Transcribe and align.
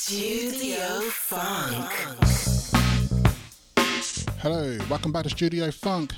Studio 0.00 1.00
Funk. 1.10 1.90
Hello, 4.38 4.78
welcome 4.88 5.10
back 5.10 5.24
to 5.24 5.28
Studio 5.28 5.72
Funk. 5.72 6.12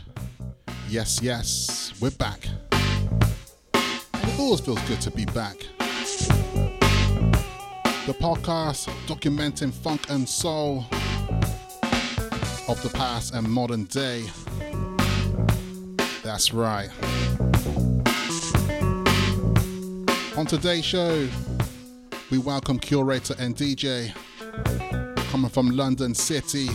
Yes, 0.86 1.22
yes, 1.22 1.94
we're 1.98 2.10
back. 2.10 2.46
It 3.72 4.38
always 4.38 4.60
feels 4.60 4.82
good 4.82 5.00
to 5.00 5.10
be 5.10 5.24
back. 5.24 5.56
The 8.06 8.12
podcast 8.20 8.90
documenting 9.06 9.72
funk 9.72 10.10
and 10.10 10.28
soul 10.28 10.84
of 12.68 12.78
the 12.82 12.90
past 12.92 13.32
and 13.32 13.50
modern 13.50 13.84
day. 13.84 14.26
That's 16.22 16.52
right. 16.52 16.90
On 20.36 20.44
today's 20.44 20.84
show, 20.84 21.26
we 22.30 22.38
welcome 22.38 22.78
curator 22.78 23.34
and 23.40 23.56
DJ 23.56 24.14
coming 25.30 25.50
from 25.50 25.70
London 25.70 26.14
City, 26.14 26.68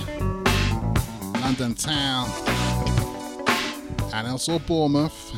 London 1.39 1.73
Town, 1.73 2.29
and 4.13 4.27
also 4.27 4.59
Bournemouth. 4.59 5.31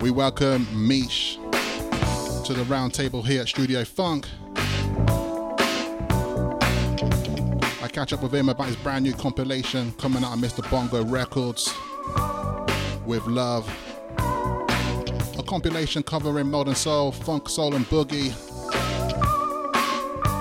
we 0.00 0.10
welcome 0.10 0.66
Mish 0.88 1.36
to 2.46 2.54
the 2.54 2.64
round 2.68 2.94
table 2.94 3.22
here 3.22 3.42
at 3.42 3.48
Studio 3.48 3.84
Funk. 3.84 4.26
I 7.82 7.88
catch 7.92 8.14
up 8.14 8.22
with 8.22 8.34
him 8.34 8.48
about 8.48 8.68
his 8.68 8.76
brand 8.76 9.04
new 9.04 9.12
compilation 9.12 9.92
coming 9.92 10.24
out 10.24 10.32
of 10.32 10.40
Mr. 10.40 10.68
Bongo 10.70 11.04
Records 11.04 11.70
with 13.06 13.26
Love 13.26 13.70
compilation 15.52 16.02
covering 16.02 16.50
modern 16.50 16.74
soul, 16.74 17.12
funk, 17.12 17.46
soul, 17.46 17.74
and 17.74 17.84
boogie. 17.90 18.32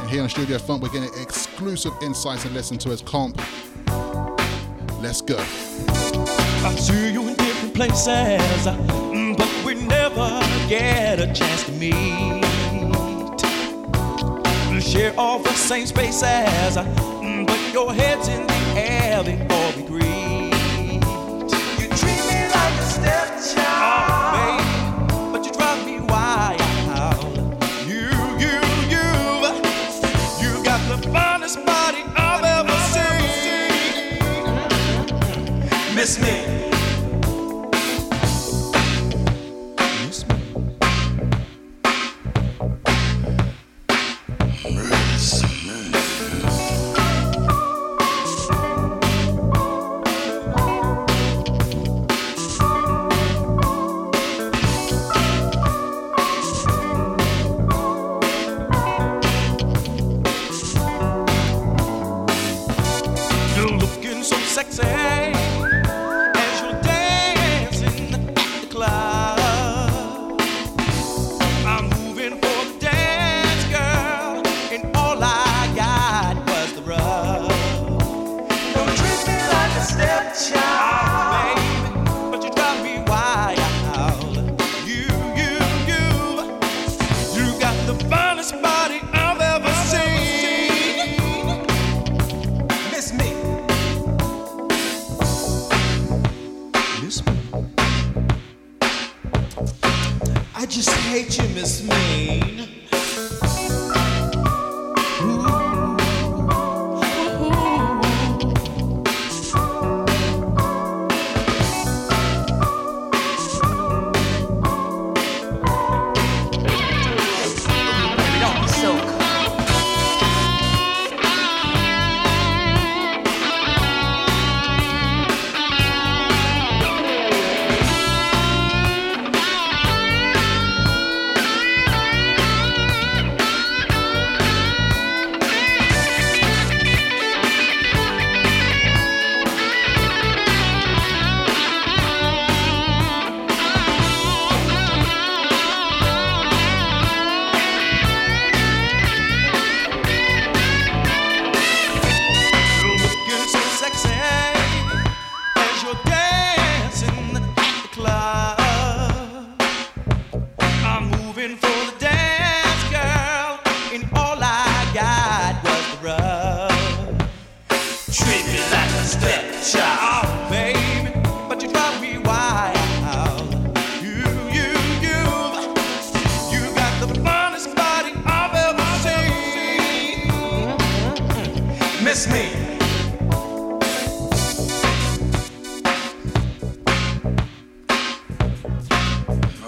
And 0.02 0.10
here 0.10 0.24
on 0.24 0.30
Studio 0.30 0.58
Funk, 0.58 0.82
we're 0.82 0.88
getting 0.88 1.12
exclusive 1.22 1.92
insights 2.02 2.46
and 2.46 2.54
listen 2.54 2.78
to 2.78 2.92
his 2.92 3.02
comp. 3.02 3.36
Let's 5.02 5.22
go. 5.22 5.36
I 5.38 6.74
see 6.80 7.12
you 7.12 7.28
in 7.28 7.34
different 7.34 7.74
places, 7.74 8.08
mm, 8.08 9.38
but 9.38 9.66
we 9.66 9.76
never 9.76 10.40
get 10.70 11.20
a 11.20 11.26
chance 11.34 11.66
to 11.66 11.74
meet. 11.74 12.42
Share 14.82 15.14
all 15.20 15.40
the 15.40 15.50
same 15.50 15.88
spaces, 15.88 16.24
mm, 16.78 17.46
but 17.46 17.74
your 17.74 17.94
head's 17.94 18.30
in 18.30 18.48
the 18.48 18.54
air 18.78 19.51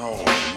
home. 0.04 0.53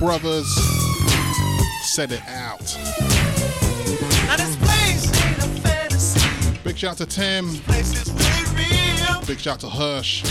Brothers. 0.00 0.48
Set 1.82 2.10
it 2.10 2.22
out. 2.26 2.58
Big 6.64 6.78
shout 6.78 6.96
to 6.96 7.04
Tim. 7.04 7.50
Big 9.26 9.38
shout 9.38 9.60
to 9.60 9.68
Hirsch. 9.68 10.22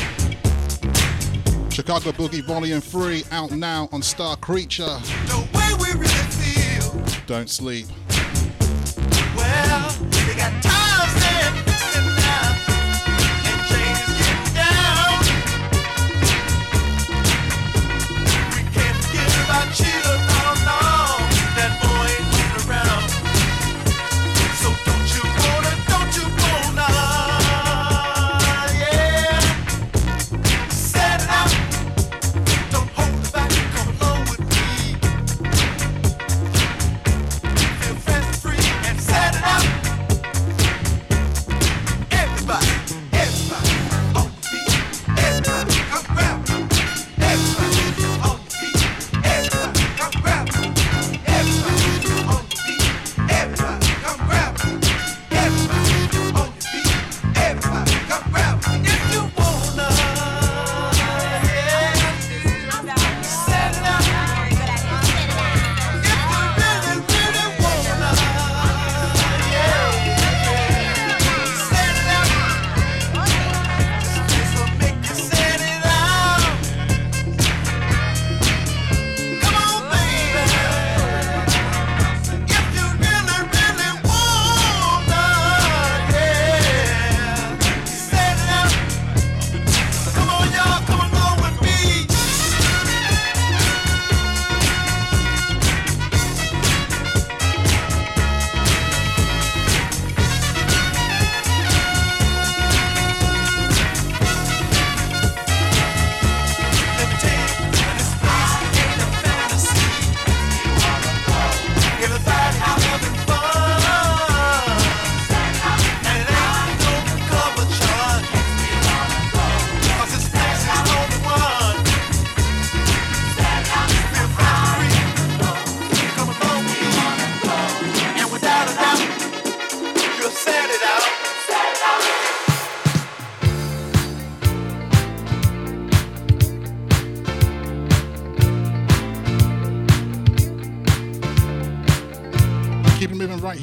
Chicago 1.71 2.11
Boogie 2.11 2.43
Volume 2.43 2.81
3 2.81 3.23
out 3.31 3.51
now 3.51 3.87
on 3.91 4.01
Star 4.01 4.35
Creature. 4.37 4.97
Don't 7.27 7.47
sleep. 7.47 7.85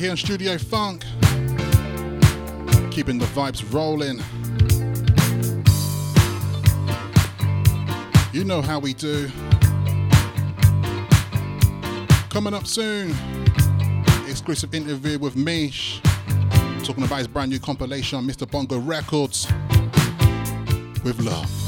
here 0.07 0.13
in 0.13 0.17
Studio 0.17 0.57
Funk. 0.57 1.03
Keeping 2.93 3.19
the 3.19 3.27
vibes 3.35 3.65
rolling. 3.75 4.21
You 8.33 8.45
know 8.45 8.63
how 8.63 8.79
we 8.79 8.95
do. 8.95 9.29
Coming 12.31 12.55
up 12.55 12.69
soon, 12.69 13.17
exclusive 14.29 14.73
interview 14.77 15.19
with 15.19 15.35
Mish, 15.35 16.01
talking 16.85 17.03
about 17.03 17.19
his 17.19 17.27
brand 17.27 17.51
new 17.51 17.59
compilation 17.59 18.17
on 18.19 18.29
Mr. 18.29 18.49
Bongo 18.49 18.79
Records. 18.79 19.53
With 21.03 21.19
love. 21.19 21.66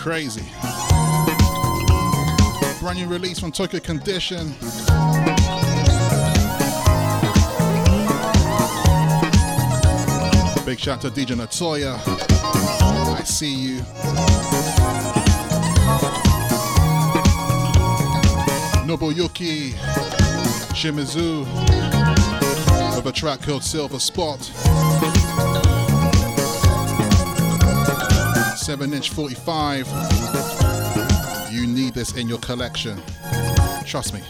Crazy. 0.00 0.40
Brand 2.80 2.96
new 2.96 3.06
release 3.06 3.38
from 3.38 3.52
Tokyo 3.52 3.80
Condition. 3.80 4.48
Big 10.64 10.80
shout 10.80 11.02
to 11.02 11.10
DJ 11.10 11.36
Natoya. 11.36 11.98
I 13.14 13.24
see 13.24 13.54
you. 13.54 13.80
Nobuyuki 18.86 19.72
Shimizu 20.72 21.40
with 22.96 23.06
a 23.06 23.12
track 23.12 23.42
called 23.42 23.62
Silver 23.62 23.98
Spot. 23.98 25.19
7 28.70 28.94
inch 28.94 29.10
45. 29.10 29.88
You 31.50 31.66
need 31.66 31.92
this 31.92 32.16
in 32.16 32.28
your 32.28 32.38
collection. 32.38 33.02
Trust 33.84 34.14
me. 34.14 34.20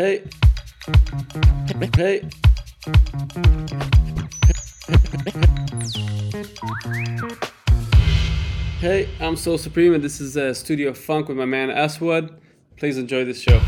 Hey. 0.00 0.22
Hey. 1.94 2.22
Hey, 8.78 9.10
I'm 9.20 9.36
Soul 9.36 9.58
Supreme, 9.58 9.92
and 9.92 10.02
this 10.02 10.22
is 10.22 10.38
uh, 10.38 10.54
Studio 10.54 10.94
Funk 10.94 11.28
with 11.28 11.36
my 11.36 11.44
man 11.44 11.68
Aswad. 11.68 12.30
Please 12.78 12.96
enjoy 12.96 13.26
this 13.26 13.42
show. 13.42 13.60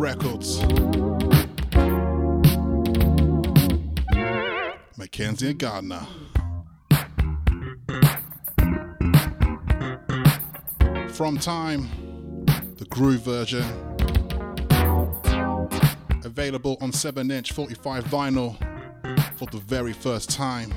Records. 0.00 0.62
Mackenzie 4.96 5.50
and 5.50 5.58
Gardner. 5.58 6.06
From 11.12 11.36
Time, 11.36 11.86
the 12.78 12.86
groove 12.88 13.20
version. 13.20 13.62
Available 16.24 16.78
on 16.80 16.92
7 16.92 17.30
inch 17.30 17.52
45 17.52 18.04
vinyl 18.04 18.56
for 19.36 19.44
the 19.50 19.58
very 19.58 19.92
first 19.92 20.30
time. 20.30 20.72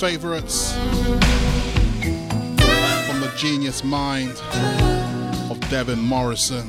Favorites 0.00 0.72
from 0.72 1.20
the 3.20 3.30
genius 3.36 3.84
mind 3.84 4.30
of 5.50 5.60
Devin 5.68 5.98
Morrison. 5.98 6.66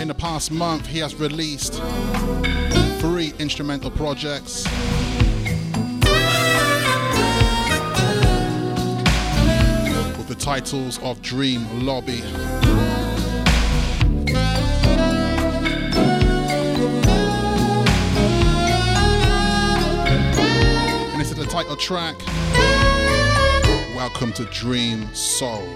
In 0.00 0.06
the 0.06 0.14
past 0.16 0.52
month, 0.52 0.86
he 0.86 1.00
has 1.00 1.16
released 1.16 1.82
three 3.00 3.32
instrumental 3.40 3.90
projects. 3.90 4.64
With 10.16 10.28
the 10.28 10.36
titles 10.38 11.00
of 11.02 11.20
Dream 11.22 11.84
Lobby. 11.84 12.22
Title 21.62 21.76
track. 21.76 22.16
Welcome 23.94 24.32
to 24.32 24.44
Dream 24.46 25.14
Soul. 25.14 25.68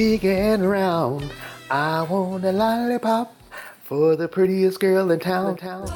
Big 0.00 0.24
and 0.24 0.66
round. 0.66 1.30
I 1.70 2.00
want 2.04 2.42
a 2.46 2.52
lollipop 2.52 3.36
for 3.84 4.16
the 4.16 4.28
prettiest 4.28 4.80
girl 4.80 5.10
in 5.10 5.20
town. 5.20 5.58
town. 5.58 5.86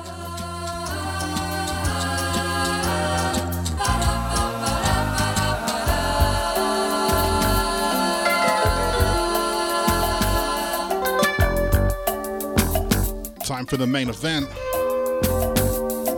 Time 13.43 13.65
for 13.65 13.79
the 13.79 13.87
main 13.87 14.11
event. 14.11 14.47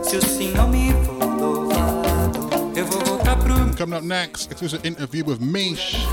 Se 0.03 0.17
o 0.17 0.21
senhor 0.21 0.67
me 0.67 0.91
for 1.05 1.25
louvado, 1.25 2.49
eu 2.75 2.85
vou 2.85 2.99
voltar 3.05 3.37
pro 3.37 3.73
Coming 3.77 3.97
up 3.97 4.03
next, 4.03 4.51
exclusive 4.51 4.83
interview 4.83 5.23
with 5.23 5.39
Mish. 5.39 6.05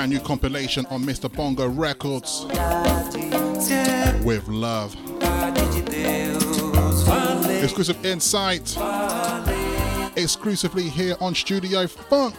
Brand 0.00 0.12
new 0.12 0.20
compilation 0.20 0.86
on 0.86 1.02
Mr. 1.02 1.30
Bongo 1.30 1.68
Records 1.68 2.46
with 4.24 4.48
love. 4.48 4.96
Exclusive 7.62 8.02
insight. 8.02 8.78
Exclusively 10.16 10.88
here 10.88 11.16
on 11.20 11.34
Studio 11.34 11.86
Funk. 11.86 12.34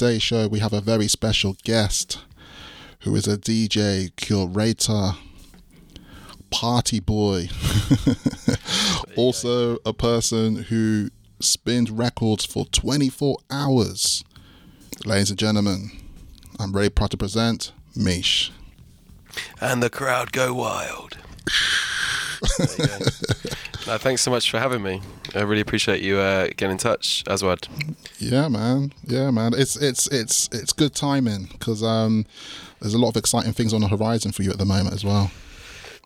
Today's 0.00 0.22
show, 0.22 0.48
we 0.48 0.60
have 0.60 0.72
a 0.72 0.80
very 0.80 1.06
special 1.06 1.54
guest 1.62 2.20
who 3.00 3.14
is 3.14 3.28
a 3.28 3.36
DJ, 3.36 4.10
curator, 4.16 5.10
party 6.50 7.00
boy, 7.00 7.50
also 9.16 9.76
a 9.84 9.92
person 9.92 10.56
who 10.56 11.10
spins 11.38 11.90
records 11.90 12.46
for 12.46 12.64
24 12.64 13.36
hours. 13.50 14.24
Ladies 15.04 15.28
and 15.28 15.38
gentlemen, 15.38 15.90
I'm 16.58 16.72
very 16.72 16.88
proud 16.88 17.10
to 17.10 17.18
present 17.18 17.72
Mish. 17.94 18.50
and 19.60 19.82
the 19.82 19.90
crowd 19.90 20.32
go 20.32 20.54
wild. 20.54 21.18
Go. 22.78 22.98
no, 23.86 23.98
thanks 23.98 24.22
so 24.22 24.30
much 24.30 24.50
for 24.50 24.58
having 24.58 24.82
me. 24.82 25.02
I 25.34 25.42
really 25.42 25.60
appreciate 25.60 26.00
you 26.00 26.16
uh, 26.16 26.46
getting 26.56 26.70
in 26.70 26.78
touch, 26.78 27.22
Aswad. 27.26 27.68
Yeah, 28.20 28.48
man. 28.48 28.92
Yeah, 29.06 29.30
man. 29.30 29.52
It's 29.54 29.76
it's 29.76 30.06
it's 30.08 30.48
it's 30.52 30.72
good 30.72 30.94
timing 30.94 31.48
because 31.52 31.82
um, 31.82 32.26
there's 32.80 32.94
a 32.94 32.98
lot 32.98 33.08
of 33.10 33.16
exciting 33.16 33.52
things 33.52 33.72
on 33.72 33.80
the 33.80 33.88
horizon 33.88 34.32
for 34.32 34.42
you 34.42 34.50
at 34.50 34.58
the 34.58 34.64
moment 34.64 34.94
as 34.94 35.04
well. 35.04 35.30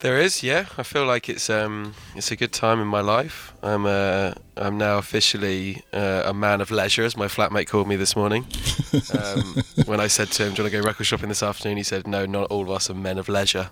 There 0.01 0.19
is, 0.19 0.43
yeah. 0.43 0.67
I 0.77 0.83
feel 0.83 1.07
like 1.07 1.29
it's 1.31 1.49
um, 1.49 1.95
it's 2.15 2.31
a 2.31 2.37
good 2.37 2.53
time 2.53 2.81
in 2.81 2.87
my 2.87 3.01
life. 3.01 3.55
I'm 3.63 3.87
uh, 3.87 4.33
I'm 4.57 4.77
now 4.77 4.99
officially 4.99 5.83
uh, 5.93 6.25
a 6.27 6.35
man 6.35 6.61
of 6.61 6.71
leisure, 6.71 7.05
as 7.05 7.17
my 7.17 7.27
flatmate 7.27 7.69
called 7.69 7.89
me 7.89 7.97
this 7.97 8.17
morning. 8.17 8.47
Um, 8.95 9.57
when 9.87 9.99
I 9.99 10.07
said 10.07 10.31
to 10.33 10.45
him, 10.45 10.55
"Do 10.55 10.63
you 10.63 10.65
want 10.65 10.73
to 10.73 10.81
go 10.81 10.87
record 10.87 11.05
shopping 11.05 11.29
this 11.29 11.43
afternoon?" 11.43 11.77
He 11.77 11.83
said, 11.83 12.07
"No, 12.07 12.27
not 12.27 12.49
all 12.53 12.63
of 12.63 12.71
us 12.71 12.89
are 12.91 12.95
men 12.95 13.19
of 13.19 13.29
leisure." 13.29 13.71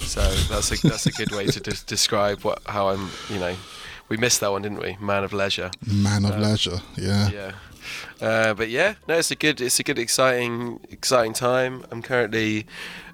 So 0.00 0.20
that's 0.20 0.72
a 0.72 0.88
that's 0.88 1.06
a 1.06 1.12
good 1.12 1.30
way 1.30 1.46
to 1.46 1.60
des- 1.60 1.84
describe 1.86 2.42
what 2.42 2.60
how 2.66 2.88
I'm. 2.88 3.08
You 3.30 3.38
know, 3.38 3.56
we 4.08 4.16
missed 4.16 4.40
that 4.40 4.50
one, 4.50 4.62
didn't 4.62 4.80
we? 4.80 4.96
Man 5.00 5.22
of 5.22 5.32
leisure. 5.32 5.70
Man 5.86 6.24
of 6.24 6.38
leisure. 6.38 6.80
Yeah. 6.96 7.30
yeah. 7.30 7.52
Uh, 8.20 8.54
but 8.54 8.68
yeah, 8.68 8.94
no, 9.08 9.18
it's 9.18 9.30
a 9.30 9.36
good, 9.36 9.60
it's 9.60 9.78
a 9.78 9.82
good, 9.82 9.98
exciting, 9.98 10.80
exciting 10.90 11.32
time. 11.32 11.84
I'm 11.90 12.02
currently 12.02 12.66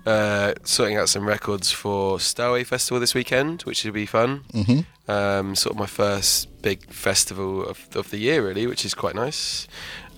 uh, 0.07 0.55
sorting 0.64 0.96
out 0.96 1.09
some 1.09 1.26
records 1.26 1.70
for 1.70 2.18
Starway 2.18 2.64
Festival 2.66 3.01
this 3.01 3.14
weekend, 3.14 3.62
which 3.62 3.84
will 3.84 3.92
be 3.92 4.07
fun. 4.07 4.44
Mm-hmm. 4.53 5.11
Um, 5.11 5.57
sort 5.57 5.74
of 5.74 5.80
my 5.80 5.86
first 5.86 6.62
big 6.62 6.88
festival 6.92 7.66
of, 7.66 7.88
of 7.96 8.11
the 8.11 8.18
year, 8.18 8.46
really, 8.46 8.66
which 8.66 8.84
is 8.84 8.94
quite 8.94 9.14
nice. 9.14 9.66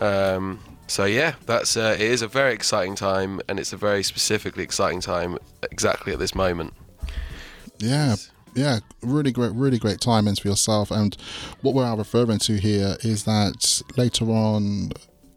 Um, 0.01 0.61
so 0.87 1.05
yeah, 1.07 1.35
that's 1.47 1.77
uh, 1.77 1.97
it 1.99 2.03
is 2.03 2.21
a 2.21 2.29
very 2.29 2.53
exciting 2.53 2.95
time, 2.95 3.41
and 3.49 3.59
it's 3.59 3.73
a 3.73 3.77
very 3.79 4.03
specifically 4.03 4.63
exciting 4.63 5.01
time 5.01 5.39
exactly 5.71 6.13
at 6.13 6.19
this 6.19 6.35
moment. 6.35 6.75
Yeah, 7.79 8.17
yeah, 8.55 8.81
really 9.03 9.33
great, 9.33 9.53
really 9.53 9.79
great 9.79 9.99
timings 9.99 10.41
for 10.41 10.49
yourself. 10.49 10.91
And 10.91 11.17
what 11.63 11.75
we're 11.75 11.95
referring 11.95 12.39
to 12.41 12.57
here 12.57 12.97
is 13.03 13.25
that 13.25 13.83
later 13.97 14.27
on 14.27 14.93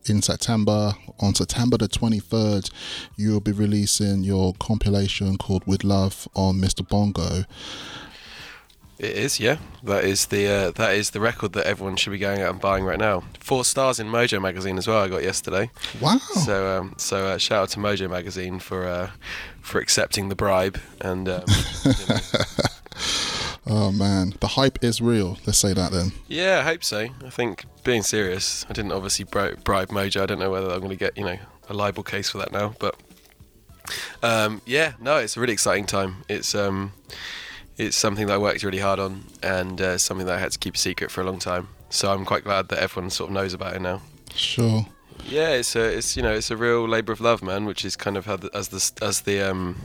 in 0.08 0.22
September, 0.22 0.94
on 1.20 1.34
September 1.34 1.78
the 1.78 1.88
23rd, 1.88 2.72
you'll 3.16 3.40
be 3.40 3.52
releasing 3.52 4.24
your 4.24 4.54
compilation 4.60 5.38
called 5.38 5.66
With 5.66 5.84
Love 5.84 6.28
on 6.36 6.56
Mr. 6.56 6.88
Bongo. 6.88 7.44
It 8.98 9.18
is, 9.18 9.42
yeah. 9.42 9.58
That 9.84 10.06
is 10.06 10.28
the 10.28 10.48
uh, 10.48 10.72
that 10.72 10.96
is 10.96 11.10
the 11.10 11.20
record 11.20 11.52
that 11.54 11.66
everyone 11.66 11.98
should 11.98 12.12
be 12.12 12.18
going 12.18 12.42
out 12.42 12.52
and 12.52 12.62
buying 12.62 12.86
right 12.86 12.98
now. 12.98 13.24
Four 13.42 13.66
stars 13.66 14.00
in 14.00 14.08
Mojo 14.08 14.42
magazine 14.42 14.78
as 14.78 14.88
well. 14.88 15.02
I 15.02 15.10
got 15.10 15.22
yesterday. 15.22 15.70
Wow. 16.00 16.18
So 16.18 16.80
um, 16.80 16.94
so 16.98 17.26
uh, 17.26 17.38
shout 17.38 17.64
out 17.64 17.70
to 17.72 17.80
Mojo 17.80 18.10
magazine 18.10 18.58
for 18.58 18.88
uh, 18.88 19.10
for 19.60 19.82
accepting 19.82 20.30
the 20.30 20.36
bribe 20.36 20.80
and 21.02 21.28
um, 21.28 21.44
you 21.84 21.92
know. 22.08 22.20
Oh 23.68 23.92
man, 23.92 24.34
the 24.40 24.48
hype 24.48 24.84
is 24.84 25.02
real. 25.02 25.38
Let's 25.46 25.58
say 25.60 25.74
that 25.74 25.92
then. 25.92 26.12
yeah, 26.28 26.60
I 26.60 26.64
hope 26.64 26.84
so. 26.84 27.08
I 27.26 27.30
think 27.30 27.66
being 27.84 28.04
serious, 28.04 28.66
I 28.70 28.74
didn't 28.74 28.92
obviously 28.92 29.26
bri- 29.26 29.56
bribe 29.64 29.90
Mojo. 29.90 30.22
I 30.22 30.26
don't 30.26 30.40
know 30.40 30.52
whether 30.52 30.70
I'm 30.70 30.80
going 30.80 30.90
to 30.90 30.96
get 30.96 31.18
you 31.18 31.26
know 31.26 31.38
a 31.70 31.74
libel 31.74 32.04
case 32.04 32.30
for 32.30 32.38
that 32.38 32.52
now, 32.52 32.76
but 32.80 32.96
um, 34.24 34.62
yeah, 34.66 34.94
no, 35.00 35.18
it's 35.18 35.36
a 35.38 35.40
really 35.40 35.54
exciting 35.54 35.86
time. 35.86 36.24
It's 36.30 36.54
um, 36.56 36.94
it's 37.78 37.98
something 37.98 38.28
that 38.28 38.34
I 38.34 38.38
worked 38.38 38.64
really 38.64 38.80
hard 38.80 39.00
on 39.00 39.26
and 39.44 39.82
uh, 39.82 39.98
something 39.98 40.26
that 40.28 40.36
I 40.36 40.40
had 40.40 40.52
to 40.52 40.60
keep 40.60 40.76
a 40.76 40.78
secret 40.78 41.12
for 41.12 41.22
a 41.22 41.24
long 41.24 41.40
time. 41.40 41.70
So 41.90 42.12
I'm 42.12 42.26
quite 42.26 42.44
glad 42.44 42.70
that 42.70 42.80
everyone 42.80 43.10
sort 43.10 43.30
of 43.30 43.34
knows 43.34 43.54
about 43.54 43.76
it 43.76 43.82
now. 43.82 44.02
Sure. 44.34 44.86
Yeah, 45.28 45.52
it's 45.52 45.76
a, 45.76 45.98
it's 45.98 46.16
you 46.16 46.24
know, 46.24 46.34
it's 46.34 46.52
a 46.52 46.58
real 46.58 46.88
labour 46.88 47.14
of 47.14 47.22
love, 47.22 47.42
man, 47.42 47.66
which 47.66 47.84
is 47.84 47.96
kind 47.96 48.18
of 48.18 48.26
how 48.26 48.38
the, 48.38 48.50
as 48.54 48.68
the 48.68 49.06
as 49.06 49.22
the 49.22 49.42
um, 49.42 49.78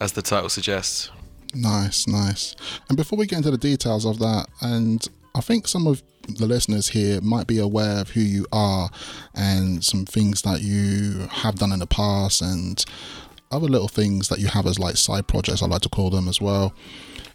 as 0.00 0.12
the 0.12 0.22
title 0.22 0.48
suggests. 0.48 1.10
Nice, 1.56 2.06
nice. 2.06 2.54
And 2.88 2.96
before 2.96 3.18
we 3.18 3.26
get 3.26 3.38
into 3.38 3.50
the 3.50 3.58
details 3.58 4.04
of 4.04 4.18
that, 4.18 4.46
and 4.60 5.06
I 5.34 5.40
think 5.40 5.66
some 5.66 5.86
of 5.86 6.02
the 6.28 6.46
listeners 6.46 6.88
here 6.88 7.20
might 7.20 7.46
be 7.46 7.58
aware 7.58 8.00
of 8.00 8.10
who 8.10 8.20
you 8.20 8.46
are 8.52 8.90
and 9.34 9.82
some 9.84 10.04
things 10.04 10.42
that 10.42 10.60
you 10.60 11.28
have 11.30 11.56
done 11.56 11.72
in 11.72 11.78
the 11.78 11.86
past 11.86 12.42
and 12.42 12.84
other 13.52 13.68
little 13.68 13.88
things 13.88 14.28
that 14.28 14.38
you 14.38 14.48
have 14.48 14.66
as 14.66 14.78
like 14.78 14.96
side 14.96 15.28
projects, 15.28 15.62
I 15.62 15.66
like 15.66 15.82
to 15.82 15.88
call 15.88 16.10
them 16.10 16.28
as 16.28 16.40
well. 16.40 16.74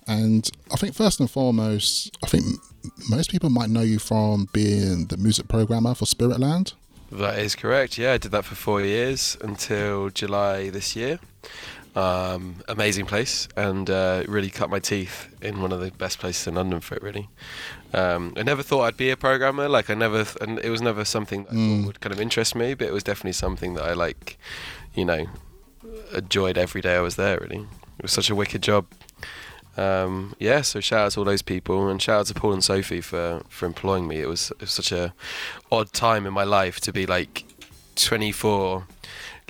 And 0.07 0.49
I 0.71 0.75
think 0.75 0.93
first 0.93 1.19
and 1.19 1.29
foremost, 1.29 2.15
I 2.23 2.27
think 2.27 2.43
most 3.09 3.31
people 3.31 3.49
might 3.49 3.69
know 3.69 3.81
you 3.81 3.99
from 3.99 4.49
being 4.51 5.05
the 5.05 5.17
music 5.17 5.47
programmer 5.47 5.95
for 5.95 6.05
Spiritland. 6.05 6.73
That 7.11 7.39
is 7.39 7.55
correct. 7.55 7.97
Yeah, 7.97 8.13
I 8.13 8.17
did 8.17 8.31
that 8.31 8.45
for 8.45 8.55
four 8.55 8.81
years 8.81 9.37
until 9.41 10.09
July 10.09 10.69
this 10.69 10.95
year. 10.95 11.19
Um, 11.93 12.63
amazing 12.69 13.05
place, 13.05 13.49
and 13.57 13.89
uh, 13.89 14.23
really 14.25 14.49
cut 14.49 14.69
my 14.69 14.79
teeth 14.79 15.27
in 15.41 15.61
one 15.61 15.73
of 15.73 15.81
the 15.81 15.91
best 15.91 16.19
places 16.19 16.47
in 16.47 16.55
London 16.55 16.79
for 16.79 16.95
it. 16.95 17.03
Really, 17.03 17.27
um, 17.93 18.33
I 18.37 18.43
never 18.43 18.63
thought 18.63 18.83
I'd 18.83 18.95
be 18.95 19.09
a 19.09 19.17
programmer. 19.17 19.67
Like 19.67 19.89
I 19.89 19.93
never, 19.93 20.23
th- 20.23 20.37
and 20.39 20.59
it 20.59 20.69
was 20.69 20.81
never 20.81 21.03
something 21.03 21.43
that 21.43 21.51
thought 21.51 21.85
would 21.87 21.99
kind 21.99 22.13
of 22.13 22.21
interest 22.21 22.55
me. 22.55 22.75
But 22.75 22.87
it 22.87 22.93
was 22.93 23.03
definitely 23.03 23.33
something 23.33 23.73
that 23.73 23.83
I 23.83 23.91
like, 23.91 24.37
you 24.93 25.03
know, 25.03 25.27
enjoyed 26.13 26.57
every 26.57 26.79
day 26.79 26.95
I 26.95 27.01
was 27.01 27.17
there. 27.17 27.39
Really, 27.41 27.67
it 27.97 28.03
was 28.03 28.13
such 28.13 28.29
a 28.29 28.35
wicked 28.35 28.63
job. 28.63 28.85
Um, 29.75 30.35
yeah, 30.39 30.61
so 30.61 30.79
shout 30.79 31.07
out 31.07 31.11
to 31.13 31.19
all 31.19 31.25
those 31.25 31.41
people, 31.41 31.89
and 31.89 32.01
shout 32.01 32.21
out 32.21 32.25
to 32.27 32.33
Paul 32.33 32.53
and 32.53 32.63
Sophie 32.63 33.01
for 33.01 33.41
for 33.49 33.65
employing 33.65 34.07
me. 34.07 34.21
It 34.21 34.27
was, 34.27 34.51
it 34.51 34.61
was 34.61 34.71
such 34.71 34.93
a 34.93 35.13
odd 35.69 35.91
time 35.91 36.25
in 36.25 36.33
my 36.33 36.43
life 36.45 36.79
to 36.81 36.93
be 36.93 37.05
like 37.05 37.43
24 37.95 38.85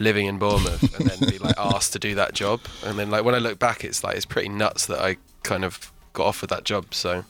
living 0.01 0.25
in 0.25 0.39
Bournemouth 0.39 0.99
and 0.99 1.09
then 1.09 1.29
be 1.29 1.37
like 1.37 1.57
asked 1.73 1.93
to 1.93 1.99
do 1.99 2.15
that 2.15 2.33
job. 2.33 2.59
And 2.85 2.97
then 2.97 3.09
like 3.09 3.23
when 3.23 3.35
I 3.35 3.39
look 3.39 3.59
back 3.59 3.83
it's 3.83 4.03
like 4.03 4.15
it's 4.15 4.25
pretty 4.25 4.49
nuts 4.49 4.85
that 4.87 4.99
I 4.99 5.17
kind 5.43 5.63
of 5.63 5.91
got 6.13 6.25
offered 6.27 6.49
that 6.49 6.63
job. 6.63 6.93
So 6.93 7.23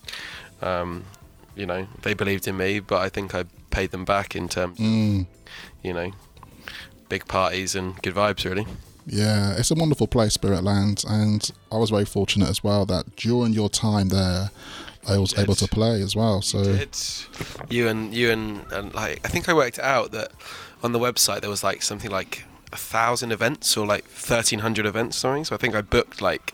um, 0.61 1.05
you 1.55 1.65
know 1.65 1.87
they 2.01 2.13
believed 2.13 2.47
in 2.47 2.57
me 2.57 2.79
but 2.79 2.99
I 2.99 3.09
think 3.09 3.35
I 3.35 3.45
paid 3.69 3.91
them 3.91 4.05
back 4.05 4.35
in 4.35 4.47
terms 4.49 4.79
of 4.79 4.85
Mm, 4.85 5.27
you 5.83 5.93
know 5.93 6.11
big 7.09 7.27
parties 7.27 7.75
and 7.75 8.01
good 8.01 8.15
vibes 8.15 8.45
really. 8.45 8.65
Yeah, 9.05 9.55
it's 9.57 9.71
a 9.71 9.75
wonderful 9.75 10.07
place, 10.07 10.33
Spirit 10.33 10.63
Spiritland, 10.63 11.03
and 11.09 11.51
I 11.71 11.77
was 11.77 11.89
very 11.89 12.05
fortunate 12.05 12.49
as 12.49 12.63
well 12.63 12.85
that 12.85 13.15
during 13.15 13.51
your 13.51 13.67
time 13.67 14.09
there, 14.09 14.51
I 15.07 15.17
was 15.17 15.37
able 15.37 15.55
to 15.55 15.67
play 15.67 16.01
as 16.03 16.15
well. 16.15 16.41
So 16.43 16.59
It's 16.59 17.27
you 17.69 17.87
and 17.87 18.13
you 18.13 18.31
and, 18.31 18.65
and 18.71 18.93
like 18.93 19.19
I 19.25 19.29
think 19.29 19.49
I 19.49 19.53
worked 19.53 19.79
out 19.79 20.11
that 20.11 20.31
on 20.83 20.91
the 20.91 20.99
website 20.99 21.41
there 21.41 21.49
was 21.49 21.63
like 21.63 21.81
something 21.81 22.11
like 22.11 22.43
a 22.71 22.77
thousand 22.77 23.31
events 23.31 23.75
or 23.75 23.85
like 23.85 24.05
thirteen 24.05 24.59
hundred 24.59 24.85
events 24.85 25.17
or 25.17 25.19
something. 25.19 25.45
So 25.45 25.55
I 25.55 25.57
think 25.57 25.75
I 25.75 25.81
booked 25.81 26.21
like 26.21 26.53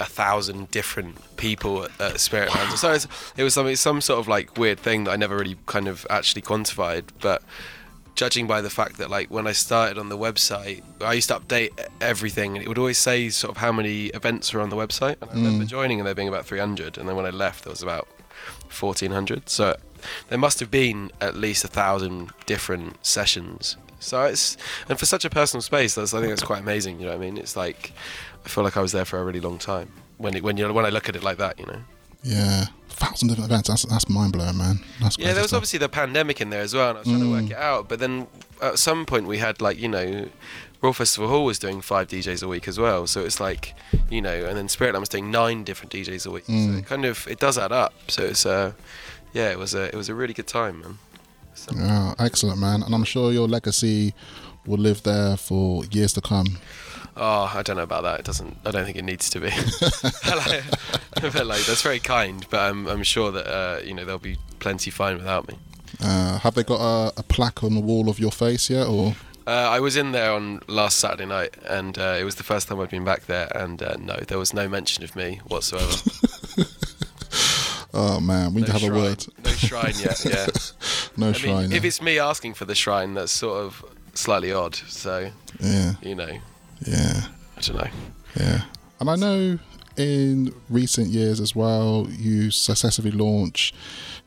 a 0.00 0.04
thousand 0.04 0.70
different 0.70 1.36
people 1.36 1.84
at, 1.84 2.00
at 2.00 2.14
Spiritland. 2.14 2.76
So 2.76 2.92
it's, 2.92 3.08
it 3.36 3.42
was 3.42 3.54
something 3.54 3.76
some 3.76 4.00
sort 4.00 4.20
of 4.20 4.28
like 4.28 4.56
weird 4.56 4.78
thing 4.78 5.04
that 5.04 5.10
I 5.10 5.16
never 5.16 5.36
really 5.36 5.56
kind 5.66 5.88
of 5.88 6.06
actually 6.10 6.42
quantified, 6.42 7.04
but. 7.20 7.42
Judging 8.14 8.48
by 8.48 8.60
the 8.60 8.68
fact 8.68 8.96
that, 8.98 9.10
like, 9.10 9.30
when 9.30 9.46
I 9.46 9.52
started 9.52 9.96
on 9.96 10.08
the 10.08 10.18
website, 10.18 10.82
I 11.00 11.12
used 11.12 11.28
to 11.28 11.38
update 11.38 11.70
everything, 12.00 12.56
and 12.56 12.64
it 12.64 12.68
would 12.68 12.76
always 12.76 12.98
say 12.98 13.28
sort 13.28 13.52
of 13.52 13.58
how 13.58 13.70
many 13.70 14.06
events 14.06 14.52
were 14.52 14.60
on 14.60 14.70
the 14.70 14.76
website. 14.76 15.22
And 15.22 15.30
I 15.30 15.34
remember 15.34 15.64
mm. 15.64 15.68
joining 15.68 16.00
and 16.00 16.06
there 16.08 16.16
being 16.16 16.26
about 16.26 16.44
300, 16.44 16.98
and 16.98 17.08
then 17.08 17.14
when 17.14 17.26
I 17.26 17.30
left, 17.30 17.62
there 17.62 17.70
was 17.70 17.80
about 17.80 18.08
1400 18.70 19.48
so 19.48 19.76
there 20.28 20.38
must 20.38 20.60
have 20.60 20.70
been 20.70 21.10
at 21.20 21.36
least 21.36 21.64
a 21.64 21.68
thousand 21.68 22.30
different 22.46 23.04
sessions 23.04 23.76
so 23.98 24.24
it's 24.24 24.56
and 24.88 24.98
for 24.98 25.06
such 25.06 25.24
a 25.24 25.30
personal 25.30 25.62
space 25.62 25.94
that's 25.94 26.14
i 26.14 26.18
think 26.20 26.30
that's 26.30 26.42
quite 26.42 26.60
amazing 26.60 26.98
you 26.98 27.06
know 27.06 27.12
what 27.12 27.22
i 27.22 27.24
mean 27.24 27.36
it's 27.36 27.56
like 27.56 27.92
i 28.44 28.48
feel 28.48 28.64
like 28.64 28.76
i 28.76 28.80
was 28.80 28.92
there 28.92 29.04
for 29.04 29.18
a 29.18 29.24
really 29.24 29.40
long 29.40 29.58
time 29.58 29.90
when 30.18 30.34
it, 30.36 30.42
when 30.42 30.56
you 30.56 30.72
when 30.72 30.84
i 30.84 30.90
look 30.90 31.08
at 31.08 31.16
it 31.16 31.22
like 31.22 31.38
that 31.38 31.58
you 31.58 31.66
know 31.66 31.80
yeah, 32.24 32.66
thousand 32.88 33.28
different 33.28 33.48
events. 33.48 33.68
That's 33.68 33.84
that's 33.84 34.08
mind 34.08 34.32
blowing, 34.32 34.58
man. 34.58 34.80
That's 35.00 35.16
yeah 35.18 35.32
there 35.32 35.42
was 35.42 35.50
stuff. 35.50 35.58
obviously 35.58 35.78
the 35.78 35.88
pandemic 35.88 36.40
in 36.40 36.50
there 36.50 36.62
as 36.62 36.74
well 36.74 36.90
and 36.90 36.98
i 36.98 37.00
was 37.00 37.08
trying 37.08 37.20
to 37.20 37.30
work 37.30 37.50
it 37.50 37.56
out 37.56 37.88
but 37.88 38.00
then 38.00 38.26
at 38.60 38.78
some 38.78 39.06
point 39.06 39.26
we 39.26 39.38
had 39.38 39.60
like 39.60 39.78
you 39.78 39.88
know 39.88 40.28
Royal 40.80 40.92
Festival 40.92 41.28
Hall 41.28 41.44
was 41.44 41.58
doing 41.58 41.80
five 41.80 42.06
DJs 42.06 42.42
a 42.42 42.46
week 42.46 42.68
as 42.68 42.78
well, 42.78 43.08
so 43.08 43.24
it's 43.24 43.40
like, 43.40 43.74
you 44.10 44.22
know, 44.22 44.46
and 44.46 44.56
then 44.56 44.68
Spirit 44.68 44.94
Spiritland 44.94 45.00
was 45.00 45.08
doing 45.08 45.30
nine 45.30 45.64
different 45.64 45.92
DJs 45.92 46.24
a 46.24 46.30
week. 46.30 46.44
So 46.44 46.52
it 46.52 46.86
kind 46.86 47.04
of 47.04 47.26
it 47.26 47.40
does 47.40 47.58
add 47.58 47.72
up. 47.72 47.94
So 48.06 48.22
it's 48.22 48.46
uh, 48.46 48.72
yeah, 49.32 49.50
it 49.50 49.58
was 49.58 49.74
a 49.74 49.86
it 49.86 49.94
was 49.94 50.08
a 50.08 50.14
really 50.14 50.34
good 50.34 50.46
time, 50.46 50.80
man. 50.80 50.98
So- 51.58 51.74
Yeah, 51.76 52.14
excellent, 52.18 52.58
man. 52.60 52.82
And 52.82 52.94
I'm 52.94 53.04
sure 53.04 53.32
your 53.32 53.48
legacy 53.48 54.14
will 54.66 54.78
live 54.78 55.02
there 55.02 55.36
for 55.36 55.84
years 55.86 56.12
to 56.14 56.20
come. 56.20 56.58
Oh, 57.16 57.50
I 57.52 57.62
don't 57.62 57.76
know 57.76 57.82
about 57.82 58.04
that. 58.04 58.20
It 58.20 58.26
doesn't. 58.26 58.56
I 58.64 58.70
don't 58.70 58.84
think 58.84 58.96
it 58.96 59.04
needs 59.04 59.28
to 59.30 59.40
be. 59.40 59.48
but 61.20 61.46
like, 61.46 61.64
that's 61.64 61.82
very 61.82 61.98
kind. 61.98 62.46
But 62.48 62.60
I'm, 62.60 62.86
I'm 62.86 63.02
sure 63.02 63.32
that 63.32 63.46
uh, 63.46 63.80
you 63.84 63.92
know 63.94 64.04
there'll 64.04 64.18
be 64.20 64.38
plenty 64.60 64.90
fine 64.90 65.16
without 65.16 65.48
me. 65.48 65.58
Uh, 66.00 66.38
have 66.38 66.54
they 66.54 66.62
got 66.62 66.80
a, 66.80 67.12
a 67.16 67.22
plaque 67.24 67.64
on 67.64 67.74
the 67.74 67.80
wall 67.80 68.08
of 68.08 68.20
your 68.20 68.30
face 68.30 68.70
yet, 68.70 68.86
or? 68.86 69.16
Uh, 69.48 69.50
I 69.50 69.80
was 69.80 69.96
in 69.96 70.12
there 70.12 70.30
on 70.32 70.60
last 70.68 70.98
Saturday 70.98 71.24
night, 71.24 71.56
and 71.66 71.98
uh, 71.98 72.16
it 72.20 72.24
was 72.24 72.34
the 72.36 72.42
first 72.44 72.68
time 72.68 72.78
I'd 72.80 72.90
been 72.90 73.04
back 73.04 73.24
there, 73.26 73.48
and 73.56 73.82
uh, 73.82 73.96
no, 73.98 74.14
there 74.28 74.38
was 74.38 74.52
no 74.52 74.68
mention 74.68 75.02
of 75.02 75.16
me 75.16 75.40
whatsoever. 75.48 75.96
Oh 78.00 78.20
man, 78.20 78.54
we 78.54 78.60
need 78.62 78.68
No 78.68 78.74
to 78.74 78.80
have 78.80 78.80
shrine. 78.82 78.92
a 79.00 79.02
word. 79.02 79.26
No 79.44 79.50
shrine 79.52 79.94
yet. 79.98 80.24
Yeah. 80.24 80.46
No 81.16 81.28
I 81.30 81.32
shrine. 81.32 81.68
mean, 81.68 81.72
if 81.72 81.84
it's 81.84 82.00
me 82.00 82.18
asking 82.18 82.54
for 82.54 82.64
the 82.64 82.74
shrine, 82.74 83.14
that's 83.14 83.32
sort 83.32 83.64
of 83.64 83.84
slightly 84.14 84.52
odd. 84.52 84.74
So 84.76 85.30
yeah, 85.60 85.94
you 86.02 86.14
know, 86.14 86.38
yeah, 86.86 87.22
I 87.56 87.60
don't 87.60 87.76
know. 87.76 87.90
yeah. 88.38 88.62
And 89.00 89.10
I 89.10 89.16
know 89.16 89.58
in 89.96 90.54
recent 90.68 91.08
years 91.08 91.40
as 91.40 91.56
well, 91.56 92.06
you 92.10 92.50
successfully 92.52 93.10
launched 93.10 93.74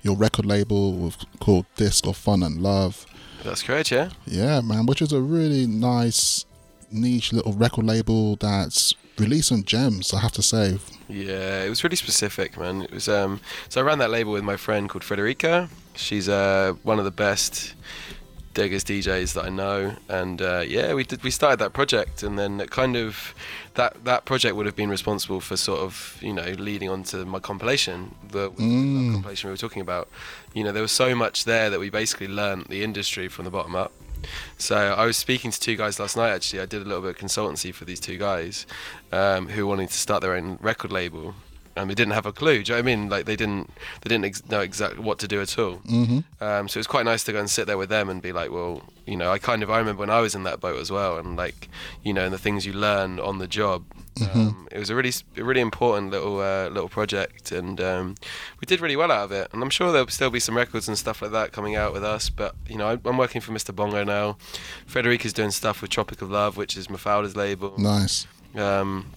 your 0.02 0.18
record 0.18 0.46
label 0.46 0.94
with, 0.94 1.16
called 1.40 1.66
Disc 1.78 2.06
of 2.08 2.18
Fun 2.18 2.44
and 2.44 2.62
Love. 2.62 3.06
That's 3.44 3.64
correct. 3.64 3.90
Yeah. 3.92 4.10
Yeah, 4.26 4.60
man, 4.62 4.86
which 4.86 5.02
is 5.02 5.14
a 5.14 5.22
really 5.22 5.66
nice 5.68 6.46
niche 6.92 7.32
little 7.32 7.54
record 7.54 7.86
label 7.86 8.36
that's 8.36 8.94
releasing 9.18 9.64
gems. 9.64 10.14
I 10.14 10.20
have 10.20 10.32
to 10.34 10.42
say. 10.42 10.78
Yeah, 11.10 11.64
it 11.64 11.70
was 11.70 11.84
really 11.84 11.96
specific, 11.96 12.58
man. 12.58 12.84
It 12.84 12.92
was 12.92 13.08
um 13.10 13.40
so 13.70 13.82
I 13.82 13.84
ran 13.84 14.00
that 14.00 14.10
label 14.10 14.32
with 14.32 14.44
my 14.44 14.58
friend 14.58 14.90
called 14.90 15.04
Frederica. 15.04 15.70
She's 15.96 16.30
uh 16.30 16.74
one 16.84 17.00
of 17.00 17.06
the 17.06 17.12
best 17.12 17.76
Degas 18.54 18.84
DJs 18.84 19.34
that 19.36 19.46
I 19.46 19.50
know, 19.50 19.96
and 20.10 20.42
uh, 20.42 20.64
yeah, 20.68 20.94
we 20.94 21.06
did 21.06 21.24
we 21.24 21.32
started 21.32 21.60
that 21.60 21.72
project, 21.72 22.22
and 22.22 22.38
then 22.38 22.60
it 22.60 22.70
kind 22.70 22.98
of 22.98 23.34
that 23.76 24.04
that 24.04 24.26
project 24.26 24.58
would 24.58 24.66
have 24.66 24.76
been 24.76 24.90
responsible 24.90 25.40
for 25.40 25.56
sort 25.56 25.80
of 25.80 26.18
you 26.22 26.34
know 26.34 26.52
leading 26.60 26.90
on 26.90 27.04
to 27.04 27.24
my 27.26 27.40
compilation, 27.40 28.14
the, 28.30 28.50
the 28.50 29.12
compilation 29.14 29.48
we 29.48 29.54
were 29.54 29.58
talking 29.58 29.82
about. 29.82 30.10
You 30.54 30.66
know, 30.66 30.74
there 30.74 30.82
was 30.82 30.92
so 30.92 31.16
much 31.16 31.46
there 31.46 31.70
that 31.70 31.80
we 31.80 31.90
basically 31.90 32.28
learnt 32.28 32.68
the 32.70 32.84
industry 32.84 33.30
from 33.30 33.46
the 33.46 33.52
bottom 33.52 33.74
up. 33.74 33.94
So 34.58 34.76
I 34.76 35.06
was 35.06 35.18
speaking 35.18 35.52
to 35.52 35.60
two 35.60 35.76
guys 35.76 36.00
last 36.00 36.18
night. 36.18 36.32
Actually, 36.32 36.62
I 36.62 36.66
did 36.66 36.82
a 36.82 36.86
little 36.86 37.02
bit 37.02 37.12
of 37.12 37.18
consultancy 37.18 37.74
for 37.74 37.86
these 37.86 38.00
two 38.00 38.18
guys 38.18 38.66
um, 39.12 39.48
who 39.48 39.68
wanted 39.68 39.90
to 39.90 39.98
start 39.98 40.22
their 40.22 40.36
own 40.36 40.58
record 40.62 40.92
label, 40.92 41.36
and 41.76 41.90
they 41.90 41.94
didn't 41.94 42.14
have 42.14 42.26
a 42.26 42.32
clue. 42.32 42.64
Do 42.64 42.72
you 42.72 42.78
know 42.78 42.84
what 42.84 42.92
I 42.92 42.96
mean? 42.96 43.10
Like 43.10 43.26
they 43.26 43.36
didn't 43.36 43.70
they 44.02 44.10
didn't 44.10 44.26
ex- 44.26 44.50
know 44.50 44.60
exactly 44.60 45.04
what 45.04 45.20
to 45.20 45.28
do 45.28 45.42
at 45.42 45.58
all. 45.58 45.78
Mm-hmm. 45.78 46.44
Um, 46.44 46.68
so 46.68 46.78
it 46.78 46.82
was 46.82 46.88
quite 46.88 47.06
nice 47.06 47.24
to 47.26 47.34
go 47.34 47.40
and 47.40 47.50
sit 47.50 47.68
there 47.68 47.78
with 47.78 47.90
them 47.90 48.10
and 48.10 48.22
be 48.22 48.32
like, 48.32 48.52
well, 48.52 48.84
you 49.06 49.16
know, 49.16 49.32
I 49.32 49.40
kind 49.40 49.64
of 49.64 49.70
I 49.70 49.78
remember 49.78 50.02
when 50.02 50.10
I 50.10 50.22
was 50.22 50.36
in 50.36 50.44
that 50.44 50.60
boat 50.60 50.80
as 50.80 50.92
well, 50.92 51.18
and 51.18 51.36
like, 51.36 51.70
you 52.04 52.14
know, 52.14 52.26
and 52.26 52.34
the 52.34 52.38
things 52.38 52.66
you 52.66 52.74
learn 52.74 53.20
on 53.20 53.40
the 53.40 53.48
job. 53.48 53.84
Um, 54.22 54.68
it 54.72 54.78
was 54.78 54.90
a 54.90 54.96
really 54.96 55.12
a 55.38 55.44
really 55.44 55.62
important 55.62 56.12
little 56.12 56.40
uh, 56.42 56.68
little 56.68 56.90
project, 56.90 57.52
and 57.52 57.80
um, 57.82 58.16
we 58.60 58.66
did 58.66 58.80
really 58.80 58.96
well 58.96 59.12
out 59.12 59.24
of 59.24 59.32
it. 59.32 59.50
And 59.52 59.64
I'm 59.64 59.70
sure 59.70 59.92
there'll 59.92 60.10
still 60.10 60.30
be 60.30 60.40
some 60.40 60.56
records 60.56 60.88
and 60.88 60.98
stuff 60.98 61.22
like 61.22 61.32
that 61.32 61.54
coming 61.54 61.76
out 61.76 61.94
with 61.94 62.04
us. 62.04 62.30
But 62.30 62.56
you 62.68 62.78
know, 62.78 62.88
I, 62.88 63.00
I'm 63.10 63.18
working 63.18 63.42
for 63.42 63.52
Mr. 63.52 63.76
Bongo 63.76 64.04
now. 64.04 64.38
Frederica's 64.86 65.34
doing 65.34 65.52
stuff 65.52 65.82
with 65.82 65.90
Tropic 65.90 66.22
of 66.22 66.30
Love, 66.30 66.56
which 66.58 66.78
is 66.78 66.88
Mafalda's 66.88 67.36
label. 67.36 67.74
Nice. 67.80 68.28
Um, 68.56 69.12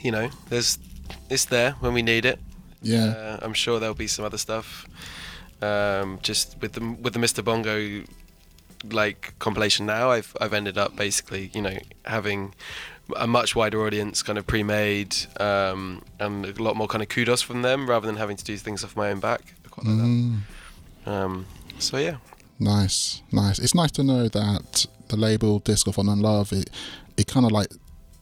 you 0.00 0.10
know, 0.10 0.28
there's 0.48 0.78
it's 1.28 1.44
there 1.46 1.72
when 1.80 1.92
we 1.94 2.02
need 2.02 2.24
it. 2.24 2.38
Yeah. 2.82 3.06
Uh, 3.06 3.38
I'm 3.42 3.54
sure 3.54 3.78
there'll 3.78 3.94
be 3.94 4.06
some 4.06 4.24
other 4.24 4.38
stuff. 4.38 4.86
Um, 5.62 6.18
just 6.22 6.56
with 6.60 6.72
the 6.72 6.96
with 7.02 7.12
the 7.12 7.18
Mr. 7.18 7.44
Bongo 7.44 8.04
like 8.90 9.34
compilation 9.38 9.86
now, 9.86 10.10
I've 10.10 10.34
I've 10.40 10.54
ended 10.54 10.78
up 10.78 10.96
basically, 10.96 11.50
you 11.52 11.62
know, 11.62 11.78
having 12.04 12.54
a 13.16 13.26
much 13.26 13.56
wider 13.56 13.84
audience 13.84 14.22
kind 14.22 14.38
of 14.38 14.46
pre-made 14.46 15.16
um, 15.38 16.02
and 16.18 16.46
a 16.46 16.62
lot 16.62 16.76
more 16.76 16.86
kind 16.86 17.02
of 17.02 17.08
kudos 17.08 17.42
from 17.42 17.62
them 17.62 17.88
rather 17.88 18.06
than 18.06 18.16
having 18.16 18.36
to 18.36 18.44
do 18.44 18.56
things 18.56 18.84
off 18.84 18.96
my 18.96 19.10
own 19.10 19.20
back. 19.20 19.54
Like 19.76 19.86
Mm. 19.86 20.40
Um, 21.06 21.46
so 21.78 21.96
yeah. 21.96 22.16
Nice, 22.58 23.22
nice. 23.32 23.58
It's 23.58 23.74
nice 23.74 23.90
to 23.92 24.02
know 24.02 24.28
that 24.28 24.86
the 25.08 25.16
label 25.16 25.60
Disc 25.60 25.86
of 25.86 25.94
Fun 25.94 26.08
and 26.08 26.20
Love, 26.20 26.52
it, 26.52 26.68
it 27.16 27.26
kind 27.26 27.46
of 27.46 27.52
like, 27.52 27.68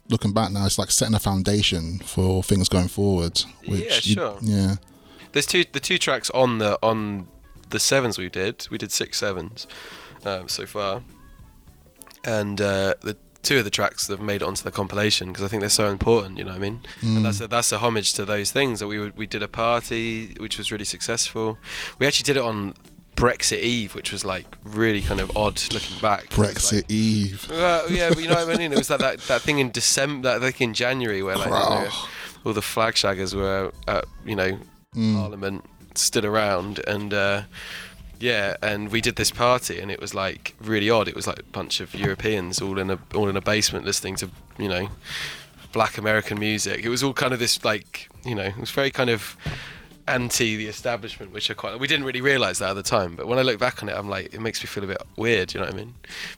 looking 0.08 0.32
back 0.32 0.50
now, 0.52 0.64
it's 0.66 0.78
like 0.78 0.90
setting 0.90 1.14
a 1.14 1.18
foundation 1.20 1.98
for 2.00 2.42
things 2.42 2.68
going 2.68 2.88
forward. 2.88 3.42
Which 3.66 3.80
Yeah, 3.80 3.94
you- 4.02 4.14
sure. 4.14 4.38
yeah. 4.40 4.74
There's 5.32 5.46
two 5.46 5.64
the 5.72 5.80
two 5.80 5.98
tracks 5.98 6.30
on 6.30 6.58
the 6.58 6.78
on 6.82 7.28
the 7.70 7.78
sevens 7.78 8.16
we 8.18 8.28
did. 8.30 8.66
We 8.70 8.78
did 8.78 8.90
six 8.92 9.18
sevens 9.18 9.66
um, 10.24 10.48
so 10.48 10.64
far, 10.66 11.02
and 12.24 12.60
uh, 12.60 12.94
the 13.02 13.16
two 13.42 13.58
of 13.58 13.64
the 13.64 13.70
tracks 13.70 14.06
that 14.06 14.18
have 14.18 14.24
made 14.26 14.36
it 14.36 14.42
onto 14.42 14.62
the 14.62 14.70
compilation 14.70 15.28
because 15.28 15.44
I 15.44 15.48
think 15.48 15.60
they're 15.60 15.70
so 15.70 15.88
important. 15.90 16.38
You 16.38 16.44
know 16.44 16.50
what 16.50 16.56
I 16.56 16.60
mean? 16.60 16.80
And 17.02 17.24
that's 17.24 17.40
a, 17.40 17.46
that's 17.48 17.70
a 17.72 17.78
homage 17.78 18.14
to 18.14 18.24
those 18.24 18.50
things 18.50 18.80
that 18.80 18.86
we 18.88 19.10
we 19.10 19.26
did 19.26 19.42
a 19.42 19.48
party 19.48 20.34
which 20.40 20.58
was 20.58 20.72
really 20.72 20.84
successful. 20.84 21.58
We 21.98 22.06
actually 22.06 22.24
did 22.24 22.36
it 22.36 22.42
on 22.42 22.74
Brexit 23.18 23.58
Eve, 23.58 23.96
which 23.96 24.12
was 24.12 24.24
like 24.24 24.46
really 24.62 25.02
kind 25.02 25.20
of 25.20 25.36
odd 25.36 25.60
looking 25.72 25.98
back. 25.98 26.28
Brexit 26.28 26.82
like- 26.82 26.90
Eve. 26.90 27.48
well, 27.50 27.90
yeah, 27.90 28.10
but 28.10 28.22
you 28.22 28.28
know 28.28 28.36
what 28.36 28.54
I 28.54 28.56
mean. 28.56 28.72
It 28.72 28.78
was 28.78 28.90
like 28.90 29.00
that, 29.00 29.18
that 29.22 29.42
thing 29.42 29.58
in 29.58 29.72
December, 29.72 30.38
that 30.38 30.54
thing 30.54 30.68
in 30.68 30.74
January, 30.74 31.22
where 31.24 31.36
like 31.36 31.46
you 31.46 31.52
know, 31.52 31.88
all 32.44 32.52
the 32.52 32.62
flag 32.62 32.94
shaggers 32.94 33.34
were, 33.34 33.72
at, 33.88 34.04
you 34.24 34.36
know, 34.36 34.56
mm. 34.94 35.16
Parliament 35.16 35.64
stood 35.96 36.24
around, 36.24 36.80
and 36.86 37.12
uh, 37.12 37.42
yeah, 38.20 38.56
and 38.62 38.92
we 38.92 39.00
did 39.00 39.16
this 39.16 39.32
party, 39.32 39.80
and 39.80 39.90
it 39.90 40.00
was 40.00 40.14
like 40.14 40.54
really 40.60 40.88
odd. 40.88 41.08
It 41.08 41.16
was 41.16 41.26
like 41.26 41.40
a 41.40 41.44
bunch 41.44 41.80
of 41.80 41.96
Europeans 41.96 42.62
all 42.62 42.78
in 42.78 42.88
a 42.88 43.00
all 43.16 43.28
in 43.28 43.36
a 43.36 43.40
basement 43.40 43.84
listening 43.84 44.14
to 44.16 44.30
you 44.58 44.68
know 44.68 44.90
black 45.72 45.98
American 45.98 46.38
music. 46.38 46.84
It 46.84 46.88
was 46.88 47.02
all 47.02 47.14
kind 47.14 47.32
of 47.32 47.40
this 47.40 47.64
like 47.64 48.08
you 48.24 48.36
know, 48.36 48.44
it 48.44 48.58
was 48.58 48.70
very 48.70 48.92
kind 48.92 49.10
of 49.10 49.36
anti 50.08 50.56
the 50.56 50.66
establishment, 50.66 51.32
which 51.32 51.50
I 51.50 51.54
quite. 51.54 51.78
We 51.78 51.86
didn't 51.86 52.06
really 52.06 52.20
realise 52.20 52.58
that 52.58 52.70
at 52.70 52.74
the 52.74 52.82
time, 52.82 53.16
but 53.16 53.26
when 53.26 53.38
I 53.38 53.42
look 53.42 53.58
back 53.58 53.82
on 53.82 53.88
it, 53.88 53.96
I'm 53.96 54.08
like, 54.08 54.34
it 54.34 54.40
makes 54.40 54.62
me 54.62 54.66
feel 54.66 54.84
a 54.84 54.88
bit 54.88 55.02
weird. 55.16 55.54
You 55.54 55.60
know 55.60 55.66
what 55.66 55.74
I 55.74 55.76
mean? 55.76 55.94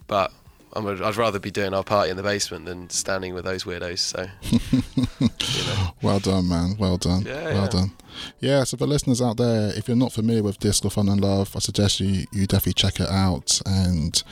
But 0.07 0.33
I'm, 0.75 0.87
I'd 0.87 1.17
rather 1.17 1.39
be 1.39 1.51
doing 1.51 1.75
our 1.75 1.83
party 1.85 2.11
in 2.11 2.17
the 2.17 2.23
basement 2.23 2.67
than 2.67 2.89
standing 2.91 3.35
with 3.35 3.45
those 3.45 3.65
weirdos. 3.65 3.99
So, 3.99 4.29
you 4.51 5.65
know. 5.67 5.91
Well 6.03 6.19
done, 6.21 6.49
man. 6.49 6.77
Well 6.79 6.97
done. 6.97 7.23
Yeah, 7.23 7.45
well 7.45 7.63
yeah. 7.65 7.69
done. 7.69 7.93
Yeah, 8.41 8.65
so 8.65 8.77
for 8.77 8.87
listeners 8.87 9.21
out 9.23 9.37
there, 9.37 9.73
if 9.77 9.89
you're 9.89 9.97
not 9.97 10.13
familiar 10.13 10.43
with 10.43 10.59
Disco 10.59 10.89
Fun 10.89 11.09
and 11.09 11.21
Love, 11.21 11.55
I 11.57 11.59
suggest 11.61 12.01
you, 12.01 12.27
you 12.33 12.47
definitely 12.47 12.75
check 12.75 13.01
it 13.01 13.09
out 13.09 13.61
and 13.67 14.23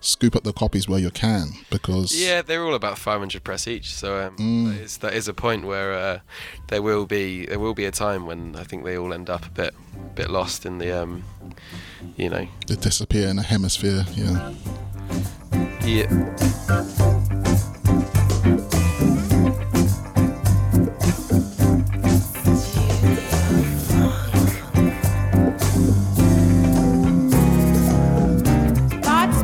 scoop 0.00 0.34
up 0.34 0.42
the 0.42 0.52
copies 0.52 0.88
where 0.88 0.98
you 0.98 1.10
can 1.10 1.48
because 1.70 2.12
Yeah, 2.12 2.42
they're 2.42 2.62
all 2.64 2.74
about 2.74 2.98
500 2.98 3.42
press 3.44 3.68
each. 3.68 3.92
So 3.94 4.18
um, 4.26 4.36
Mm. 4.36 4.68
that, 4.72 4.80
is, 4.80 4.96
that 4.98 5.14
is 5.14 5.28
a 5.28 5.34
point 5.34 5.64
where 5.64 5.92
uh, 5.94 6.18
there 6.68 6.82
will 6.82 7.06
be 7.06 7.46
there 7.46 7.58
will 7.58 7.74
be 7.74 7.84
a 7.84 7.90
time 7.92 8.26
when 8.26 8.56
I 8.56 8.64
think 8.64 8.84
they 8.84 8.96
all 8.98 9.12
end 9.12 9.30
up 9.30 9.46
a 9.46 9.50
bit 9.50 9.74
bit 10.14 10.28
lost 10.30 10.66
in 10.66 10.78
the 10.78 10.90
um, 11.02 11.22
you 12.16 12.28
know 12.28 12.46
they 12.66 12.74
disappear 12.76 13.28
in 13.28 13.38
a 13.38 13.42
hemisphere. 13.42 14.04
Yeah. 14.14 14.52
Yeah 15.84 16.06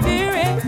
Spirit 0.01 0.63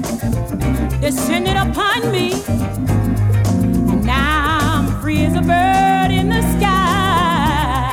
descended 1.01 1.57
upon 1.57 2.11
me. 2.13 2.33
And 2.47 4.05
now 4.05 4.59
I'm 4.61 5.01
free 5.01 5.25
as 5.25 5.35
a 5.35 5.41
bird 5.41 6.11
in 6.11 6.29
the 6.29 6.43
sky. 6.57 7.91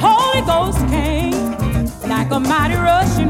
Holy 0.00 0.42
Ghost 0.46 0.78
came 0.88 1.32
like 2.08 2.30
a 2.30 2.40
mighty 2.40 2.76
rushing 2.76 3.21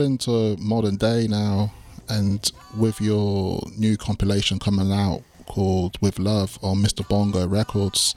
into 0.00 0.56
modern 0.58 0.96
day 0.96 1.26
now, 1.28 1.72
and 2.08 2.50
with 2.76 3.00
your 3.00 3.60
new 3.76 3.96
compilation 3.96 4.58
coming 4.58 4.92
out 4.92 5.22
called 5.46 5.98
With 6.00 6.18
Love 6.18 6.58
on 6.62 6.78
Mr. 6.78 7.06
Bongo 7.08 7.46
Records, 7.46 8.14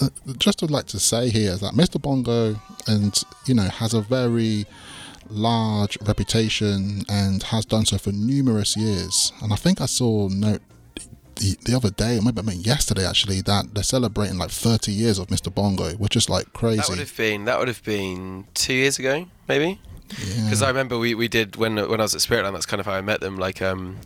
uh, 0.00 0.08
just 0.36 0.62
would 0.62 0.70
like 0.70 0.86
to 0.86 0.98
say 0.98 1.28
here 1.28 1.52
is 1.52 1.60
that 1.60 1.74
Mr. 1.74 2.00
Bongo 2.00 2.60
and 2.86 3.22
you 3.46 3.54
know 3.54 3.68
has 3.68 3.94
a 3.94 4.00
very 4.00 4.66
large 5.30 5.98
reputation 6.02 7.02
and 7.08 7.42
has 7.44 7.64
done 7.64 7.84
so 7.84 7.98
for 7.98 8.12
numerous 8.12 8.76
years. 8.76 9.32
And 9.42 9.52
I 9.52 9.56
think 9.56 9.80
I 9.80 9.86
saw 9.86 10.28
note 10.28 10.62
the, 11.36 11.56
the 11.64 11.76
other 11.76 11.90
day, 11.90 12.20
maybe 12.22 12.40
I 12.40 12.42
mean 12.42 12.60
yesterday 12.60 13.06
actually, 13.06 13.40
that 13.42 13.74
they're 13.74 13.82
celebrating 13.82 14.38
like 14.38 14.50
30 14.50 14.92
years 14.92 15.18
of 15.18 15.28
Mr. 15.28 15.54
Bongo, 15.54 15.90
which 15.92 16.16
is 16.16 16.28
like 16.28 16.52
crazy. 16.52 16.78
That 16.78 16.88
would 16.90 16.98
have 16.98 17.16
been 17.16 17.44
that 17.44 17.58
would 17.58 17.68
have 17.68 17.82
been 17.84 18.46
two 18.54 18.74
years 18.74 18.98
ago, 18.98 19.26
maybe. 19.48 19.80
Because 20.08 20.62
I 20.62 20.68
remember 20.68 20.98
we, 20.98 21.14
we 21.14 21.28
did 21.28 21.56
when 21.56 21.76
when 21.76 22.00
I 22.00 22.04
was 22.04 22.14
at 22.14 22.20
Spiritland. 22.20 22.52
That's 22.52 22.66
kind 22.66 22.80
of 22.80 22.86
how 22.86 22.92
I 22.92 23.00
met 23.00 23.20
them. 23.20 23.36
Like 23.36 23.60
um, 23.62 23.98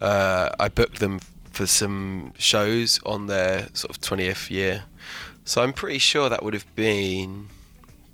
uh, 0.00 0.50
I 0.58 0.68
booked 0.68 1.00
them 1.00 1.20
for 1.52 1.66
some 1.66 2.32
shows 2.38 3.00
on 3.04 3.26
their 3.26 3.68
sort 3.72 3.90
of 3.90 4.00
20th 4.00 4.50
year. 4.50 4.84
So 5.44 5.62
I'm 5.62 5.72
pretty 5.72 5.98
sure 5.98 6.28
that 6.28 6.42
would 6.44 6.54
have 6.54 6.66
been 6.76 7.48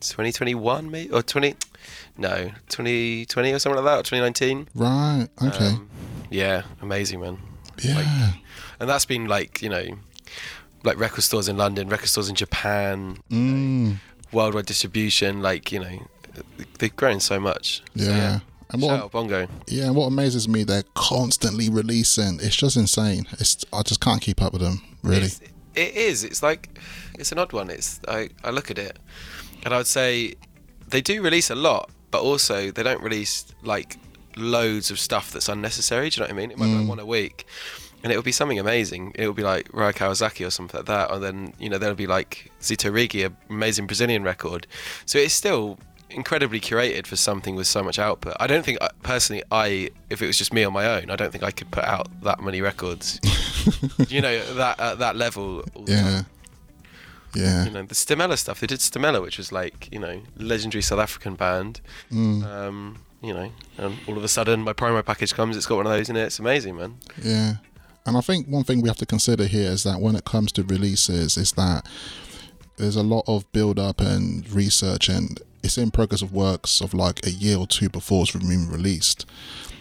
2021, 0.00 0.90
maybe 0.90 1.10
or 1.10 1.22
20. 1.22 1.56
No, 2.16 2.52
2020 2.68 3.52
or 3.52 3.58
something 3.58 3.82
like 3.82 3.92
that, 3.92 4.00
or 4.00 4.02
2019. 4.02 4.68
Right. 4.74 5.28
Okay. 5.42 5.66
Um, 5.66 5.88
yeah, 6.30 6.62
amazing, 6.80 7.20
man. 7.20 7.38
yeah. 7.82 8.32
And 8.80 8.88
that's 8.88 9.04
been 9.04 9.26
like 9.26 9.62
you 9.62 9.68
know, 9.68 9.84
like 10.84 10.98
record 10.98 11.22
stores 11.22 11.48
in 11.48 11.56
London, 11.56 11.88
record 11.88 12.08
stores 12.08 12.28
in 12.28 12.34
Japan, 12.34 13.18
mm, 13.30 13.96
worldwide 14.32 14.66
distribution. 14.66 15.42
Like 15.42 15.72
you 15.72 15.80
know, 15.80 16.06
they've 16.78 16.94
grown 16.94 17.20
so 17.20 17.40
much. 17.40 17.82
So, 17.96 18.04
yeah. 18.04 18.40
And 18.70 18.82
Shout 18.82 18.90
what 18.90 19.00
out 19.00 19.12
Bongo. 19.12 19.46
yeah, 19.68 19.84
and 19.84 19.94
what 19.94 20.06
amazes 20.06 20.48
me, 20.48 20.64
they're 20.64 20.84
constantly 20.94 21.68
releasing. 21.68 22.40
It's 22.40 22.56
just 22.56 22.76
insane. 22.76 23.26
It's 23.32 23.64
I 23.72 23.82
just 23.82 24.00
can't 24.00 24.20
keep 24.20 24.42
up 24.42 24.52
with 24.52 24.62
them. 24.62 24.82
Really. 25.02 25.26
It's, 25.26 25.40
it 25.74 25.94
is. 25.94 26.24
It's 26.24 26.42
like 26.42 26.78
it's 27.18 27.30
an 27.30 27.38
odd 27.38 27.52
one. 27.52 27.70
It's 27.70 28.00
I, 28.08 28.30
I 28.42 28.50
look 28.50 28.70
at 28.70 28.78
it, 28.78 28.98
and 29.64 29.74
I 29.74 29.76
would 29.76 29.86
say 29.86 30.34
they 30.88 31.00
do 31.00 31.22
release 31.22 31.50
a 31.50 31.54
lot, 31.54 31.90
but 32.10 32.22
also 32.22 32.70
they 32.70 32.82
don't 32.82 33.02
release 33.02 33.46
like 33.62 33.96
loads 34.36 34.90
of 34.90 34.98
stuff 34.98 35.30
that's 35.30 35.48
unnecessary. 35.48 36.10
Do 36.10 36.20
you 36.20 36.26
know 36.26 36.34
what 36.34 36.34
I 36.34 36.40
mean? 36.40 36.50
It 36.50 36.58
might 36.58 36.66
be 36.66 36.74
like 36.74 36.84
mm. 36.84 36.88
one 36.88 37.00
a 37.00 37.06
week, 37.06 37.46
and 38.02 38.12
it 38.12 38.16
would 38.16 38.24
be 38.24 38.32
something 38.32 38.58
amazing. 38.58 39.12
It 39.16 39.26
would 39.26 39.36
be 39.36 39.42
like 39.42 39.68
Ryo 39.72 39.92
Kawasaki 39.92 40.46
or 40.46 40.50
something 40.50 40.78
like 40.78 40.86
that, 40.86 41.10
or 41.10 41.18
then 41.18 41.52
you 41.58 41.68
know 41.68 41.78
there'll 41.78 41.94
be 41.94 42.06
like 42.06 42.50
Zito 42.60 42.92
Righi, 42.92 43.24
an 43.24 43.36
amazing 43.50 43.86
Brazilian 43.86 44.22
record. 44.22 44.66
So 45.06 45.18
it's 45.18 45.34
still 45.34 45.78
incredibly 46.14 46.60
curated 46.60 47.06
for 47.06 47.16
something 47.16 47.56
with 47.56 47.66
so 47.66 47.82
much 47.82 47.98
output. 47.98 48.34
I 48.40 48.46
don't 48.46 48.64
think 48.64 48.78
I- 48.80 48.90
personally 49.02 49.42
I 49.50 49.90
if 50.10 50.22
it 50.22 50.26
was 50.26 50.38
just 50.38 50.52
me 50.52 50.64
on 50.64 50.72
my 50.72 50.86
own, 50.86 51.10
I 51.10 51.16
don't 51.16 51.30
think 51.32 51.44
I 51.44 51.50
could 51.50 51.70
put 51.70 51.84
out 51.84 52.08
that 52.22 52.40
many 52.40 52.60
records. 52.60 53.20
you 54.08 54.20
know 54.20 54.38
that 54.54 54.78
at 54.80 54.98
that 55.00 55.16
level. 55.16 55.64
all 55.74 55.82
the 55.84 55.94
time 55.94 56.06
Yeah. 56.06 56.22
Yeah. 57.34 57.64
you 57.64 57.70
know 57.70 57.82
the 57.82 57.94
Stimela 57.94 58.38
stuff. 58.38 58.60
They 58.60 58.66
did 58.68 58.78
Stimela, 58.80 59.20
which 59.20 59.38
was 59.38 59.50
like 59.52 59.88
you 59.92 59.98
know 59.98 60.22
legendary 60.36 60.82
South 60.82 61.00
African 61.00 61.34
band. 61.34 61.80
Um, 62.12 62.98
you 63.22 63.32
know, 63.32 63.50
and 63.78 63.98
all 64.06 64.16
of 64.18 64.22
a 64.24 64.28
sudden 64.28 64.60
my 64.62 64.72
promo 64.72 65.04
package 65.04 65.34
comes. 65.34 65.56
It's 65.56 65.66
got 65.66 65.76
one 65.76 65.86
of 65.86 65.92
those 65.92 66.08
in 66.10 66.16
it. 66.16 66.24
It's 66.24 66.38
amazing, 66.38 66.76
man. 66.76 66.96
Yeah. 67.22 67.54
And 68.06 68.18
I 68.18 68.20
think 68.20 68.46
one 68.48 68.64
thing 68.64 68.82
we 68.82 68.88
have 68.88 68.98
to 68.98 69.06
consider 69.06 69.46
here 69.46 69.70
is 69.70 69.82
that 69.84 69.98
when 69.98 70.14
it 70.14 70.24
comes 70.26 70.52
to 70.52 70.62
releases, 70.62 71.38
is 71.38 71.52
that 71.52 71.86
there's 72.76 72.96
a 72.96 73.02
lot 73.02 73.24
of 73.26 73.50
build 73.52 73.78
up 73.78 73.98
and 74.00 74.46
research, 74.50 75.08
and 75.08 75.40
it's 75.64 75.78
in 75.78 75.90
progress 75.90 76.22
of 76.22 76.32
works 76.32 76.80
of 76.80 76.94
like 76.94 77.26
a 77.26 77.30
year 77.30 77.56
or 77.56 77.66
two 77.66 77.88
before 77.88 78.22
it's 78.22 78.32
been 78.32 78.68
released. 78.68 79.26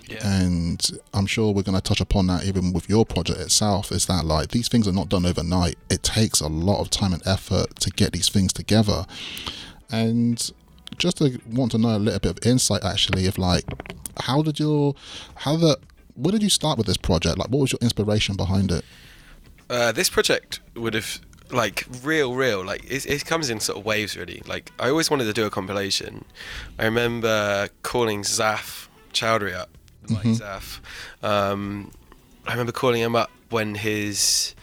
Yeah. 0.07 0.25
And 0.27 0.81
I'm 1.13 1.25
sure 1.25 1.53
we're 1.53 1.63
going 1.63 1.75
to 1.75 1.81
touch 1.81 2.01
upon 2.01 2.27
that 2.27 2.45
even 2.45 2.73
with 2.73 2.89
your 2.89 3.05
project 3.05 3.39
itself. 3.39 3.91
Is 3.91 4.05
that 4.07 4.25
like 4.25 4.49
these 4.49 4.67
things 4.67 4.87
are 4.87 4.91
not 4.93 5.09
done 5.09 5.25
overnight? 5.25 5.77
It 5.89 6.03
takes 6.03 6.39
a 6.39 6.47
lot 6.47 6.81
of 6.81 6.89
time 6.89 7.13
and 7.13 7.21
effort 7.25 7.75
to 7.81 7.89
get 7.89 8.13
these 8.13 8.29
things 8.29 8.53
together. 8.53 9.05
And 9.91 10.51
just 10.97 11.17
to 11.17 11.39
want 11.49 11.71
to 11.71 11.77
know 11.77 11.95
a 11.95 11.99
little 11.99 12.19
bit 12.19 12.31
of 12.31 12.45
insight, 12.45 12.83
actually, 12.83 13.27
of 13.27 13.37
like, 13.37 13.65
how 14.21 14.41
did 14.41 14.59
your, 14.59 14.95
how 15.35 15.55
the, 15.55 15.77
where 16.15 16.31
did 16.31 16.43
you 16.43 16.49
start 16.49 16.77
with 16.77 16.87
this 16.87 16.97
project? 16.97 17.37
Like, 17.37 17.49
what 17.49 17.59
was 17.61 17.71
your 17.71 17.79
inspiration 17.81 18.35
behind 18.35 18.71
it? 18.71 18.85
Uh, 19.69 19.91
this 19.91 20.09
project 20.09 20.59
would 20.75 20.93
have 20.93 21.19
like 21.53 21.85
real, 22.03 22.33
real 22.33 22.65
like 22.65 22.83
it, 22.89 23.05
it 23.05 23.25
comes 23.25 23.49
in 23.49 23.59
sort 23.59 23.77
of 23.77 23.85
waves 23.85 24.17
really. 24.17 24.41
Like 24.45 24.71
I 24.79 24.89
always 24.89 25.09
wanted 25.09 25.25
to 25.25 25.33
do 25.33 25.45
a 25.45 25.49
compilation. 25.49 26.25
I 26.79 26.85
remember 26.85 27.69
calling 27.83 28.23
Zaf 28.23 28.87
Chowdhury 29.13 29.53
up, 29.53 29.69
like 30.09 30.23
Zaf. 30.25 30.79
Um, 31.21 31.91
I 32.47 32.51
remember 32.51 32.71
calling 32.71 33.01
him 33.01 33.15
up 33.15 33.31
when 33.49 33.75
his 33.75 34.55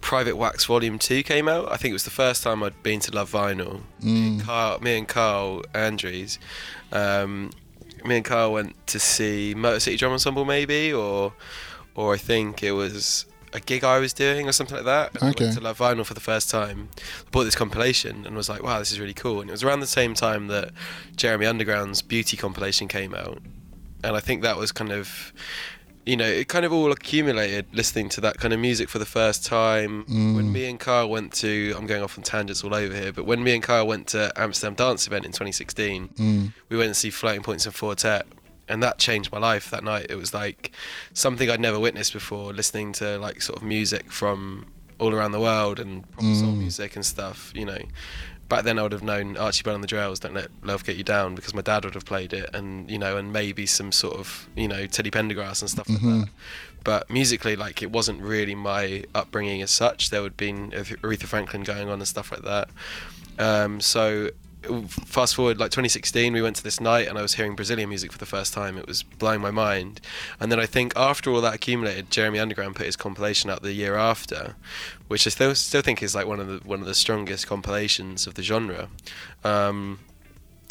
Private 0.00 0.36
Wax 0.36 0.66
Volume 0.66 0.98
Two 0.98 1.22
came 1.22 1.48
out. 1.48 1.72
I 1.72 1.76
think 1.76 1.90
it 1.90 1.94
was 1.94 2.04
the 2.04 2.10
first 2.10 2.42
time 2.42 2.62
I'd 2.62 2.82
been 2.82 3.00
to 3.00 3.10
Love 3.12 3.32
Vinyl. 3.32 3.80
Me, 4.02 4.26
and 4.28 4.42
Carl, 4.42 4.78
me 4.80 4.98
and 4.98 5.08
Carl 5.08 5.64
Andrews. 5.72 6.38
Um, 6.92 7.50
me 8.04 8.16
and 8.16 8.24
Carl 8.24 8.52
went 8.52 8.86
to 8.88 9.00
see 9.00 9.54
Motor 9.56 9.80
City 9.80 9.96
Drum 9.96 10.12
Ensemble, 10.12 10.44
maybe, 10.44 10.92
or 10.92 11.32
or 11.94 12.12
I 12.12 12.18
think 12.18 12.62
it 12.62 12.72
was 12.72 13.24
a 13.54 13.60
gig 13.60 13.84
I 13.84 13.98
was 13.98 14.12
doing 14.12 14.48
or 14.48 14.52
something 14.52 14.76
like 14.76 14.84
that. 14.84 15.14
And 15.14 15.22
I 15.22 15.26
went 15.26 15.54
to 15.54 15.60
Love 15.60 15.78
Vinyl 15.78 16.04
for 16.04 16.14
the 16.14 16.20
first 16.20 16.50
time. 16.50 16.88
I 16.98 17.30
bought 17.30 17.44
this 17.44 17.54
compilation 17.54 18.26
and 18.26 18.36
was 18.36 18.48
like, 18.48 18.62
wow, 18.62 18.80
this 18.80 18.92
is 18.92 19.00
really 19.00 19.14
cool. 19.14 19.40
And 19.40 19.48
it 19.48 19.52
was 19.52 19.62
around 19.62 19.80
the 19.80 19.86
same 19.86 20.14
time 20.14 20.48
that 20.48 20.72
Jeremy 21.16 21.46
Underground's 21.46 22.02
Beauty 22.02 22.36
compilation 22.36 22.88
came 22.88 23.14
out, 23.14 23.38
and 24.02 24.16
I 24.16 24.20
think 24.20 24.42
that 24.42 24.56
was 24.56 24.72
kind 24.72 24.92
of. 24.92 25.32
You 26.06 26.18
know, 26.18 26.26
it 26.26 26.48
kind 26.48 26.66
of 26.66 26.72
all 26.74 26.92
accumulated 26.92 27.64
listening 27.72 28.10
to 28.10 28.20
that 28.20 28.36
kind 28.36 28.52
of 28.52 28.60
music 28.60 28.90
for 28.90 28.98
the 28.98 29.06
first 29.06 29.46
time. 29.46 30.04
When 30.06 30.48
mm. 30.48 30.52
me 30.52 30.68
and 30.68 30.78
Carl 30.78 31.08
went 31.08 31.32
to, 31.36 31.72
I'm 31.78 31.86
going 31.86 32.02
off 32.02 32.18
on 32.18 32.24
tangents 32.24 32.62
all 32.62 32.74
over 32.74 32.94
here, 32.94 33.10
but 33.10 33.24
when 33.24 33.42
me 33.42 33.54
and 33.54 33.62
Carl 33.62 33.86
went 33.86 34.08
to 34.08 34.30
Amsterdam 34.36 34.74
Dance 34.74 35.06
Event 35.06 35.24
in 35.24 35.32
2016, 35.32 36.08
mm. 36.08 36.52
we 36.68 36.76
went 36.76 36.90
to 36.90 36.94
see 36.94 37.08
Floating 37.08 37.42
Points 37.42 37.64
and 37.64 37.74
Four 37.74 37.94
Tet, 37.94 38.26
and 38.68 38.82
that 38.82 38.98
changed 38.98 39.32
my 39.32 39.38
life 39.38 39.70
that 39.70 39.84
night. 39.84 40.06
It 40.10 40.16
was 40.16 40.32
like 40.34 40.72
something 41.12 41.50
I'd 41.50 41.60
never 41.60 41.78
witnessed 41.78 42.12
before, 42.12 42.52
listening 42.52 42.92
to 42.94 43.18
like 43.18 43.42
sort 43.42 43.58
of 43.58 43.64
music 43.64 44.10
from 44.10 44.66
all 44.98 45.12
around 45.12 45.32
the 45.32 45.40
world 45.40 45.80
and 45.80 46.08
proper 46.12 46.34
soul 46.34 46.52
music 46.52 46.96
and 46.96 47.04
stuff. 47.04 47.52
You 47.54 47.66
know, 47.66 47.78
back 48.48 48.64
then 48.64 48.78
I 48.78 48.82
would 48.82 48.92
have 48.92 49.02
known 49.02 49.36
Archie 49.36 49.62
Bell 49.62 49.74
and 49.74 49.82
the 49.82 49.88
Drells, 49.88 50.20
Don't 50.20 50.34
Let 50.34 50.48
Love 50.62 50.84
Get 50.84 50.96
You 50.96 51.04
Down, 51.04 51.34
because 51.34 51.54
my 51.54 51.62
dad 51.62 51.84
would 51.84 51.94
have 51.94 52.04
played 52.04 52.32
it, 52.32 52.50
and 52.54 52.90
you 52.90 52.98
know, 52.98 53.16
and 53.16 53.32
maybe 53.32 53.66
some 53.66 53.92
sort 53.92 54.16
of 54.16 54.48
you 54.56 54.68
know 54.68 54.86
Teddy 54.86 55.10
Pendergrass 55.10 55.60
and 55.60 55.70
stuff 55.70 55.88
like 55.88 56.00
that. 56.00 56.28
But 56.84 57.10
musically, 57.10 57.56
like 57.56 57.82
it 57.82 57.90
wasn't 57.90 58.20
really 58.22 58.54
my 58.54 59.04
upbringing 59.14 59.62
as 59.62 59.70
such. 59.70 60.10
There 60.10 60.22
would 60.22 60.32
have 60.32 60.36
been 60.36 60.70
Aretha 60.70 61.24
Franklin 61.24 61.62
going 61.62 61.88
on 61.88 61.94
and 62.00 62.08
stuff 62.08 62.30
like 62.30 62.42
that. 62.42 62.68
Um, 63.38 63.80
so 63.80 64.30
fast 64.88 65.34
forward 65.34 65.58
like 65.58 65.70
2016 65.70 66.32
we 66.32 66.40
went 66.42 66.56
to 66.56 66.62
this 66.62 66.80
night 66.80 67.06
and 67.08 67.18
i 67.18 67.22
was 67.22 67.34
hearing 67.34 67.54
brazilian 67.54 67.88
music 67.88 68.10
for 68.12 68.18
the 68.18 68.26
first 68.26 68.52
time 68.52 68.78
it 68.78 68.86
was 68.86 69.02
blowing 69.02 69.40
my 69.40 69.50
mind 69.50 70.00
and 70.40 70.50
then 70.50 70.58
i 70.58 70.66
think 70.66 70.92
after 70.96 71.30
all 71.30 71.40
that 71.40 71.54
accumulated 71.54 72.10
jeremy 72.10 72.38
underground 72.38 72.74
put 72.74 72.86
his 72.86 72.96
compilation 72.96 73.50
out 73.50 73.62
the 73.62 73.72
year 73.72 73.94
after 73.96 74.56
which 75.08 75.26
i 75.26 75.30
still 75.30 75.54
still 75.54 75.82
think 75.82 76.02
is 76.02 76.14
like 76.14 76.26
one 76.26 76.40
of 76.40 76.46
the 76.46 76.58
one 76.66 76.80
of 76.80 76.86
the 76.86 76.94
strongest 76.94 77.46
compilations 77.46 78.26
of 78.26 78.34
the 78.34 78.42
genre 78.42 78.88
um, 79.44 79.98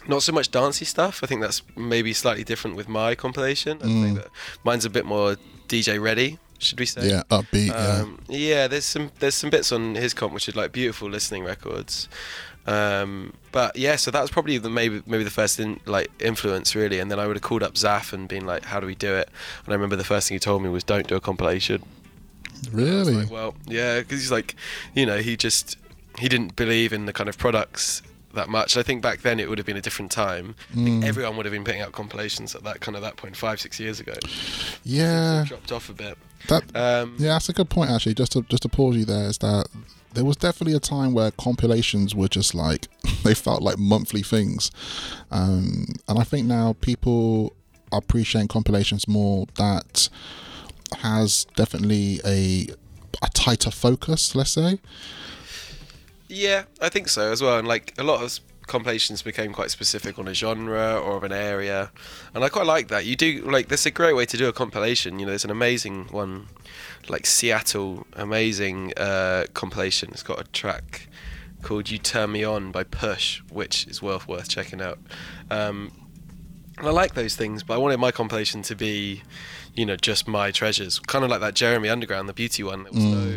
not 0.07 0.23
so 0.23 0.31
much 0.31 0.49
dancey 0.51 0.85
stuff 0.85 1.19
i 1.23 1.27
think 1.27 1.39
that's 1.41 1.61
maybe 1.75 2.13
slightly 2.13 2.43
different 2.43 2.75
with 2.75 2.89
my 2.89 3.15
compilation 3.15 3.77
i 3.81 3.85
think 3.85 4.17
that 4.17 4.27
mine's 4.63 4.85
a 4.85 4.89
bit 4.89 5.05
more 5.05 5.35
dj 5.67 6.01
ready 6.01 6.39
should 6.59 6.79
we 6.79 6.85
say 6.85 7.09
Yeah, 7.09 7.23
upbeat. 7.29 7.67
yeah. 7.67 7.73
um, 8.01 8.19
yeah, 8.29 8.67
there's 8.69 8.85
some 8.85 9.11
there's 9.19 9.35
some 9.35 9.49
bits 9.49 9.69
on 9.73 9.95
his 9.95 10.13
comp 10.13 10.33
which 10.33 10.47
are 10.47 10.53
like 10.53 10.71
beautiful 10.71 11.09
listening 11.09 11.43
records. 11.43 12.07
Um, 12.65 13.33
but 13.51 13.75
yeah, 13.75 13.97
so 13.97 14.09
that 14.11 14.21
was 14.21 14.31
probably 14.31 14.57
the 14.57 14.69
maybe 14.69 15.01
maybe 15.05 15.23
the 15.23 15.29
first 15.29 15.59
in, 15.59 15.79
like 15.85 16.09
influence 16.19 16.75
really, 16.75 16.99
and 16.99 17.11
then 17.11 17.19
I 17.19 17.27
would 17.27 17.35
have 17.35 17.43
called 17.43 17.61
up 17.63 17.73
Zaf 17.73 18.13
and 18.13 18.27
been 18.27 18.45
like, 18.45 18.65
"How 18.65 18.79
do 18.79 18.87
we 18.87 18.95
do 18.95 19.13
it?" 19.15 19.29
And 19.65 19.73
I 19.73 19.75
remember 19.75 19.95
the 19.95 20.03
first 20.05 20.27
thing 20.29 20.35
he 20.35 20.39
told 20.39 20.63
me 20.63 20.69
was, 20.69 20.83
"Don't 20.83 21.07
do 21.07 21.15
a 21.15 21.19
compilation." 21.21 21.83
Really? 22.71 23.13
like, 23.15 23.31
well, 23.31 23.55
yeah, 23.65 23.99
because 23.99 24.21
he's 24.21 24.31
like, 24.31 24.55
you 24.95 25.05
know, 25.05 25.17
he 25.17 25.35
just 25.35 25.77
he 26.19 26.29
didn't 26.29 26.55
believe 26.55 26.93
in 26.93 27.05
the 27.05 27.13
kind 27.13 27.27
of 27.27 27.37
products 27.37 28.01
that 28.33 28.47
much. 28.49 28.77
I 28.77 28.83
think 28.83 29.01
back 29.01 29.21
then 29.21 29.39
it 29.39 29.49
would 29.49 29.57
have 29.57 29.67
been 29.67 29.77
a 29.77 29.81
different 29.81 30.11
time. 30.11 30.55
I 30.71 30.75
Mm. 30.77 30.83
think 30.85 31.05
everyone 31.05 31.35
would 31.37 31.45
have 31.45 31.53
been 31.53 31.63
putting 31.65 31.81
out 31.81 31.91
compilations 31.91 32.55
at 32.55 32.63
that 32.63 32.79
kind 32.79 32.95
of 32.95 33.01
that 33.03 33.17
point 33.17 33.35
five 33.35 33.59
six 33.59 33.79
years 33.79 33.99
ago. 33.99 34.13
yeah. 34.83 35.43
Dropped 35.47 35.71
off 35.71 35.89
a 35.89 35.93
bit. 35.93 36.17
That 36.47 36.63
Um, 36.75 37.15
yeah, 37.19 37.33
that's 37.33 37.49
a 37.49 37.53
good 37.53 37.69
point 37.69 37.91
actually. 37.91 38.13
Just 38.15 38.31
to 38.33 38.41
just 38.43 38.63
to 38.63 38.69
pause 38.69 38.95
you 38.95 39.05
there 39.05 39.27
is 39.27 39.37
that 39.39 39.67
there 40.13 40.25
was 40.25 40.37
definitely 40.37 40.75
a 40.75 40.79
time 40.79 41.13
where 41.13 41.31
compilations 41.31 42.15
were 42.15 42.27
just 42.27 42.53
like 42.53 42.87
they 43.23 43.33
felt 43.33 43.61
like 43.61 43.77
monthly 43.77 44.21
things, 44.21 44.71
um, 45.31 45.85
and 46.07 46.19
I 46.19 46.23
think 46.23 46.47
now 46.47 46.75
people 46.81 47.53
are 47.91 47.99
appreciating 47.99 48.47
compilations 48.47 49.07
more. 49.07 49.47
That 49.55 50.09
has 50.99 51.45
definitely 51.55 52.19
a 52.25 52.67
a 53.21 53.29
tighter 53.33 53.71
focus. 53.71 54.35
Let's 54.35 54.51
say. 54.51 54.79
Yeah, 56.27 56.63
I 56.81 56.89
think 56.89 57.09
so 57.09 57.31
as 57.31 57.41
well. 57.41 57.59
And 57.59 57.67
like 57.67 57.93
a 57.97 58.03
lot 58.03 58.23
of 58.23 58.39
compilations 58.67 59.21
became 59.21 59.53
quite 59.53 59.69
specific 59.71 60.17
on 60.17 60.27
a 60.27 60.33
genre 60.33 60.95
or 60.95 61.17
of 61.17 61.23
an 61.23 61.31
area, 61.31 61.91
and 62.33 62.43
I 62.43 62.49
quite 62.49 62.65
like 62.65 62.87
that. 62.87 63.05
You 63.05 63.15
do 63.15 63.41
like 63.45 63.67
that's 63.67 63.85
a 63.85 63.91
great 63.91 64.15
way 64.15 64.25
to 64.25 64.37
do 64.37 64.47
a 64.47 64.53
compilation. 64.53 65.19
You 65.19 65.25
know, 65.25 65.31
there's 65.31 65.45
an 65.45 65.51
amazing 65.51 66.05
one, 66.05 66.47
like 67.09 67.25
Seattle, 67.25 68.05
amazing 68.13 68.93
uh, 68.97 69.45
compilation. 69.53 70.09
It's 70.11 70.23
got 70.23 70.39
a 70.39 70.43
track 70.51 71.07
called 71.61 71.89
"You 71.89 71.97
Turn 71.97 72.31
Me 72.31 72.43
On" 72.43 72.71
by 72.71 72.83
Push, 72.83 73.41
which 73.49 73.87
is 73.87 74.01
well 74.01 74.21
worth 74.27 74.49
checking 74.49 74.81
out. 74.81 74.99
Um, 75.49 75.91
and 76.77 76.87
I 76.87 76.91
like 76.91 77.13
those 77.13 77.35
things, 77.35 77.63
but 77.63 77.75
I 77.75 77.77
wanted 77.77 77.97
my 77.99 78.11
compilation 78.11 78.63
to 78.63 78.75
be, 78.75 79.21
you 79.75 79.85
know, 79.85 79.95
just 79.95 80.27
my 80.27 80.51
treasures, 80.51 80.99
kind 80.99 81.23
of 81.23 81.29
like 81.29 81.41
that 81.41 81.53
Jeremy 81.53 81.89
Underground, 81.89 82.27
the 82.27 82.33
beauty 82.33 82.63
one. 82.63 82.83
There 82.83 82.93
was 82.93 83.03
no, 83.03 83.31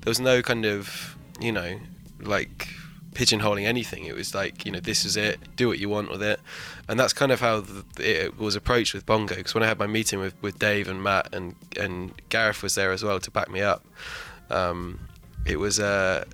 there 0.00 0.10
was 0.10 0.20
no 0.20 0.42
kind 0.42 0.66
of, 0.66 1.16
you 1.40 1.52
know, 1.52 1.78
like 2.20 2.68
pigeonholing 3.14 3.64
anything. 3.64 4.04
It 4.04 4.14
was 4.14 4.34
like, 4.34 4.66
you 4.66 4.72
know, 4.72 4.80
this 4.80 5.04
is 5.04 5.16
it. 5.16 5.38
Do 5.56 5.68
what 5.68 5.78
you 5.78 5.88
want 5.88 6.10
with 6.10 6.22
it, 6.22 6.40
and 6.88 6.98
that's 6.98 7.12
kind 7.12 7.32
of 7.32 7.40
how 7.40 7.60
the, 7.60 7.84
it 7.98 8.38
was 8.38 8.56
approached 8.56 8.92
with 8.94 9.06
Bongo. 9.06 9.36
Because 9.36 9.54
when 9.54 9.62
I 9.62 9.66
had 9.66 9.78
my 9.78 9.86
meeting 9.86 10.18
with, 10.18 10.34
with 10.42 10.58
Dave 10.58 10.88
and 10.88 11.02
Matt 11.02 11.32
and 11.32 11.54
and 11.80 12.12
Gareth 12.28 12.62
was 12.62 12.74
there 12.74 12.92
as 12.92 13.02
well 13.02 13.20
to 13.20 13.30
back 13.30 13.48
me 13.48 13.62
up, 13.62 13.84
um, 14.50 15.00
it 15.46 15.56
was, 15.56 15.80
uh, 15.80 16.24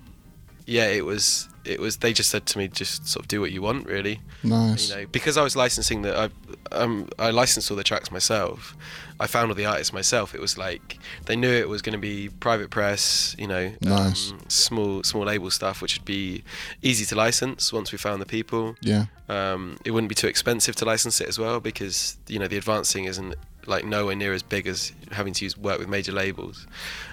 yeah, 0.65 0.87
it 0.87 1.05
was. 1.05 1.47
It 1.65 1.79
was. 1.79 1.97
They 1.97 2.13
just 2.13 2.29
said 2.29 2.45
to 2.47 2.57
me, 2.57 2.67
just 2.67 3.07
sort 3.07 3.23
of 3.23 3.27
do 3.27 3.39
what 3.41 3.51
you 3.51 3.61
want, 3.61 3.85
really 3.87 4.19
Nice. 4.43 4.89
you 4.89 4.95
know 4.95 5.05
because 5.11 5.37
I 5.37 5.43
was 5.43 5.55
licensing 5.55 6.01
the 6.01 6.17
I 6.17 6.29
um 6.71 7.07
I 7.19 7.29
licensed 7.31 7.69
all 7.71 7.77
the 7.77 7.83
tracks 7.83 8.11
myself. 8.11 8.75
I 9.19 9.27
found 9.27 9.51
all 9.51 9.55
the 9.55 9.65
artists 9.65 9.93
myself. 9.93 10.33
It 10.33 10.41
was 10.41 10.57
like 10.57 10.97
they 11.25 11.35
knew 11.35 11.51
it 11.51 11.69
was 11.69 11.83
going 11.83 11.93
to 11.93 11.99
be 11.99 12.29
private 12.39 12.71
press, 12.71 13.35
you 13.37 13.45
know, 13.47 13.71
Nice. 13.81 14.31
um, 14.31 14.39
small 14.47 15.03
small 15.03 15.25
label 15.25 15.51
stuff, 15.51 15.81
which 15.81 15.95
would 15.97 16.05
be 16.05 16.43
easy 16.81 17.05
to 17.05 17.15
license 17.15 17.71
once 17.71 17.91
we 17.91 17.99
found 17.99 18.19
the 18.21 18.25
people. 18.25 18.75
Yeah. 18.81 19.05
Um, 19.29 19.77
it 19.85 19.91
wouldn't 19.91 20.09
be 20.09 20.15
too 20.15 20.27
expensive 20.27 20.75
to 20.77 20.85
license 20.85 21.21
it 21.21 21.27
as 21.27 21.37
well 21.37 21.59
because 21.59 22.17
you 22.27 22.39
know 22.39 22.47
the 22.47 22.57
advancing 22.57 23.05
isn't 23.05 23.35
like 23.67 23.85
nowhere 23.85 24.15
near 24.15 24.33
as 24.33 24.43
big 24.43 24.67
as 24.67 24.91
having 25.11 25.33
to 25.33 25.45
use 25.45 25.57
work 25.57 25.79
with 25.79 25.87
major 25.87 26.11
labels. 26.11 26.67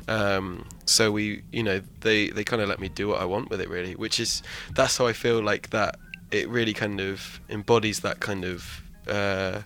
Um, 0.06 0.66
so 0.84 1.12
we, 1.12 1.42
you 1.52 1.62
know, 1.62 1.80
they 2.00 2.30
they 2.30 2.44
kind 2.44 2.62
of 2.62 2.68
let 2.68 2.80
me 2.80 2.88
do 2.88 3.08
what 3.08 3.20
I 3.20 3.24
want 3.24 3.50
with 3.50 3.60
it 3.60 3.68
really, 3.68 3.94
which 3.94 4.20
is 4.20 4.42
that's 4.74 4.96
how 4.96 5.06
I 5.06 5.12
feel 5.12 5.42
like 5.42 5.70
that 5.70 5.98
it 6.30 6.48
really 6.48 6.74
kind 6.74 7.00
of 7.00 7.40
embodies 7.48 8.00
that 8.00 8.20
kind 8.20 8.44
of 8.44 8.82
uh, 9.08 9.62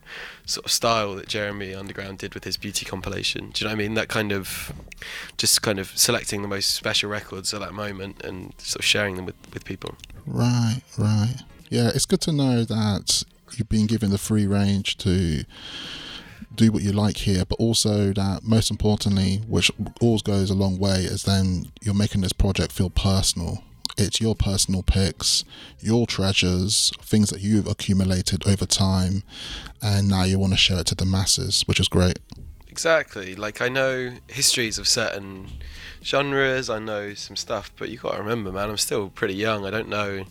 sort 0.46 0.64
of 0.64 0.70
style 0.70 1.14
that 1.16 1.28
Jeremy 1.28 1.74
Underground 1.74 2.18
did 2.18 2.34
with 2.34 2.44
his 2.44 2.56
beauty 2.56 2.84
compilation. 2.84 3.50
Do 3.50 3.64
you 3.64 3.68
know 3.68 3.74
what 3.74 3.82
I 3.82 3.84
mean? 3.84 3.94
That 3.94 4.08
kind 4.08 4.32
of 4.32 4.72
just 5.36 5.62
kind 5.62 5.78
of 5.78 5.88
selecting 5.98 6.42
the 6.42 6.48
most 6.48 6.74
special 6.74 7.10
records 7.10 7.52
at 7.52 7.60
that 7.60 7.72
moment 7.72 8.22
and 8.24 8.54
sort 8.58 8.80
of 8.80 8.84
sharing 8.84 9.16
them 9.16 9.26
with, 9.26 9.34
with 9.52 9.64
people. 9.64 9.96
Right, 10.26 10.82
right. 10.96 11.36
Yeah, 11.68 11.90
it's 11.94 12.06
good 12.06 12.20
to 12.22 12.32
know 12.32 12.64
that 12.64 13.24
you've 13.56 13.68
been 13.68 13.86
given 13.86 14.10
the 14.10 14.18
free 14.18 14.46
range 14.46 14.96
to 14.98 15.44
do 16.56 16.72
what 16.72 16.82
you 16.82 16.92
like 16.92 17.18
here, 17.18 17.44
but 17.44 17.58
also 17.58 18.12
that 18.12 18.42
most 18.44 18.70
importantly, 18.70 19.42
which 19.48 19.70
always 20.00 20.22
goes 20.22 20.50
a 20.50 20.54
long 20.54 20.78
way, 20.78 21.00
is 21.00 21.24
then 21.24 21.66
you're 21.82 21.94
making 21.94 22.20
this 22.20 22.32
project 22.32 22.72
feel 22.72 22.90
personal. 22.90 23.62
It's 23.98 24.20
your 24.20 24.34
personal 24.34 24.82
picks, 24.82 25.44
your 25.80 26.06
treasures, 26.06 26.92
things 27.02 27.30
that 27.30 27.40
you've 27.40 27.66
accumulated 27.66 28.46
over 28.46 28.64
time, 28.64 29.22
and 29.82 30.08
now 30.08 30.24
you 30.24 30.38
want 30.38 30.54
to 30.54 30.58
share 30.58 30.80
it 30.80 30.86
to 30.86 30.94
the 30.94 31.04
masses, 31.04 31.62
which 31.66 31.78
is 31.78 31.88
great. 31.88 32.18
Exactly. 32.68 33.34
Like 33.34 33.60
I 33.60 33.68
know 33.68 34.12
histories 34.28 34.78
of 34.78 34.88
certain 34.88 35.48
genres. 36.04 36.68
I 36.68 36.78
know 36.78 37.14
some 37.14 37.36
stuff, 37.36 37.70
but 37.78 37.88
you 37.88 37.98
got 37.98 38.12
to 38.12 38.22
remember, 38.22 38.52
man, 38.52 38.70
I'm 38.70 38.76
still 38.76 39.08
pretty 39.08 39.34
young. 39.34 39.64
I 39.64 39.70
don't 39.70 39.88
know. 39.88 40.24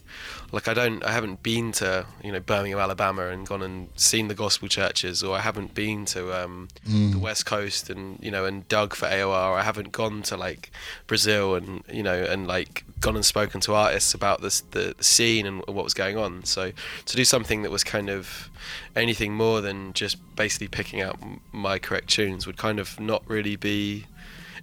Like 0.52 0.68
I 0.68 0.74
don't. 0.74 1.04
I 1.04 1.12
haven't 1.12 1.44
been 1.44 1.72
to 1.74 2.06
you 2.24 2.32
know 2.32 2.40
Birmingham, 2.42 2.80
Alabama, 2.80 3.28
and 3.28 3.48
gone 3.48 3.62
and 3.62 3.88
seen 3.96 4.28
the 4.28 4.36
gospel 4.36 4.68
churches, 4.68 5.24
or 5.24 5.36
I 5.36 5.40
haven't 5.40 5.74
been 5.74 6.06
to 6.08 6.44
um, 6.44 6.68
the 7.12 7.20
West 7.20 7.46
Coast 7.46 7.90
and 7.90 8.20
you 8.22 8.32
know 8.32 8.46
and 8.46 8.68
dug 8.68 8.94
for 8.94 9.06
AOR. 9.06 9.58
I 9.58 9.64
haven't 9.64 9.94
gone 9.94 10.24
to 10.24 10.36
like 10.36 10.72
Brazil 11.08 11.56
and 11.56 11.84
you 11.92 12.04
know 12.04 12.22
and 12.24 12.48
like 12.48 12.84
gone 13.00 13.16
and 13.16 13.26
spoken 13.26 13.62
to 13.62 13.74
artists 13.74 14.14
about 14.14 14.42
this 14.42 14.60
the, 14.60 14.94
the 14.98 15.04
scene 15.04 15.46
and 15.46 15.60
what 15.68 15.84
was 15.84 15.94
going 15.94 16.18
on. 16.18 16.44
So 16.44 16.72
to 17.06 17.16
do 17.16 17.24
something 17.24 17.62
that 17.62 17.72
was 17.72 17.86
kind 17.86 18.10
of 18.10 18.50
anything 18.96 19.34
more 19.34 19.62
than 19.62 19.94
just 19.94 20.18
basically 20.36 20.68
picking 20.68 21.02
out 21.02 21.18
my 21.54 21.80
correct 21.80 22.10
tunes 22.10 22.46
would 22.46 22.58
kind 22.58 22.80
of 22.80 23.00
not 23.00 23.24
really 23.28 23.56
be 23.56 24.06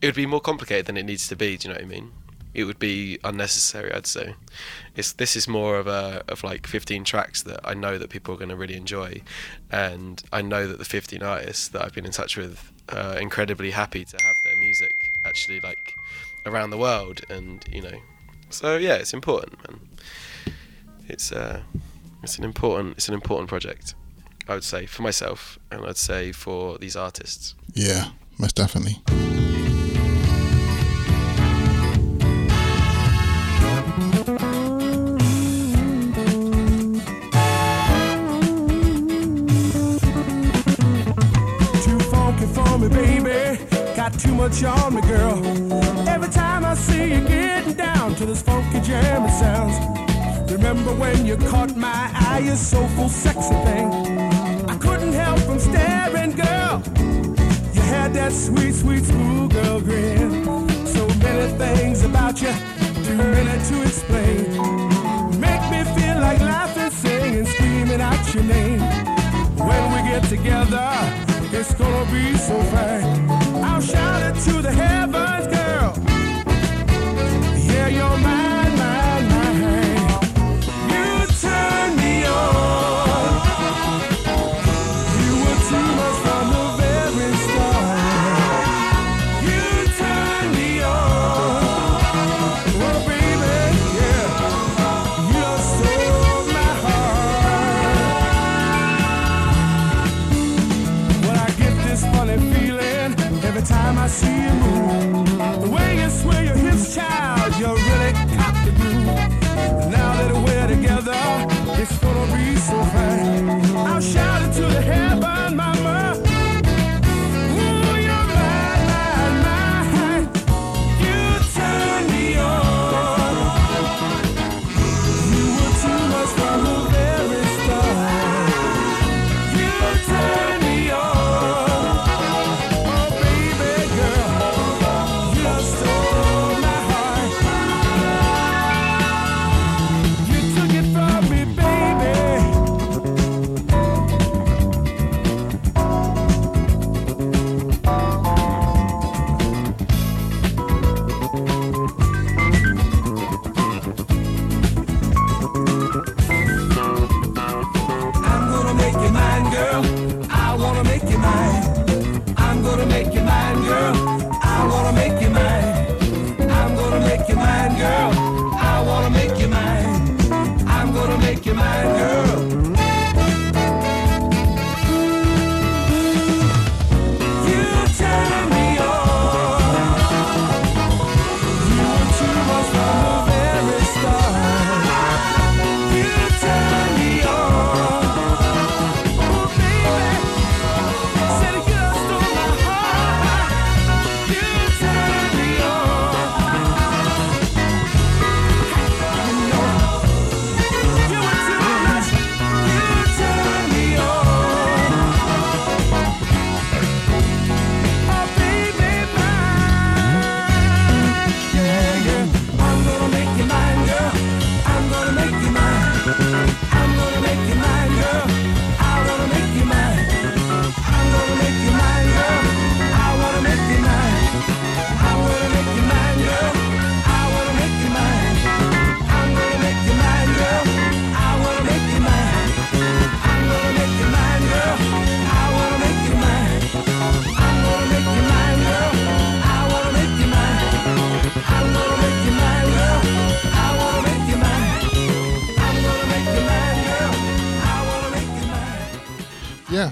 it 0.00 0.06
would 0.06 0.14
be 0.14 0.26
more 0.26 0.40
complicated 0.40 0.86
than 0.86 0.96
it 0.96 1.04
needs 1.04 1.28
to 1.28 1.36
be 1.36 1.56
do 1.56 1.68
you 1.68 1.74
know 1.74 1.78
what 1.80 1.84
i 1.84 1.88
mean? 1.88 2.12
It 2.54 2.64
would 2.64 2.78
be 2.78 3.18
unnecessary 3.22 3.92
i'd 3.92 4.06
say. 4.06 4.34
It's 4.96 5.12
this 5.12 5.36
is 5.36 5.46
more 5.46 5.78
of 5.78 5.86
a 5.86 6.22
of 6.28 6.42
like 6.42 6.66
15 6.66 7.04
tracks 7.04 7.42
that 7.42 7.60
i 7.64 7.74
know 7.74 7.98
that 7.98 8.10
people 8.10 8.34
are 8.34 8.38
going 8.38 8.48
to 8.48 8.56
really 8.56 8.76
enjoy 8.76 9.22
and 9.70 10.22
i 10.32 10.42
know 10.42 10.66
that 10.66 10.78
the 10.78 10.84
15 10.84 11.22
artists 11.22 11.68
that 11.68 11.84
i've 11.84 11.94
been 11.94 12.06
in 12.06 12.12
touch 12.12 12.36
with 12.36 12.72
are 12.88 13.18
incredibly 13.18 13.70
happy 13.72 14.04
to 14.04 14.16
have 14.24 14.36
their 14.44 14.56
music 14.56 15.12
actually 15.24 15.60
like 15.60 15.94
around 16.46 16.70
the 16.70 16.78
world 16.78 17.20
and 17.28 17.64
you 17.70 17.82
know. 17.82 17.98
So 18.50 18.76
yeah 18.76 18.94
it's 18.94 19.12
important 19.12 19.52
man. 19.68 19.80
It's 21.08 21.30
uh 21.32 21.60
it's 22.22 22.38
an 22.38 22.44
important 22.44 22.96
it's 22.96 23.08
an 23.08 23.14
important 23.14 23.48
project 23.48 23.94
i 24.48 24.54
would 24.54 24.64
say 24.64 24.86
for 24.86 25.02
myself 25.02 25.58
and 25.70 25.84
i'd 25.86 25.96
say 25.96 26.32
for 26.32 26.78
these 26.78 26.96
artists. 26.96 27.54
Yeah, 27.74 28.10
most 28.38 28.56
definitely. 28.56 28.96
Too 44.48 44.66
much 44.66 44.82
on 44.82 44.94
me, 44.94 45.02
girl. 45.02 46.08
Every 46.08 46.28
time 46.28 46.64
I 46.64 46.74
see 46.74 47.12
you 47.12 47.20
getting 47.20 47.74
down 47.74 48.14
to 48.14 48.24
this 48.24 48.40
funky 48.40 48.80
jam, 48.80 49.26
it 49.26 49.30
sounds. 49.32 49.76
Remember 50.50 50.94
when 50.94 51.26
you 51.26 51.36
caught 51.36 51.76
my 51.76 52.10
eye, 52.14 52.40
you 52.44 52.54
soulful, 52.56 53.10
sexy 53.10 53.54
thing. 53.66 53.90
I 54.66 54.76
couldn't 54.78 55.12
help 55.12 55.38
from 55.40 55.58
staring, 55.58 56.30
girl. 56.30 56.82
You 57.74 57.82
had 57.82 58.14
that 58.14 58.32
sweet, 58.32 58.74
sweet 58.74 59.04
schoolgirl 59.04 59.82
grin. 59.82 60.44
So 60.86 61.06
many 61.18 61.52
things 61.58 62.04
about 62.04 62.40
you, 62.40 62.52
too 63.04 63.16
many 63.16 63.64
to 63.68 63.82
explain. 63.82 64.44
Make 65.38 65.64
me 65.70 65.84
feel 65.94 66.20
like 66.20 66.40
laughing, 66.40 66.90
singing, 66.90 67.44
screaming 67.44 68.00
out 68.00 68.34
your 68.34 68.44
name. 68.44 68.80
When 69.58 69.92
we 69.92 70.08
get 70.08 70.24
together, 70.24 70.88
it's 71.52 71.74
gonna 71.74 72.10
be 72.12 72.36
so 72.36 72.60
fine. 72.64 73.30
I'll 73.62 73.80
shout 73.80 74.36
it 74.36 74.40
to 74.42 74.62
the 74.62 74.72
heavens, 74.72 75.46
girl. 75.46 75.94
Yeah, 77.56 77.88
you're 77.88 78.18
mine, 78.18 78.47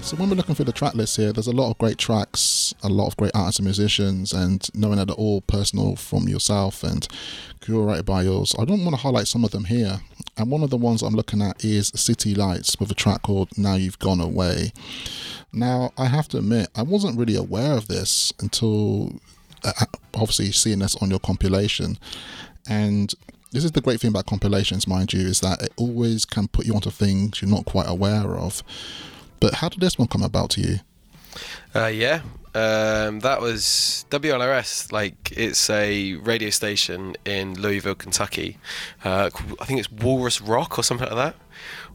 so 0.06 0.16
when 0.18 0.30
we're 0.30 0.36
looking 0.36 0.54
through 0.54 0.66
the 0.66 0.72
track 0.72 0.94
list 0.94 1.16
here, 1.16 1.32
there's 1.32 1.48
a 1.48 1.52
lot 1.52 1.68
of 1.68 1.78
great 1.78 1.98
tracks, 1.98 2.72
a 2.84 2.88
lot 2.88 3.08
of 3.08 3.16
great 3.16 3.32
artists 3.34 3.58
and 3.58 3.66
musicians, 3.66 4.32
and 4.32 4.68
knowing 4.72 4.98
that 4.98 5.06
they're 5.06 5.16
all 5.16 5.40
personal 5.40 5.96
from 5.96 6.28
yourself 6.28 6.84
and 6.84 7.08
curated 7.60 8.04
by 8.04 8.22
yours, 8.22 8.54
I 8.56 8.64
don't 8.64 8.84
want 8.84 8.92
to 8.92 9.02
highlight 9.02 9.26
some 9.26 9.44
of 9.44 9.50
them 9.50 9.64
here. 9.64 9.98
And 10.36 10.48
one 10.48 10.62
of 10.62 10.70
the 10.70 10.76
ones 10.76 11.02
I'm 11.02 11.16
looking 11.16 11.42
at 11.42 11.64
is 11.64 11.88
City 11.96 12.36
Lights 12.36 12.78
with 12.78 12.88
a 12.88 12.94
track 12.94 13.22
called 13.22 13.58
Now 13.58 13.74
You've 13.74 13.98
Gone 13.98 14.20
Away. 14.20 14.70
Now, 15.52 15.92
I 15.98 16.06
have 16.06 16.28
to 16.28 16.38
admit, 16.38 16.68
I 16.76 16.82
wasn't 16.82 17.18
really 17.18 17.34
aware 17.34 17.72
of 17.72 17.88
this 17.88 18.32
until 18.38 19.18
uh, 19.64 19.86
obviously 20.14 20.52
seeing 20.52 20.78
this 20.78 20.94
on 21.02 21.10
your 21.10 21.18
compilation. 21.18 21.98
And 22.68 23.12
this 23.50 23.64
is 23.64 23.72
the 23.72 23.80
great 23.80 24.00
thing 24.00 24.10
about 24.10 24.26
compilations, 24.26 24.86
mind 24.86 25.12
you, 25.12 25.26
is 25.26 25.40
that 25.40 25.62
it 25.62 25.72
always 25.76 26.24
can 26.24 26.46
put 26.46 26.64
you 26.64 26.76
onto 26.76 26.90
things 26.90 27.42
you're 27.42 27.50
not 27.50 27.64
quite 27.64 27.88
aware 27.88 28.36
of. 28.36 28.62
But 29.40 29.54
how 29.54 29.68
did 29.68 29.80
this 29.80 29.98
one 29.98 30.08
come 30.08 30.22
about 30.22 30.50
to 30.50 30.60
you? 30.60 30.76
Uh, 31.74 31.86
yeah, 31.86 32.22
um, 32.54 33.20
that 33.20 33.40
was 33.40 34.06
WLRS. 34.10 34.90
Like 34.90 35.32
it's 35.32 35.68
a 35.68 36.14
radio 36.14 36.50
station 36.50 37.16
in 37.24 37.60
Louisville, 37.60 37.94
Kentucky. 37.94 38.56
Uh, 39.04 39.30
I 39.60 39.64
think 39.66 39.80
it's 39.80 39.92
Walrus 39.92 40.40
Rock 40.40 40.78
or 40.78 40.82
something 40.82 41.06
like 41.06 41.16
that. 41.16 41.36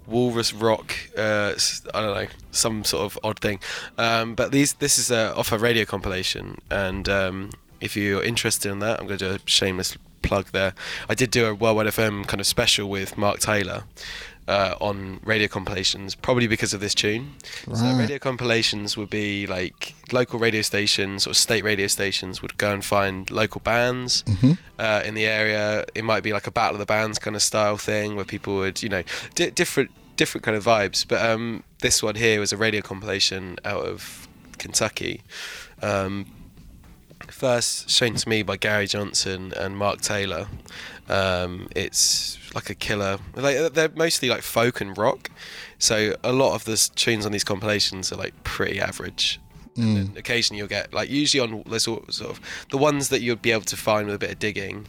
Walrus 0.05 0.53
Rock. 0.53 0.93
Uh, 1.17 1.53
I 1.93 2.01
don't 2.01 2.15
know, 2.15 2.27
some 2.51 2.83
sort 2.83 3.05
of 3.05 3.19
odd 3.23 3.39
thing. 3.39 3.59
Um, 3.97 4.35
but 4.35 4.51
these, 4.51 4.73
this 4.73 4.99
is 4.99 5.11
uh, 5.11 5.33
off 5.35 5.51
a 5.51 5.57
radio 5.57 5.85
compilation, 5.85 6.59
and 6.69 7.09
um, 7.09 7.49
if 7.79 7.97
you're 7.97 8.23
interested 8.23 8.71
in 8.71 8.79
that, 8.79 8.99
I'm 8.99 9.07
going 9.07 9.17
to 9.19 9.29
do 9.29 9.35
a 9.35 9.39
shameless 9.45 9.97
plug 10.21 10.51
there. 10.51 10.73
I 11.09 11.15
did 11.15 11.31
do 11.31 11.47
a 11.47 11.53
Worldwide 11.53 11.87
FM 11.87 12.27
kind 12.27 12.39
of 12.39 12.47
special 12.47 12.89
with 12.89 13.17
Mark 13.17 13.39
Taylor. 13.39 13.83
Uh, 14.47 14.75
on 14.81 15.19
radio 15.23 15.47
compilations, 15.47 16.15
probably 16.15 16.47
because 16.47 16.73
of 16.73 16.81
this 16.81 16.93
tune. 16.95 17.35
So 17.73 17.85
radio 17.99 18.17
compilations 18.19 18.97
would 18.97 19.09
be 19.09 19.45
like 19.47 19.93
local 20.11 20.39
radio 20.39 20.61
stations 20.63 21.25
or 21.27 21.33
state 21.33 21.63
radio 21.63 21.87
stations 21.87 22.41
would 22.41 22.57
go 22.57 22.73
and 22.73 22.83
find 22.83 23.29
local 23.31 23.61
bands 23.61 24.23
uh, 24.79 25.03
in 25.05 25.13
the 25.13 25.25
area. 25.25 25.85
It 25.95 26.03
might 26.03 26.23
be 26.23 26.33
like 26.33 26.47
a 26.47 26.51
battle 26.51 26.75
of 26.75 26.79
the 26.79 26.85
bands 26.87 27.17
kind 27.19 27.35
of 27.35 27.41
style 27.43 27.77
thing 27.77 28.15
where 28.15 28.25
people 28.25 28.55
would, 28.55 28.81
you 28.83 28.89
know, 28.89 29.03
di- 29.35 29.51
different 29.51 29.91
different 30.17 30.43
kind 30.43 30.57
of 30.57 30.65
vibes. 30.65 31.05
But 31.07 31.23
um, 31.23 31.63
this 31.79 32.01
one 32.03 32.15
here 32.15 32.39
was 32.39 32.51
a 32.51 32.57
radio 32.57 32.81
compilation 32.81 33.57
out 33.63 33.85
of 33.85 34.27
Kentucky. 34.57 35.21
Um, 35.81 36.25
first 37.29 37.89
shown 37.89 38.15
to 38.15 38.29
me 38.29 38.43
by 38.43 38.57
Gary 38.57 38.87
Johnson 38.87 39.53
and 39.57 39.77
Mark 39.77 40.01
Taylor. 40.01 40.47
Um, 41.09 41.67
it's 41.75 42.37
like 42.55 42.69
a 42.69 42.75
killer. 42.75 43.17
Like 43.35 43.73
they're 43.73 43.89
mostly 43.89 44.29
like 44.29 44.41
folk 44.41 44.81
and 44.81 44.97
rock, 44.97 45.29
so 45.77 46.15
a 46.23 46.31
lot 46.31 46.55
of 46.55 46.63
the 46.65 46.77
tunes 46.95 47.25
on 47.25 47.31
these 47.31 47.43
compilations 47.43 48.11
are 48.11 48.17
like 48.17 48.33
pretty 48.43 48.79
average. 48.79 49.39
And 49.99 50.17
occasionally 50.17 50.59
you'll 50.59 50.67
get 50.67 50.93
like 50.93 51.09
usually 51.09 51.39
on 51.41 51.63
there's 51.65 51.83
sort 51.83 52.13
sort 52.13 52.31
of 52.31 52.67
the 52.71 52.77
ones 52.77 53.09
that 53.09 53.21
you'd 53.21 53.41
be 53.41 53.51
able 53.51 53.63
to 53.63 53.77
find 53.77 54.05
with 54.07 54.15
a 54.15 54.19
bit 54.19 54.31
of 54.31 54.39
digging 54.39 54.87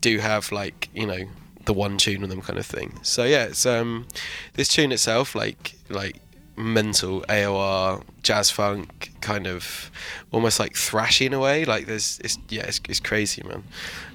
do 0.00 0.18
have 0.18 0.52
like 0.52 0.90
you 0.92 1.06
know 1.06 1.24
the 1.64 1.72
one 1.72 1.96
tune 1.96 2.22
on 2.22 2.28
them 2.28 2.42
kind 2.42 2.58
of 2.58 2.66
thing. 2.66 2.98
So 3.02 3.24
yeah, 3.24 3.44
it's 3.44 3.64
um 3.64 4.06
this 4.54 4.68
tune 4.68 4.92
itself 4.92 5.34
like 5.34 5.76
like 5.88 6.20
mental 6.56 7.22
AOR 7.28 8.02
jazz 8.22 8.50
funk 8.50 9.10
kind 9.20 9.46
of 9.46 9.90
almost 10.30 10.60
like 10.60 10.74
thrashy 10.74 11.26
in 11.26 11.32
a 11.32 11.40
way. 11.40 11.64
Like 11.64 11.86
there's 11.86 12.20
it's 12.22 12.38
yeah 12.48 12.62
it's, 12.62 12.80
it's 12.88 13.00
crazy 13.00 13.42
man. 13.42 13.64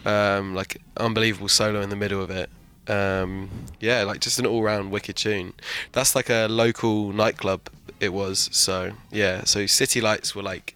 Um, 0.06 0.56
like 0.56 0.82
unbelievable 0.98 1.48
solo 1.48 1.82
in 1.82 1.90
the 1.90 1.96
middle 1.96 2.22
of 2.22 2.30
it. 2.30 2.50
Um, 2.88 3.50
yeah, 3.80 4.04
like 4.04 4.22
just 4.22 4.40
an 4.40 4.46
all 4.46 4.64
round 4.64 4.92
wicked 4.92 5.16
tune. 5.16 5.54
That's 5.92 6.16
like 6.16 6.30
a 6.30 6.48
local 6.48 7.12
nightclub. 7.12 7.70
It 8.00 8.14
was 8.14 8.50
so 8.52 8.94
yeah. 9.12 9.44
So 9.44 9.66
City 9.66 10.02
Lights 10.02 10.36
were 10.36 10.44
like 10.44 10.76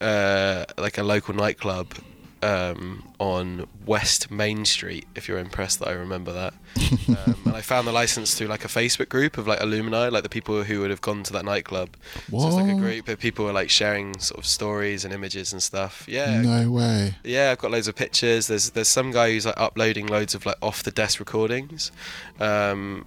uh, 0.00 0.66
like 0.78 0.98
a 0.98 1.02
local 1.02 1.34
nightclub 1.34 1.94
um, 2.42 3.12
on 3.18 3.66
West 3.86 4.30
Main 4.30 4.64
Street. 4.64 5.06
If 5.14 5.28
you're 5.28 5.38
impressed 5.38 5.78
that 5.80 5.88
I 5.88 5.92
remember 5.92 6.32
that, 6.32 6.54
um, 7.26 7.36
and 7.46 7.54
I 7.56 7.60
found 7.60 7.86
the 7.86 7.92
license 7.92 8.34
through 8.34 8.48
like 8.48 8.64
a 8.64 8.68
Facebook 8.68 9.08
group 9.08 9.38
of 9.38 9.46
like 9.46 9.60
alumni, 9.60 10.08
like 10.08 10.22
the 10.22 10.28
people 10.28 10.62
who 10.64 10.80
would 10.80 10.90
have 10.90 11.00
gone 11.00 11.22
to 11.24 11.32
that 11.34 11.44
nightclub. 11.44 11.96
So 12.30 12.46
it's 12.46 12.56
like 12.56 12.70
a 12.72 12.78
group 12.78 13.08
of 13.08 13.18
people 13.18 13.44
were 13.44 13.52
like 13.52 13.70
sharing 13.70 14.18
sort 14.18 14.38
of 14.38 14.46
stories 14.46 15.04
and 15.04 15.12
images 15.14 15.52
and 15.52 15.62
stuff. 15.62 16.04
Yeah, 16.08 16.40
No 16.42 16.70
way. 16.70 17.14
yeah, 17.24 17.50
I've 17.52 17.58
got 17.58 17.70
loads 17.70 17.88
of 17.88 17.94
pictures. 17.94 18.46
There's 18.46 18.70
there's 18.70 18.88
some 18.88 19.10
guy 19.12 19.30
who's 19.30 19.46
like 19.46 19.58
uploading 19.58 20.06
loads 20.06 20.34
of 20.34 20.44
like 20.46 20.56
off 20.62 20.82
the 20.82 20.90
desk 20.90 21.20
recordings 21.20 21.92
um, 22.40 23.04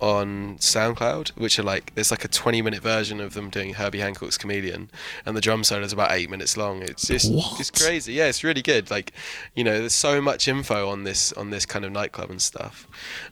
on 0.00 0.58
SoundCloud, 0.58 1.28
which 1.30 1.58
are 1.58 1.62
like 1.62 1.94
there's 1.94 2.10
like 2.10 2.24
a 2.24 2.28
20 2.28 2.60
minute 2.62 2.82
version 2.82 3.20
of 3.20 3.34
them 3.34 3.48
doing 3.48 3.74
Herbie 3.74 4.00
Hancock's 4.00 4.36
Chameleon, 4.36 4.90
and 5.24 5.36
the 5.36 5.40
drum 5.40 5.62
solo 5.64 5.82
is 5.84 5.92
about 5.92 6.10
eight 6.12 6.28
minutes 6.28 6.56
long. 6.56 6.82
It's 6.82 7.06
just 7.06 7.32
What? 7.32 7.60
it's 7.60 7.70
crazy. 7.70 8.12
Yeah, 8.14 8.26
it's 8.26 8.42
really 8.44 8.62
good. 8.62 8.90
Like, 8.90 9.12
you 9.54 9.62
know, 9.64 9.78
there's 9.78 9.94
so 9.94 10.20
much 10.20 10.48
info 10.48 10.88
on 10.88 11.04
this 11.04 11.32
on 11.34 11.50
this 11.50 11.64
kind 11.64 11.84
of 11.84 11.92
nightclub 11.92 12.30
and 12.30 12.42
stuff, 12.42 12.86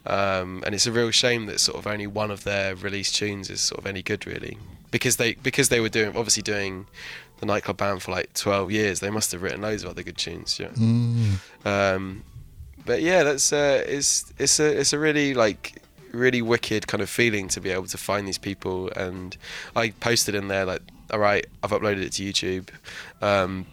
um, 0.06 0.62
and 0.64 0.74
it's 0.74 0.86
a 0.86 0.92
real 0.92 1.10
shame 1.10 1.46
that 1.46 1.58
sort 1.60 1.78
of 1.78 1.86
only 1.86 2.06
one 2.06 2.30
of 2.30 2.44
their 2.44 2.74
released 2.76 3.16
tunes 3.16 3.50
is 3.50 3.60
sort 3.60 3.80
of 3.80 3.86
any 3.86 4.02
good 4.02 4.26
really, 4.26 4.56
because 4.90 5.16
they 5.16 5.34
because 5.34 5.68
they 5.68 5.80
were 5.80 5.88
doing 5.88 6.08
obviously 6.16 6.42
doing 6.42 6.86
the 7.40 7.46
nightclub 7.46 7.76
band 7.76 8.00
for 8.00 8.12
like 8.12 8.32
12 8.34 8.70
years. 8.70 9.00
They 9.00 9.10
must 9.10 9.32
have 9.32 9.42
written 9.42 9.62
loads 9.62 9.82
of 9.82 9.90
other 9.90 10.04
good 10.04 10.16
tunes. 10.16 10.60
Yeah. 10.60 10.68
Um, 11.64 12.22
but 12.84 13.02
yeah, 13.02 13.24
that's 13.24 13.52
uh, 13.52 13.82
it's 13.86 14.32
it's 14.38 14.58
a 14.60 14.80
it's 14.80 14.92
a 14.92 14.98
really 14.98 15.34
like 15.34 15.82
really 16.12 16.42
wicked 16.42 16.86
kind 16.86 17.02
of 17.02 17.10
feeling 17.10 17.48
to 17.48 17.60
be 17.60 17.70
able 17.70 17.86
to 17.86 17.98
find 17.98 18.26
these 18.26 18.38
people. 18.38 18.90
And 18.90 19.36
I 19.74 19.90
posted 19.90 20.34
in 20.34 20.48
there 20.48 20.64
like, 20.64 20.82
all 21.10 21.18
right, 21.18 21.46
I've 21.62 21.70
uploaded 21.70 22.02
it 22.02 22.12
to 22.12 22.22
YouTube. 22.22 22.68
Um, 23.20 23.66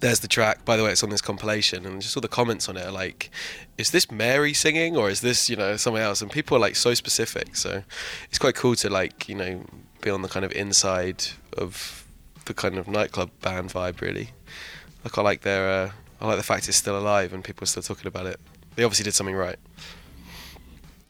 there's 0.00 0.20
the 0.20 0.28
track. 0.28 0.64
By 0.64 0.76
the 0.76 0.84
way, 0.84 0.90
it's 0.90 1.02
on 1.02 1.10
this 1.10 1.20
compilation, 1.20 1.86
and 1.86 2.02
just 2.02 2.16
all 2.16 2.20
the 2.20 2.28
comments 2.28 2.68
on 2.68 2.76
it 2.76 2.84
are 2.84 2.92
like, 2.92 3.30
"Is 3.78 3.90
this 3.90 4.10
Mary 4.10 4.52
singing, 4.52 4.96
or 4.96 5.08
is 5.08 5.20
this 5.20 5.48
you 5.48 5.54
know 5.54 5.76
someone 5.76 6.02
else?" 6.02 6.20
And 6.20 6.30
people 6.30 6.56
are 6.56 6.60
like 6.60 6.74
so 6.74 6.92
specific. 6.94 7.54
So 7.54 7.84
it's 8.28 8.38
quite 8.38 8.56
cool 8.56 8.74
to 8.76 8.90
like 8.90 9.28
you 9.28 9.36
know 9.36 9.64
be 10.00 10.10
on 10.10 10.22
the 10.22 10.28
kind 10.28 10.44
of 10.44 10.52
inside 10.52 11.24
of 11.56 12.04
the 12.46 12.54
kind 12.54 12.78
of 12.78 12.88
nightclub 12.88 13.30
band 13.42 13.70
vibe. 13.70 14.00
Really, 14.00 14.30
I 15.04 15.08
quite 15.08 15.24
like 15.24 15.42
their. 15.42 15.68
Uh, 15.68 15.90
I 16.20 16.26
like 16.26 16.36
the 16.36 16.44
fact 16.44 16.68
it's 16.68 16.76
still 16.76 16.96
alive 16.96 17.32
and 17.32 17.42
people 17.42 17.64
are 17.64 17.66
still 17.66 17.82
talking 17.82 18.06
about 18.06 18.26
it. 18.26 18.38
They 18.76 18.84
obviously 18.84 19.02
did 19.02 19.14
something 19.14 19.34
right. 19.34 19.58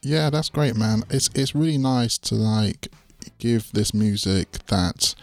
Yeah, 0.03 0.29
that's 0.29 0.49
great, 0.49 0.75
man. 0.75 1.03
It's 1.09 1.29
it's 1.33 1.55
really 1.55 1.77
nice 1.77 2.17
to 2.19 2.35
like 2.35 2.89
give 3.39 3.71
this 3.71 3.93
music 3.93 4.51
that 4.67 5.15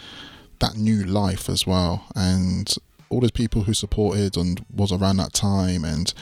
that 0.59 0.77
new 0.77 1.05
life 1.05 1.49
as 1.49 1.67
well, 1.67 2.07
and 2.17 2.75
all 3.11 3.21
those 3.21 3.31
people 3.31 3.63
who 3.65 3.75
supported 3.75 4.37
and 4.37 4.65
was 4.75 4.91
around 4.91 5.19
that 5.19 5.33
time, 5.35 5.85
and 5.85 6.13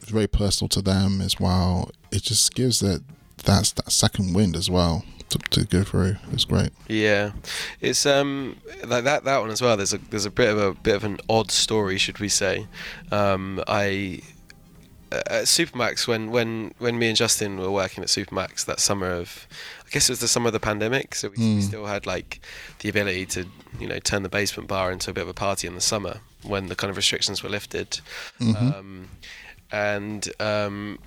it's 0.00 0.10
very 0.10 0.26
personal 0.26 0.68
to 0.70 0.82
them 0.82 1.20
as 1.20 1.38
well. 1.38 1.90
It 2.10 2.22
just 2.22 2.54
gives 2.54 2.82
it 2.82 3.02
that's 3.44 3.72
that 3.72 3.90
second 3.92 4.34
wind 4.34 4.56
as 4.56 4.70
well 4.70 5.04
to, 5.28 5.38
to 5.50 5.64
go 5.64 5.82
through. 5.82 6.16
It's 6.32 6.44
great. 6.44 6.70
Yeah, 6.88 7.32
it's 7.80 8.04
um 8.04 8.56
like 8.84 9.04
that 9.04 9.24
that 9.24 9.38
one 9.38 9.50
as 9.50 9.62
well. 9.62 9.76
There's 9.76 9.92
a 9.92 9.98
there's 9.98 10.26
a 10.26 10.30
bit 10.30 10.50
of 10.50 10.58
a 10.58 10.74
bit 10.74 10.96
of 10.96 11.04
an 11.04 11.18
odd 11.28 11.52
story, 11.52 11.98
should 11.98 12.18
we 12.18 12.28
say? 12.28 12.66
Um, 13.12 13.62
I 13.68 14.22
at 15.12 15.44
Supermax 15.44 16.06
when 16.06 16.30
when 16.30 16.74
when 16.78 16.98
me 16.98 17.08
and 17.08 17.16
Justin 17.16 17.58
were 17.58 17.70
working 17.70 18.02
at 18.02 18.08
Supermax 18.08 18.64
that 18.64 18.80
summer 18.80 19.10
of 19.10 19.46
I 19.86 19.90
guess 19.90 20.08
it 20.08 20.12
was 20.12 20.20
the 20.20 20.28
summer 20.28 20.46
of 20.48 20.52
the 20.52 20.60
pandemic, 20.60 21.14
so 21.14 21.28
we, 21.36 21.56
we 21.56 21.60
still 21.60 21.86
had 21.86 22.06
like 22.06 22.40
the 22.80 22.88
ability 22.88 23.26
to 23.26 23.46
you 23.78 23.86
know 23.86 23.98
turn 23.98 24.22
the 24.22 24.28
basement 24.28 24.68
bar 24.68 24.90
into 24.90 25.10
a 25.10 25.12
bit 25.12 25.22
of 25.22 25.28
a 25.28 25.34
party 25.34 25.66
in 25.66 25.74
the 25.74 25.80
summer 25.80 26.20
when 26.42 26.66
the 26.66 26.74
kind 26.74 26.90
of 26.90 26.96
restrictions 26.96 27.42
were 27.42 27.50
lifted, 27.50 28.00
um, 28.40 29.08
and 29.70 30.28
um, 30.40 30.98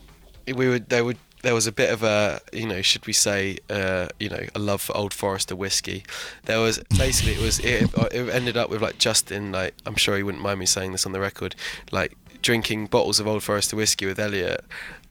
we 0.47 0.69
would 0.69 0.89
there 0.89 1.03
would 1.03 1.17
there 1.41 1.53
was 1.53 1.67
a 1.67 1.71
bit 1.71 1.91
of 1.91 2.01
a 2.01 2.41
you 2.51 2.67
know 2.67 2.81
should 2.81 3.05
we 3.05 3.13
say 3.13 3.57
uh, 3.69 4.07
you 4.19 4.29
know 4.29 4.45
a 4.55 4.59
love 4.59 4.81
for 4.81 4.95
Old 4.97 5.13
Forester 5.13 5.55
whiskey. 5.55 6.03
There 6.45 6.59
was 6.59 6.79
basically 6.97 7.33
it 7.33 7.41
was 7.41 7.59
it, 7.59 7.91
it 8.13 8.29
ended 8.33 8.57
up 8.57 8.69
with 8.69 8.81
like 8.81 8.97
Justin 8.97 9.51
like 9.51 9.75
I'm 9.85 9.95
sure 9.95 10.17
he 10.17 10.23
wouldn't 10.23 10.43
mind 10.43 10.59
me 10.59 10.65
saying 10.65 10.91
this 10.91 11.05
on 11.05 11.11
the 11.11 11.19
record 11.19 11.55
like 11.91 12.17
drinking 12.45 12.85
bottles 12.85 13.19
of 13.19 13.25
Old 13.25 13.41
Forester 13.41 13.75
whiskey 13.75 14.05
with 14.05 14.19
Elliot. 14.19 14.63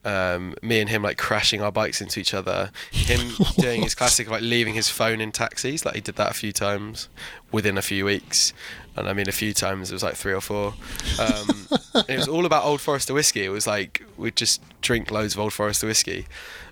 Um, 0.04 0.54
me 0.62 0.80
and 0.80 0.88
him 0.88 1.02
like 1.02 1.18
crashing 1.18 1.60
our 1.60 1.72
bikes 1.72 2.00
into 2.00 2.20
each 2.20 2.32
other. 2.32 2.70
Him 2.92 3.32
doing 3.58 3.82
his 3.82 3.94
classic 3.96 4.30
like 4.30 4.42
leaving 4.42 4.74
his 4.74 4.88
phone 4.88 5.20
in 5.20 5.32
taxis. 5.32 5.84
Like 5.84 5.96
he 5.96 6.00
did 6.00 6.14
that 6.14 6.30
a 6.30 6.34
few 6.34 6.52
times 6.52 7.08
within 7.50 7.76
a 7.76 7.82
few 7.82 8.04
weeks, 8.04 8.52
and 8.94 9.08
I 9.08 9.14
mean 9.14 9.28
a 9.28 9.32
few 9.32 9.52
times 9.52 9.90
it 9.90 9.94
was 9.94 10.04
like 10.04 10.14
three 10.14 10.32
or 10.32 10.40
four. 10.40 10.74
Um, 11.18 11.66
it 12.08 12.16
was 12.16 12.28
all 12.28 12.46
about 12.46 12.64
Old 12.64 12.80
Forester 12.80 13.12
whiskey. 13.12 13.44
It 13.44 13.48
was 13.48 13.66
like 13.66 14.04
we'd 14.16 14.36
just 14.36 14.62
drink 14.80 15.10
loads 15.10 15.34
of 15.34 15.40
Old 15.40 15.52
Forester 15.52 15.88
whiskey. 15.88 16.26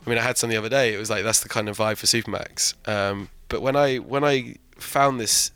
I 0.07 0.09
mean 0.09 0.19
I 0.19 0.23
had 0.23 0.39
some 0.39 0.49
the 0.49 0.57
other 0.57 0.69
day. 0.69 0.95
It 0.95 0.99
was 0.99 1.11
like 1.11 1.25
that's 1.25 1.41
the 1.41 1.49
kind 1.49 1.69
of 1.69 1.77
vibe 1.77 1.97
for 1.97 2.07
Supermax. 2.07 2.75
Um, 2.89 3.31
but 3.49 3.63
when 3.63 3.75
I 3.75 3.97
when 3.97 4.23
I 4.23 4.57
found 4.77 5.19
this 5.19 5.51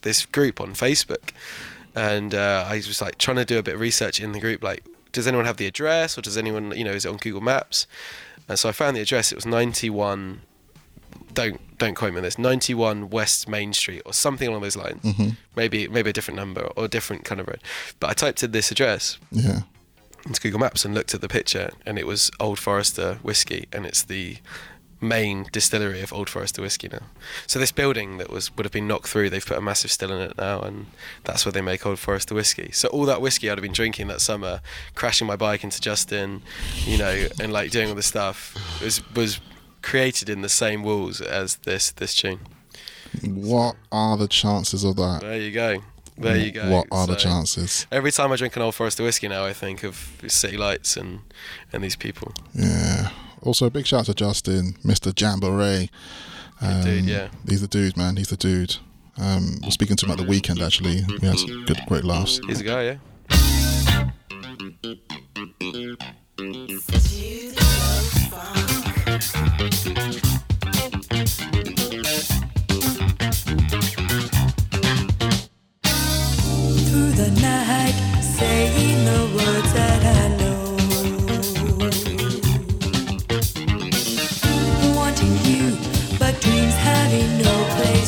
this 0.00 0.26
group 0.26 0.60
on 0.60 0.72
Facebook, 0.72 1.30
and 1.94 2.34
uh, 2.34 2.64
I 2.68 2.76
was 2.76 3.00
like 3.02 3.18
trying 3.18 3.36
to 3.38 3.44
do 3.44 3.58
a 3.58 3.62
bit 3.62 3.74
of 3.74 3.80
research 3.80 4.20
in 4.20 4.32
the 4.32 4.40
group, 4.40 4.62
like 4.62 4.84
does 5.12 5.26
anyone 5.26 5.44
have 5.46 5.58
the 5.58 5.66
address, 5.66 6.16
or 6.16 6.22
does 6.22 6.38
anyone, 6.38 6.72
you 6.76 6.84
know, 6.84 6.92
is 6.92 7.04
it 7.04 7.08
on 7.10 7.18
Google 7.18 7.42
Maps? 7.42 7.86
And 8.48 8.58
so 8.58 8.68
I 8.68 8.72
found 8.72 8.96
the 8.96 9.00
address. 9.02 9.30
It 9.30 9.34
was 9.36 9.44
91 9.46 10.40
don't 11.34 11.60
don't 11.78 11.94
quote 11.94 12.12
me 12.12 12.18
on 12.18 12.22
this. 12.22 12.38
91 12.38 13.10
West 13.10 13.48
Main 13.48 13.72
Street 13.72 14.02
or 14.06 14.12
something 14.12 14.48
along 14.48 14.62
those 14.62 14.76
lines. 14.76 15.02
Maybe 15.56 15.88
maybe 15.88 16.10
a 16.10 16.12
different 16.12 16.36
number 16.36 16.62
or 16.76 16.84
a 16.84 16.88
different 16.88 17.24
kind 17.24 17.40
of 17.40 17.46
road. 17.48 17.60
But 18.00 18.10
I 18.10 18.12
typed 18.14 18.42
in 18.42 18.52
this 18.52 18.70
address 18.70 19.18
Yeah. 19.30 19.62
into 20.26 20.40
Google 20.40 20.60
Maps 20.60 20.84
and 20.84 20.94
looked 20.94 21.14
at 21.14 21.20
the 21.20 21.28
picture, 21.28 21.70
and 21.86 21.98
it 21.98 22.06
was 22.06 22.30
Old 22.40 22.58
Forester 22.58 23.18
whiskey, 23.22 23.66
and 23.72 23.84
it's 23.86 24.02
the 24.02 24.38
main 25.02 25.46
distillery 25.52 26.00
of 26.00 26.12
Old 26.12 26.30
Forester 26.30 26.62
whiskey 26.62 26.88
now. 26.88 27.02
So 27.46 27.58
this 27.58 27.72
building 27.72 28.18
that 28.18 28.30
was 28.30 28.56
would 28.56 28.64
have 28.64 28.72
been 28.72 28.86
knocked 28.86 29.08
through, 29.08 29.30
they've 29.30 29.44
put 29.44 29.58
a 29.58 29.60
massive 29.60 29.90
still 29.90 30.12
in 30.12 30.30
it 30.30 30.38
now, 30.38 30.60
and 30.60 30.86
that's 31.24 31.44
where 31.44 31.52
they 31.52 31.60
make 31.60 31.84
Old 31.84 31.98
Forester 31.98 32.34
whiskey. 32.34 32.70
So 32.72 32.88
all 32.88 33.04
that 33.06 33.20
whiskey 33.20 33.50
I'd 33.50 33.58
have 33.58 33.62
been 33.62 33.72
drinking 33.72 34.08
that 34.08 34.20
summer, 34.20 34.60
crashing 34.94 35.26
my 35.26 35.36
bike 35.36 35.64
into 35.64 35.80
Justin, 35.80 36.42
you 36.84 36.96
know, 36.96 37.26
and 37.40 37.52
like 37.52 37.70
doing 37.70 37.88
all 37.88 37.94
this 37.94 38.06
stuff, 38.06 38.56
was 38.82 39.02
was 39.14 39.40
created 39.82 40.28
in 40.28 40.42
the 40.42 40.48
same 40.48 40.82
walls 40.82 41.20
as 41.20 41.56
this 41.56 41.90
this 41.90 42.14
tune. 42.14 42.40
What 43.22 43.76
are 43.90 44.16
the 44.16 44.28
chances 44.28 44.84
of 44.84 44.96
that? 44.96 45.20
There 45.20 45.38
you 45.38 45.50
go. 45.50 45.82
There 46.16 46.36
you 46.36 46.52
go. 46.52 46.70
What 46.70 46.86
are 46.92 47.06
the 47.06 47.16
chances? 47.16 47.86
Every 47.90 48.12
time 48.12 48.32
I 48.32 48.36
drink 48.36 48.54
an 48.56 48.62
Old 48.62 48.74
Forester 48.74 49.02
whiskey 49.02 49.28
now, 49.28 49.44
I 49.44 49.52
think 49.52 49.82
of 49.82 50.22
City 50.28 50.56
Lights 50.56 50.96
and 50.96 51.20
and 51.72 51.82
these 51.82 51.96
people. 51.96 52.32
Yeah. 52.54 53.10
Also, 53.42 53.68
big 53.70 53.86
shout 53.86 54.00
out 54.00 54.06
to 54.06 54.14
Justin, 54.14 54.74
Mr. 54.84 55.12
Jamboree. 55.18 55.90
Um, 56.60 56.82
dude, 56.82 57.04
yeah. 57.04 57.28
He's 57.48 57.60
the 57.60 57.68
dude, 57.68 57.96
man. 57.96 58.16
He's 58.16 58.28
the 58.28 58.36
dude. 58.36 58.76
Um, 59.18 59.58
we're 59.62 59.70
speaking 59.70 59.96
to 59.96 60.06
him 60.06 60.12
at 60.12 60.18
the 60.18 60.24
weekend, 60.24 60.62
actually. 60.62 61.04
We 61.20 61.26
had 61.26 61.38
some 61.38 61.64
good, 61.66 61.80
great 61.86 62.04
laughs. 62.04 62.40
He's 62.46 62.60
a 62.60 62.64
guy, 62.64 62.82
yeah. 62.84 62.96
through 76.92 77.12
the 77.12 77.30
night, 77.40 77.71
no 87.18 87.64
place 87.76 88.01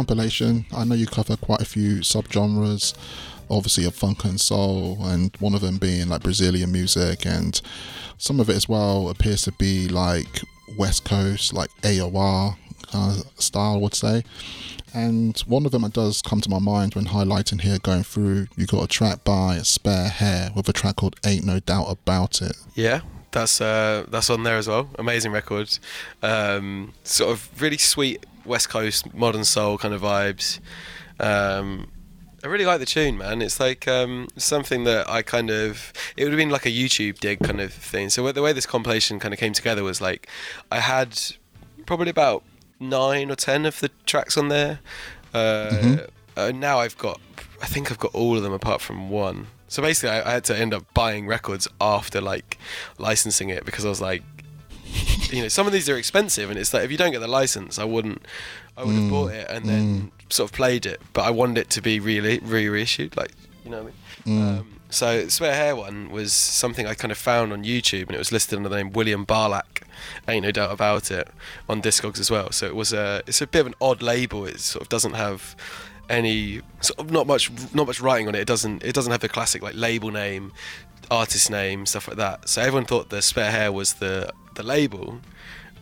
compilation, 0.00 0.64
I 0.74 0.84
know 0.84 0.94
you 0.94 1.06
cover 1.06 1.36
quite 1.36 1.60
a 1.60 1.66
few 1.66 1.96
subgenres, 1.96 2.94
obviously 3.50 3.84
of 3.84 3.94
funk 3.94 4.24
and 4.24 4.40
soul, 4.40 4.96
and 5.02 5.36
one 5.40 5.54
of 5.54 5.60
them 5.60 5.76
being 5.76 6.08
like 6.08 6.22
Brazilian 6.22 6.72
music, 6.72 7.26
and 7.26 7.60
some 8.16 8.40
of 8.40 8.48
it 8.48 8.56
as 8.56 8.66
well 8.66 9.10
appears 9.10 9.42
to 9.42 9.52
be 9.52 9.88
like 9.88 10.40
West 10.78 11.04
Coast, 11.04 11.52
like 11.52 11.68
AOR 11.82 12.56
kind 12.90 13.20
of 13.20 13.42
style, 13.42 13.74
I 13.74 13.76
would 13.76 13.94
say. 13.94 14.24
And 14.94 15.38
one 15.40 15.66
of 15.66 15.72
them 15.72 15.82
that 15.82 15.92
does 15.92 16.22
come 16.22 16.40
to 16.40 16.48
my 16.48 16.58
mind 16.58 16.94
when 16.94 17.04
highlighting 17.04 17.60
here, 17.60 17.78
going 17.78 18.02
through, 18.02 18.46
you 18.56 18.64
got 18.66 18.82
a 18.82 18.88
track 18.88 19.22
by 19.22 19.58
Spare 19.58 20.08
Hair 20.08 20.52
with 20.56 20.66
a 20.70 20.72
track 20.72 20.96
called 20.96 21.16
Ain't 21.26 21.44
No 21.44 21.60
Doubt 21.60 21.90
About 21.90 22.40
It. 22.40 22.56
Yeah, 22.74 23.02
that's 23.32 23.60
uh, 23.60 24.06
that's 24.08 24.30
on 24.30 24.44
there 24.44 24.56
as 24.56 24.66
well. 24.66 24.88
Amazing 24.98 25.32
record. 25.32 25.78
Um, 26.22 26.94
sort 27.04 27.32
of 27.32 27.50
really 27.60 27.76
sweet 27.76 28.24
West 28.44 28.68
Coast 28.68 29.14
modern 29.14 29.44
soul 29.44 29.78
kind 29.78 29.94
of 29.94 30.02
vibes. 30.02 30.60
Um, 31.18 31.90
I 32.42 32.46
really 32.46 32.64
like 32.64 32.80
the 32.80 32.86
tune, 32.86 33.18
man. 33.18 33.42
It's 33.42 33.60
like 33.60 33.86
um, 33.86 34.28
something 34.36 34.84
that 34.84 35.08
I 35.10 35.22
kind 35.22 35.50
of. 35.50 35.92
It 36.16 36.24
would 36.24 36.32
have 36.32 36.38
been 36.38 36.50
like 36.50 36.64
a 36.64 36.70
YouTube 36.70 37.18
dig 37.20 37.40
kind 37.40 37.60
of 37.60 37.72
thing. 37.72 38.08
So 38.08 38.30
the 38.32 38.42
way 38.42 38.52
this 38.52 38.66
compilation 38.66 39.18
kind 39.18 39.34
of 39.34 39.40
came 39.40 39.52
together 39.52 39.84
was 39.84 40.00
like, 40.00 40.28
I 40.72 40.80
had 40.80 41.20
probably 41.84 42.08
about 42.08 42.42
nine 42.78 43.30
or 43.30 43.36
ten 43.36 43.66
of 43.66 43.80
the 43.80 43.90
tracks 44.06 44.38
on 44.38 44.48
there. 44.48 44.80
Uh, 45.34 45.98
uh, 46.36 46.52
now 46.54 46.78
I've 46.78 46.96
got, 46.96 47.20
I 47.62 47.66
think 47.66 47.90
I've 47.90 47.98
got 47.98 48.14
all 48.14 48.36
of 48.36 48.42
them 48.42 48.54
apart 48.54 48.80
from 48.80 49.10
one. 49.10 49.48
So 49.68 49.82
basically, 49.82 50.10
I, 50.10 50.30
I 50.30 50.32
had 50.32 50.44
to 50.44 50.58
end 50.58 50.72
up 50.72 50.92
buying 50.94 51.26
records 51.26 51.68
after 51.80 52.20
like 52.22 52.58
licensing 52.98 53.50
it 53.50 53.66
because 53.66 53.84
I 53.84 53.90
was 53.90 54.00
like, 54.00 54.22
you 55.30 55.42
know, 55.42 55.48
some 55.48 55.66
of 55.66 55.72
these 55.72 55.88
are 55.88 55.96
expensive, 55.96 56.50
and 56.50 56.58
it's 56.58 56.72
like 56.74 56.84
if 56.84 56.90
you 56.90 56.96
don't 56.96 57.12
get 57.12 57.20
the 57.20 57.28
license, 57.28 57.78
I 57.78 57.84
wouldn't, 57.84 58.22
I 58.76 58.84
would 58.84 58.94
have 58.94 59.04
mm, 59.04 59.10
bought 59.10 59.32
it 59.32 59.46
and 59.50 59.66
then 59.66 60.00
mm. 60.00 60.32
sort 60.32 60.50
of 60.50 60.56
played 60.56 60.86
it, 60.86 61.00
but 61.12 61.22
I 61.22 61.30
wanted 61.30 61.58
it 61.58 61.70
to 61.70 61.82
be 61.82 62.00
really 62.00 62.38
re 62.40 62.68
reissued, 62.68 63.16
like 63.16 63.32
you 63.64 63.70
know 63.70 63.82
what 63.84 63.92
I 64.26 64.30
mean. 64.30 64.38
Mm. 64.38 64.58
Um, 64.60 64.80
so 64.90 65.28
Spare 65.28 65.54
Hair 65.54 65.76
one 65.76 66.10
was 66.10 66.32
something 66.32 66.86
I 66.86 66.94
kind 66.94 67.12
of 67.12 67.18
found 67.18 67.52
on 67.52 67.64
YouTube, 67.64 68.06
and 68.06 68.12
it 68.12 68.18
was 68.18 68.32
listed 68.32 68.56
under 68.56 68.68
the 68.68 68.76
name 68.76 68.92
William 68.92 69.24
Barlack. 69.24 69.86
Ain't 70.26 70.44
no 70.44 70.50
doubt 70.50 70.72
about 70.72 71.10
it 71.10 71.28
on 71.68 71.80
Discogs 71.80 72.18
as 72.18 72.30
well. 72.30 72.50
So 72.52 72.66
it 72.66 72.74
was 72.74 72.92
a, 72.92 73.22
it's 73.26 73.40
a 73.40 73.46
bit 73.46 73.60
of 73.60 73.66
an 73.66 73.74
odd 73.80 74.02
label. 74.02 74.46
It 74.46 74.58
sort 74.60 74.82
of 74.82 74.88
doesn't 74.88 75.12
have 75.12 75.54
any 76.08 76.60
sort 76.80 76.98
of 76.98 77.10
not 77.12 77.26
much 77.26 77.50
not 77.72 77.86
much 77.86 78.00
writing 78.00 78.28
on 78.28 78.34
it. 78.34 78.40
It 78.40 78.48
doesn't 78.48 78.82
it 78.82 78.94
doesn't 78.94 79.12
have 79.12 79.20
the 79.20 79.28
classic 79.28 79.62
like 79.62 79.74
label 79.76 80.10
name, 80.10 80.52
artist 81.10 81.50
name, 81.50 81.86
stuff 81.86 82.08
like 82.08 82.16
that. 82.16 82.48
So 82.48 82.60
everyone 82.60 82.84
thought 82.84 83.10
the 83.10 83.22
Spare 83.22 83.52
Hair 83.52 83.72
was 83.72 83.94
the 83.94 84.32
the 84.54 84.62
label, 84.62 85.20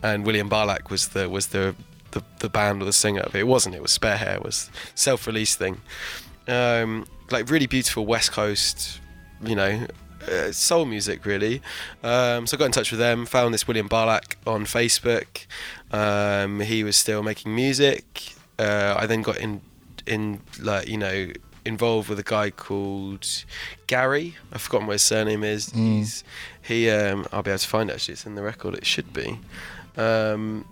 and 0.01 0.25
William 0.25 0.49
Barlack 0.49 0.89
was 0.89 1.09
the 1.09 1.29
was 1.29 1.47
the 1.47 1.75
the, 2.11 2.23
the 2.39 2.49
band 2.49 2.81
or 2.81 2.85
the 2.85 2.93
singer. 2.93 3.27
It 3.33 3.47
wasn't. 3.47 3.75
It 3.75 3.81
was 3.81 3.91
Spare 3.91 4.17
Hair. 4.17 4.35
It 4.35 4.43
was 4.43 4.69
self 4.95 5.27
release 5.27 5.55
thing. 5.55 5.81
Um, 6.47 7.05
like 7.31 7.49
really 7.49 7.67
beautiful 7.67 8.05
West 8.05 8.31
Coast, 8.31 8.99
you 9.43 9.55
know. 9.55 9.85
Uh, 10.27 10.51
soul 10.51 10.85
music, 10.85 11.25
really. 11.25 11.61
Um, 12.03 12.45
so 12.45 12.57
I 12.57 12.59
got 12.59 12.65
in 12.65 12.71
touch 12.73 12.91
with 12.91 12.99
them, 12.99 13.25
found 13.25 13.53
this 13.53 13.67
William 13.67 13.87
Barlack 13.87 14.37
on 14.45 14.65
Facebook. 14.65 15.45
Um, 15.91 16.59
he 16.59 16.83
was 16.83 16.97
still 16.97 17.23
making 17.23 17.55
music. 17.55 18.33
Uh, 18.59 18.95
I 18.97 19.05
then 19.05 19.21
got 19.21 19.37
in, 19.37 19.61
in 20.05 20.41
like 20.59 20.89
you 20.89 20.97
know, 20.97 21.31
involved 21.65 22.09
with 22.09 22.19
a 22.19 22.23
guy 22.23 22.49
called 22.49 23.25
Gary. 23.87 24.35
I've 24.51 24.61
forgotten 24.61 24.87
what 24.87 24.93
his 24.93 25.03
surname 25.03 25.43
is. 25.43 25.71
He's 25.99 26.23
he. 26.69 26.89
Um, 26.89 27.27
I'll 27.33 27.43
be 27.43 27.51
able 27.51 27.59
to 27.59 27.67
find 27.67 27.89
it. 27.89 27.93
Actually, 27.93 28.13
it's 28.13 28.25
in 28.25 28.35
the 28.35 28.41
record. 28.43 28.73
It 28.75 28.85
should 28.85 29.11
be. 29.13 29.39
Um, 29.97 30.65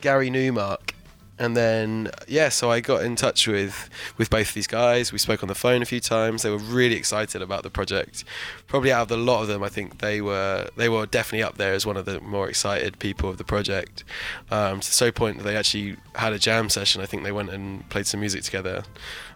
Gary 0.00 0.28
Newmark. 0.30 0.94
And 1.36 1.56
then 1.56 2.10
yeah, 2.28 2.48
so 2.48 2.70
I 2.70 2.78
got 2.78 3.02
in 3.02 3.16
touch 3.16 3.48
with 3.48 3.90
with 4.18 4.30
both 4.30 4.54
these 4.54 4.68
guys. 4.68 5.10
We 5.10 5.18
spoke 5.18 5.42
on 5.42 5.48
the 5.48 5.54
phone 5.56 5.82
a 5.82 5.84
few 5.84 5.98
times. 5.98 6.42
They 6.42 6.50
were 6.50 6.58
really 6.58 6.94
excited 6.94 7.42
about 7.42 7.64
the 7.64 7.70
project. 7.70 8.22
Probably 8.68 8.92
out 8.92 9.02
of 9.02 9.08
the 9.08 9.16
lot 9.16 9.42
of 9.42 9.48
them, 9.48 9.60
I 9.60 9.68
think 9.68 9.98
they 9.98 10.20
were 10.20 10.68
they 10.76 10.88
were 10.88 11.06
definitely 11.06 11.42
up 11.42 11.56
there 11.56 11.72
as 11.72 11.84
one 11.84 11.96
of 11.96 12.04
the 12.04 12.20
more 12.20 12.48
excited 12.48 13.00
people 13.00 13.28
of 13.28 13.38
the 13.38 13.44
project. 13.44 14.04
Um, 14.52 14.78
to 14.78 14.92
so 14.92 15.10
point 15.10 15.38
that 15.38 15.42
they 15.42 15.56
actually 15.56 15.96
had 16.14 16.32
a 16.32 16.38
jam 16.38 16.68
session. 16.68 17.02
I 17.02 17.06
think 17.06 17.24
they 17.24 17.32
went 17.32 17.50
and 17.50 17.88
played 17.88 18.06
some 18.06 18.20
music 18.20 18.44
together 18.44 18.84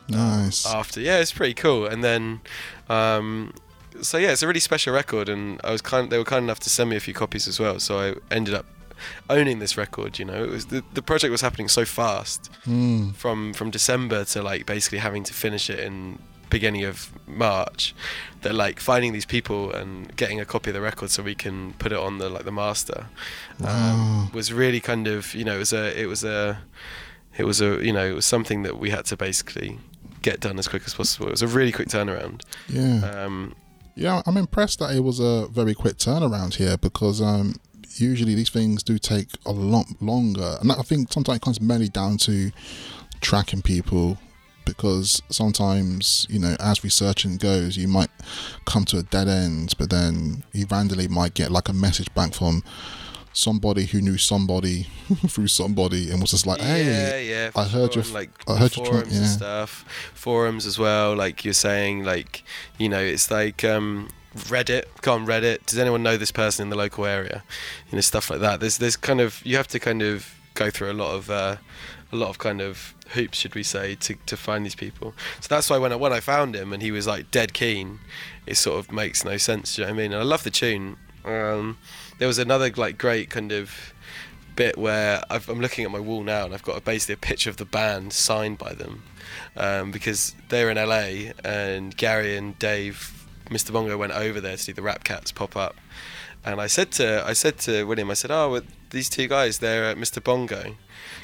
Nice. 0.08 0.64
after. 0.66 1.00
Yeah, 1.00 1.18
it's 1.18 1.32
pretty 1.32 1.54
cool. 1.54 1.84
And 1.86 2.04
then, 2.04 2.42
um, 2.88 3.54
so 4.02 4.18
yeah, 4.18 4.32
it's 4.32 4.42
a 4.42 4.46
really 4.46 4.60
special 4.60 4.92
record, 4.92 5.28
and 5.28 5.60
I 5.64 5.70
was 5.70 5.82
kind. 5.82 6.10
They 6.10 6.18
were 6.18 6.24
kind 6.24 6.44
enough 6.44 6.60
to 6.60 6.70
send 6.70 6.90
me 6.90 6.96
a 6.96 7.00
few 7.00 7.14
copies 7.14 7.48
as 7.48 7.58
well. 7.60 7.78
So 7.78 7.98
I 7.98 8.34
ended 8.34 8.54
up 8.54 8.66
owning 9.30 9.58
this 9.58 9.76
record. 9.76 10.18
You 10.18 10.24
know, 10.24 10.42
it 10.44 10.50
was 10.50 10.66
the 10.66 10.82
the 10.94 11.02
project 11.02 11.30
was 11.30 11.40
happening 11.40 11.68
so 11.68 11.84
fast 11.84 12.50
from 13.14 13.52
from 13.54 13.70
December 13.70 14.24
to 14.26 14.42
like 14.42 14.66
basically 14.66 14.98
having 14.98 15.24
to 15.24 15.34
finish 15.34 15.70
it 15.70 15.80
in 15.80 16.18
beginning 16.50 16.84
of 16.84 17.12
March 17.28 17.94
that 18.40 18.54
like 18.54 18.80
finding 18.80 19.12
these 19.12 19.26
people 19.26 19.70
and 19.70 20.16
getting 20.16 20.40
a 20.40 20.46
copy 20.46 20.70
of 20.70 20.74
the 20.74 20.80
record 20.80 21.10
so 21.10 21.22
we 21.22 21.34
can 21.34 21.74
put 21.74 21.92
it 21.92 21.98
on 21.98 22.16
the 22.16 22.30
like 22.30 22.44
the 22.44 22.50
master 22.50 23.04
um, 23.62 24.30
was 24.32 24.50
really 24.50 24.80
kind 24.80 25.06
of 25.06 25.34
you 25.34 25.44
know 25.44 25.56
it 25.56 25.58
was 25.58 25.74
a 25.74 26.00
it 26.00 26.06
was 26.06 26.24
a 26.24 26.58
it 27.36 27.44
was 27.44 27.60
a 27.60 27.84
you 27.84 27.92
know 27.92 28.06
it 28.06 28.14
was 28.14 28.24
something 28.24 28.62
that 28.62 28.78
we 28.78 28.88
had 28.88 29.04
to 29.04 29.14
basically 29.14 29.78
get 30.22 30.40
done 30.40 30.58
as 30.58 30.68
quick 30.68 30.82
as 30.86 30.94
possible. 30.94 31.28
It 31.28 31.32
was 31.32 31.42
a 31.42 31.46
really 31.46 31.72
quick 31.72 31.88
turnaround. 31.88 32.42
Yeah. 32.68 33.00
Um, 33.04 33.54
Yeah, 33.98 34.22
I'm 34.26 34.36
impressed 34.36 34.78
that 34.78 34.94
it 34.94 35.00
was 35.00 35.18
a 35.18 35.48
very 35.48 35.74
quick 35.74 35.96
turnaround 35.96 36.54
here 36.54 36.76
because 36.76 37.20
um, 37.20 37.56
usually 37.96 38.36
these 38.36 38.48
things 38.48 38.84
do 38.84 38.96
take 38.96 39.26
a 39.44 39.50
lot 39.50 39.86
longer, 40.00 40.56
and 40.60 40.70
I 40.70 40.82
think 40.82 41.12
sometimes 41.12 41.38
it 41.38 41.42
comes 41.42 41.60
mainly 41.60 41.88
down 41.88 42.16
to 42.18 42.52
tracking 43.20 43.60
people 43.60 44.16
because 44.64 45.20
sometimes 45.30 46.28
you 46.30 46.38
know 46.38 46.54
as 46.60 46.84
researching 46.84 47.38
goes, 47.38 47.76
you 47.76 47.88
might 47.88 48.10
come 48.66 48.84
to 48.84 48.98
a 48.98 49.02
dead 49.02 49.26
end, 49.26 49.74
but 49.78 49.90
then 49.90 50.44
you 50.52 50.64
randomly 50.70 51.08
might 51.08 51.34
get 51.34 51.50
like 51.50 51.68
a 51.68 51.72
message 51.72 52.14
back 52.14 52.34
from 52.34 52.62
somebody 53.38 53.86
who 53.86 54.00
knew 54.00 54.18
somebody 54.18 54.82
through 55.28 55.46
somebody 55.46 56.10
and 56.10 56.20
was 56.20 56.32
just 56.32 56.46
like, 56.46 56.60
"Hey, 56.60 56.84
yeah, 56.84 57.18
yeah. 57.18 57.50
I 57.54 57.64
heard 57.64 57.94
sure. 57.94 58.02
your, 58.02 58.12
like 58.12 58.30
I 58.48 58.56
heard 58.56 58.76
your 58.76 58.86
forums 58.86 59.08
track." 59.08 59.16
and 59.16 59.26
stuff, 59.26 59.84
forums 60.12 60.66
as 60.66 60.78
well. 60.78 61.14
Like 61.14 61.44
you're 61.44 61.54
saying, 61.54 62.04
like 62.04 62.42
you 62.78 62.88
know, 62.88 63.00
it's 63.00 63.30
like 63.30 63.64
um, 63.64 64.08
Reddit. 64.34 64.84
Go 65.02 65.14
on 65.14 65.26
Reddit. 65.26 65.66
Does 65.66 65.78
anyone 65.78 66.02
know 66.02 66.16
this 66.16 66.32
person 66.32 66.64
in 66.64 66.70
the 66.70 66.76
local 66.76 67.06
area? 67.06 67.44
You 67.90 67.96
know, 67.96 68.00
stuff 68.00 68.28
like 68.28 68.40
that. 68.40 68.58
There's 68.60 68.78
there's 68.78 68.96
kind 68.96 69.20
of 69.20 69.40
you 69.46 69.56
have 69.56 69.68
to 69.68 69.78
kind 69.78 70.02
of 70.02 70.34
go 70.54 70.70
through 70.70 70.90
a 70.90 70.94
lot 70.94 71.14
of 71.14 71.30
uh, 71.30 71.56
a 72.10 72.16
lot 72.16 72.30
of 72.30 72.38
kind 72.38 72.60
of 72.60 72.94
hoops, 73.10 73.38
should 73.38 73.54
we 73.54 73.62
say, 73.62 73.94
to, 73.94 74.16
to 74.26 74.36
find 74.36 74.66
these 74.66 74.74
people. 74.74 75.14
So 75.40 75.46
that's 75.48 75.70
why 75.70 75.78
when 75.78 75.92
I 75.92 75.96
when 75.96 76.12
I 76.12 76.20
found 76.20 76.56
him 76.56 76.72
and 76.72 76.82
he 76.82 76.90
was 76.90 77.06
like 77.06 77.30
dead 77.30 77.52
keen, 77.54 78.00
it 78.46 78.56
sort 78.56 78.80
of 78.80 78.90
makes 78.90 79.24
no 79.24 79.36
sense. 79.36 79.76
Do 79.76 79.82
you 79.82 79.86
know 79.86 79.94
what 79.94 80.00
I 80.00 80.02
mean? 80.02 80.12
And 80.12 80.22
I 80.22 80.24
love 80.24 80.42
the 80.42 80.50
tune. 80.50 80.96
Um, 81.24 81.78
there 82.18 82.28
was 82.28 82.38
another 82.38 82.70
like 82.76 82.98
great 82.98 83.30
kind 83.30 83.52
of 83.52 83.94
bit 84.56 84.76
where 84.76 85.22
I've, 85.30 85.48
I'm 85.48 85.60
looking 85.60 85.84
at 85.84 85.90
my 85.90 86.00
wall 86.00 86.24
now 86.24 86.44
and 86.44 86.52
I've 86.52 86.64
got 86.64 86.76
a, 86.76 86.80
basically 86.80 87.14
a 87.14 87.18
picture 87.18 87.48
of 87.48 87.58
the 87.58 87.64
band 87.64 88.12
signed 88.12 88.58
by 88.58 88.74
them 88.74 89.04
um, 89.56 89.92
because 89.92 90.34
they're 90.48 90.68
in 90.68 90.76
LA 90.76 91.32
and 91.44 91.96
Gary 91.96 92.36
and 92.36 92.58
Dave, 92.58 93.26
Mr. 93.46 93.72
Bongo 93.72 93.96
went 93.96 94.12
over 94.12 94.40
there 94.40 94.56
to 94.56 94.62
see 94.62 94.72
the 94.72 94.82
Rappcats 94.82 95.32
pop 95.32 95.56
up. 95.56 95.76
And 96.44 96.60
I 96.60 96.66
said 96.66 96.90
to 96.92 97.22
I 97.26 97.32
said 97.34 97.58
to 97.60 97.84
William, 97.84 98.10
I 98.10 98.14
said, 98.14 98.30
"Oh, 98.30 98.60
these 98.90 99.08
two 99.08 99.28
guys, 99.28 99.58
they're 99.58 99.84
at 99.84 99.96
Mr. 99.96 100.22
Bongo." 100.22 100.76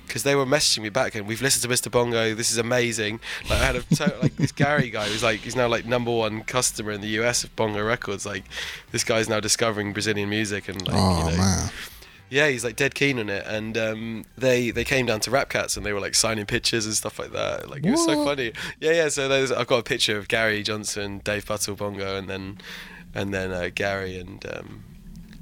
Because 0.07 0.23
they 0.23 0.35
were 0.35 0.45
messaging 0.45 0.82
me 0.82 0.91
back, 0.91 1.15
and 1.15 1.27
we've 1.27 1.41
listened 1.41 1.62
to 1.62 1.69
Mr. 1.89 1.91
Bongo. 1.91 2.35
This 2.35 2.51
is 2.51 2.59
amazing. 2.59 3.20
Like 3.49 3.61
I 3.61 3.65
had 3.65 3.77
a 3.77 3.82
to- 3.97 4.19
like 4.20 4.36
this 4.36 4.53
Gary 4.53 4.91
guy 4.91 5.07
who's 5.07 5.23
like 5.23 5.41
he's 5.41 5.57
now 5.57 5.66
like 5.66 5.86
number 5.86 6.11
one 6.11 6.43
customer 6.43 6.93
in 6.93 7.01
the 7.01 7.09
US 7.20 7.43
of 7.43 7.57
Bongo 7.57 7.82
Records. 7.82 8.27
Like 8.27 8.45
this 8.93 9.03
guy's 9.03 9.31
now 9.31 9.41
discovering 9.41 9.95
Brazilian 9.95 10.28
music 10.28 10.69
and 10.69 10.86
like 10.86 10.97
oh 10.99 11.19
you 11.19 11.31
know, 11.31 11.36
man, 11.39 11.70
yeah, 12.31 12.49
he's 12.49 12.65
like 12.65 12.77
dead 12.77 12.95
keen 12.95 13.19
on 13.19 13.28
it, 13.31 13.47
and 13.47 13.78
um, 13.78 14.24
they 14.36 14.70
they 14.70 14.85
came 14.85 15.07
down 15.07 15.20
to 15.20 15.31
Rappcats 15.31 15.77
and 15.77 15.86
they 15.86 15.93
were 15.93 16.01
like 16.01 16.15
signing 16.15 16.47
pictures 16.47 16.85
and 16.85 16.95
stuff 16.95 17.19
like 17.19 17.32
that. 17.32 17.70
Like 17.70 17.85
it 17.85 17.91
was 17.91 18.05
so 18.05 18.24
funny. 18.24 18.53
Yeah, 18.81 18.93
yeah. 18.93 19.09
So 19.09 19.28
there's, 19.28 19.53
I've 19.53 19.66
got 19.69 19.78
a 19.78 19.82
picture 19.85 20.19
of 20.19 20.28
Gary 20.28 20.62
Johnson, 20.62 21.20
Dave 21.24 21.47
Buttle 21.47 21.77
Bongo, 21.77 22.16
and 22.16 22.28
then 22.28 22.59
and 23.15 23.32
then 23.32 23.53
uh, 23.53 23.70
Gary 23.74 24.19
and 24.19 24.45
um, 24.55 24.85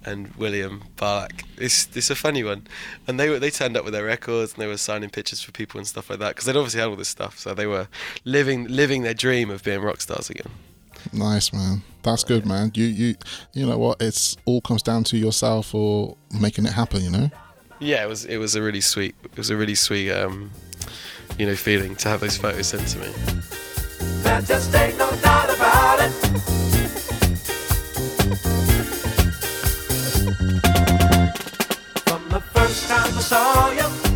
and 0.04 0.34
William 0.36 0.84
Barlack. 0.96 1.44
It's 1.56 1.88
it's 1.96 2.10
a 2.10 2.14
funny 2.14 2.42
one, 2.44 2.66
and 3.06 3.18
they 3.18 3.28
were 3.28 3.38
they 3.38 3.50
turned 3.50 3.76
up 3.76 3.84
with 3.84 3.92
their 3.92 4.04
records 4.04 4.54
and 4.54 4.62
they 4.62 4.66
were 4.66 4.76
signing 4.76 5.10
pictures 5.10 5.42
for 5.42 5.52
people 5.52 5.78
and 5.78 5.86
stuff 5.86 6.10
like 6.10 6.18
that 6.18 6.30
because 6.30 6.46
they'd 6.46 6.56
obviously 6.56 6.80
had 6.80 6.88
all 6.88 6.96
this 6.96 7.08
stuff, 7.08 7.38
so 7.38 7.54
they 7.54 7.66
were 7.66 7.88
living 8.24 8.66
living 8.68 9.02
their 9.02 9.14
dream 9.14 9.50
of 9.50 9.62
being 9.62 9.80
rock 9.80 10.00
stars 10.00 10.30
again. 10.30 10.50
nice 11.12 11.52
man. 11.52 11.82
That's 12.02 12.24
good, 12.24 12.44
man. 12.46 12.72
You 12.74 12.84
you 12.86 13.14
you 13.52 13.66
know 13.66 13.78
what? 13.78 14.00
It's 14.02 14.36
all 14.44 14.60
comes 14.60 14.82
down 14.82 15.04
to 15.04 15.16
yourself 15.16 15.74
or 15.74 16.16
making 16.40 16.66
it 16.66 16.72
happen. 16.72 17.02
You 17.02 17.10
know. 17.10 17.30
Yeah, 17.78 18.04
it 18.04 18.08
was 18.08 18.24
it 18.24 18.38
was 18.38 18.54
a 18.54 18.62
really 18.62 18.80
sweet 18.80 19.14
it 19.24 19.36
was 19.36 19.50
a 19.50 19.56
really 19.56 19.74
sweet 19.74 20.10
um, 20.10 20.50
you 21.38 21.46
know 21.46 21.54
feeling 21.56 21.96
to 21.96 22.08
have 22.08 22.20
those 22.20 22.36
photos 22.36 22.68
sent 22.68 22.86
to 22.88 22.98
me. 22.98 23.12
There 24.22 24.40
just 24.42 24.74
ain't 24.74 24.98
no 24.98 25.10
doubt 25.16 25.54
about 25.54 25.98
it. 26.00 26.12
From 30.52 32.28
the 32.28 32.42
first 32.52 32.86
time 32.86 33.16
I 33.16 33.20
saw 33.20 33.70
you, 33.70 34.12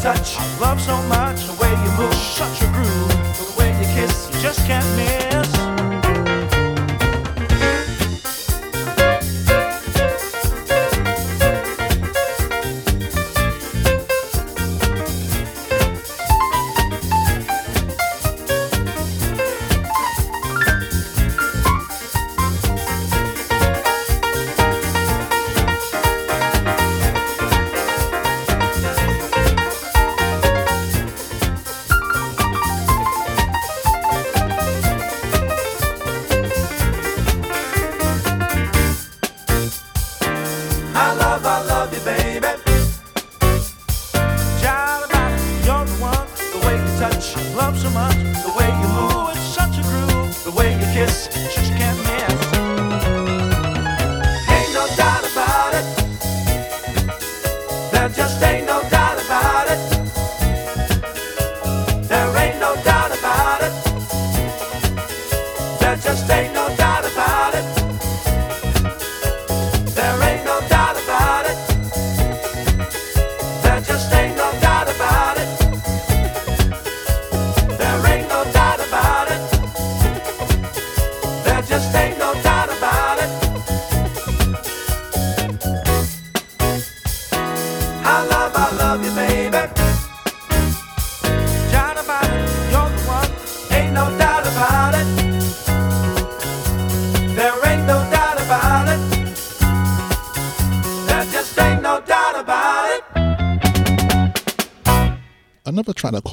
touch, 0.00 0.36
I 0.38 0.58
love 0.58 0.80
so 0.80 0.96
much. 1.08 1.44
The 1.44 1.52
way 1.60 1.70
you 1.70 1.90
move, 1.98 2.14
such 2.14 2.62
a 2.62 2.69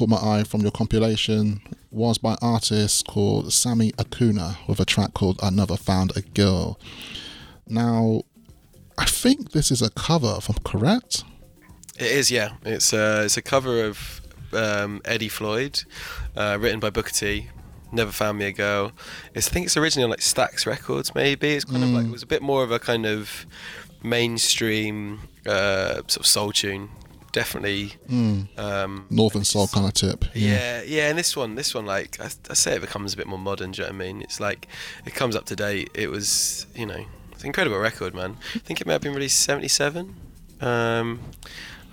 caught 0.08 0.22
my 0.22 0.40
eye 0.40 0.44
from 0.44 0.60
your 0.60 0.70
compilation 0.70 1.60
was 1.90 2.18
by 2.18 2.36
artist 2.40 3.06
called 3.06 3.52
Sammy 3.52 3.92
Akuna 3.92 4.56
with 4.66 4.80
a 4.80 4.84
track 4.84 5.14
called 5.14 5.38
I 5.42 5.50
Never 5.50 5.76
Found 5.76 6.16
a 6.16 6.22
Girl. 6.22 6.78
Now, 7.66 8.22
I 8.96 9.04
think 9.04 9.52
this 9.52 9.70
is 9.70 9.82
a 9.82 9.90
cover, 9.90 10.36
if 10.38 10.48
I'm 10.48 10.56
correct. 10.64 11.24
It 11.98 12.10
is, 12.10 12.30
yeah. 12.30 12.52
It's 12.64 12.92
a, 12.92 13.24
it's 13.24 13.36
a 13.36 13.42
cover 13.42 13.84
of 13.84 14.20
um, 14.52 15.00
Eddie 15.04 15.28
Floyd, 15.28 15.82
uh, 16.36 16.58
written 16.60 16.80
by 16.80 16.90
Booker 16.90 17.12
T. 17.12 17.48
Never 17.90 18.12
found 18.12 18.38
me 18.38 18.46
a 18.46 18.52
girl. 18.52 18.92
It's, 19.34 19.48
I 19.48 19.50
think 19.50 19.66
it's 19.66 19.76
originally 19.76 20.04
on 20.04 20.10
like 20.10 20.20
Stax 20.20 20.66
Records. 20.66 21.14
Maybe 21.14 21.54
it's 21.54 21.64
kind 21.64 21.82
of 21.82 21.90
like 21.90 22.06
it 22.06 22.12
was 22.12 22.22
a 22.22 22.26
bit 22.26 22.42
more 22.42 22.62
of 22.62 22.70
a 22.70 22.78
kind 22.78 23.06
of 23.06 23.46
mainstream 24.02 25.20
uh, 25.46 25.94
sort 26.06 26.18
of 26.18 26.26
soul 26.26 26.52
tune. 26.52 26.90
Definitely. 27.38 27.92
Um, 28.56 29.06
Northern 29.10 29.44
Soul 29.44 29.68
kind 29.68 29.86
of 29.86 29.94
tip. 29.94 30.24
yeah, 30.34 30.82
yeah, 30.82 31.08
and 31.08 31.16
this 31.18 31.36
one, 31.36 31.54
this 31.54 31.72
one, 31.74 31.86
like 31.86 32.18
I, 32.20 32.26
I 32.50 32.54
say, 32.54 32.74
it 32.74 32.80
becomes 32.80 33.14
a 33.14 33.16
bit 33.16 33.26
more 33.28 33.38
modern. 33.38 33.70
Do 33.70 33.82
you 33.82 33.88
know 33.88 33.94
what 33.94 34.02
I 34.04 34.06
mean? 34.06 34.22
It's 34.22 34.40
like 34.40 34.66
it 35.06 35.14
comes 35.14 35.36
up 35.36 35.44
to 35.46 35.56
date. 35.56 35.90
It 35.94 36.10
was, 36.10 36.66
you 36.74 36.84
know, 36.86 37.04
it's 37.32 37.42
an 37.42 37.46
incredible 37.46 37.78
record, 37.78 38.12
man. 38.14 38.36
I 38.56 38.58
think 38.58 38.80
it 38.80 38.86
may 38.88 38.94
have 38.94 39.02
been 39.02 39.14
released 39.14 39.38
'77. 39.40 40.16
Um, 40.60 41.20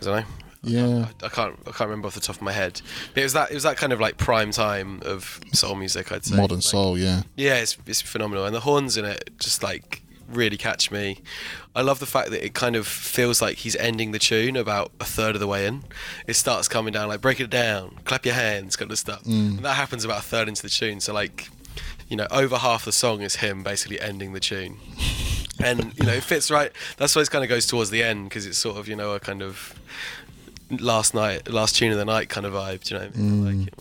I 0.02 0.04
don't 0.04 0.16
know. 0.22 0.26
Yeah. 0.64 1.10
I, 1.22 1.26
I 1.28 1.30
can't, 1.30 1.56
I 1.68 1.72
can't 1.72 1.82
remember 1.92 2.08
off 2.08 2.16
the 2.16 2.22
top 2.22 2.38
of 2.38 2.42
my 2.42 2.52
head. 2.52 2.82
But 3.14 3.22
it 3.22 3.24
was 3.26 3.34
that, 3.34 3.52
it 3.52 3.54
was 3.54 3.62
that 3.64 3.78
kind 3.78 3.94
of 3.94 4.00
like 4.00 4.18
prime 4.18 4.50
time 4.50 5.00
of 5.06 5.40
soul 5.54 5.76
music. 5.76 6.12
I'd 6.12 6.26
say 6.26 6.36
Modern 6.36 6.58
Like, 6.58 6.64
Soul, 6.64 6.98
yeah. 6.98 7.22
yeah, 7.36 7.58
it's 7.58 7.78
it's 7.86 8.02
phenomenal, 8.02 8.46
and 8.46 8.56
the 8.56 8.62
horns 8.62 8.98
in 8.98 9.06
it 9.06 9.30
just 9.40 9.62
like 9.62 10.02
really 10.28 10.58
catch 10.58 10.92
me. 10.92 11.20
I 11.76 11.82
love 11.82 12.00
the 12.00 12.06
fact 12.06 12.30
that 12.32 12.44
it 12.46 12.54
kind 12.54 12.76
of 12.76 12.88
feels 12.88 13.42
like 13.42 13.58
he's 13.58 13.76
ending 13.76 14.12
the 14.12 14.20
tune 14.20 14.56
about 14.56 14.92
a 15.00 15.06
third 15.06 15.36
of 15.36 15.40
the 15.42 15.48
way 15.48 15.66
in. 15.68 15.84
It 16.28 16.36
starts 16.36 16.68
coming 16.68 16.94
down 16.94 17.08
like 17.08 17.22
break 17.22 17.40
it 17.40 17.50
down, 17.50 18.00
clap 18.06 18.26
your 18.26 18.36
hands, 18.36 18.76
kind 18.76 18.92
of 18.92 18.98
stuff. 18.98 19.26
And 19.26 19.60
that 19.60 19.74
happens 19.76 20.04
about 20.06 20.20
a 20.20 20.24
third 20.24 20.48
into 20.48 20.62
the 20.62 20.70
tune. 20.70 21.00
So 21.00 21.14
like, 21.14 21.50
you 22.10 22.18
know, 22.18 22.28
over 22.32 22.58
half 22.58 22.86
the 22.86 22.92
song 22.92 23.22
is 23.22 23.38
him 23.38 23.64
basically 23.64 24.00
ending 24.00 24.34
the 24.34 24.40
tune. 24.40 24.78
And 25.64 25.98
you 25.98 26.06
know, 26.06 26.12
it 26.12 26.22
fits 26.24 26.52
right. 26.52 26.70
That's 26.98 27.16
why 27.16 27.22
it 27.22 27.32
kind 27.32 27.42
of 27.42 27.50
goes 27.50 27.66
towards 27.66 27.90
the 27.90 28.04
end 28.04 28.28
because 28.28 28.46
it's 28.46 28.58
sort 28.58 28.76
of 28.78 28.90
you 28.90 28.96
know 28.98 29.14
a 29.14 29.22
kind 29.22 29.42
of 29.42 29.74
last 30.70 31.14
night, 31.14 31.50
last 31.50 31.78
tune 31.78 31.94
of 31.94 31.98
the 31.98 32.04
night 32.04 32.28
kind 32.28 32.46
of 32.46 32.52
vibe. 32.52 32.84
Do 32.84 32.94
you 32.96 33.00
know 33.00 33.08
what 33.08 33.16
I 33.16 33.20
mean? 33.20 33.48
I 33.48 33.52
like 33.60 33.68
it. 33.70 33.74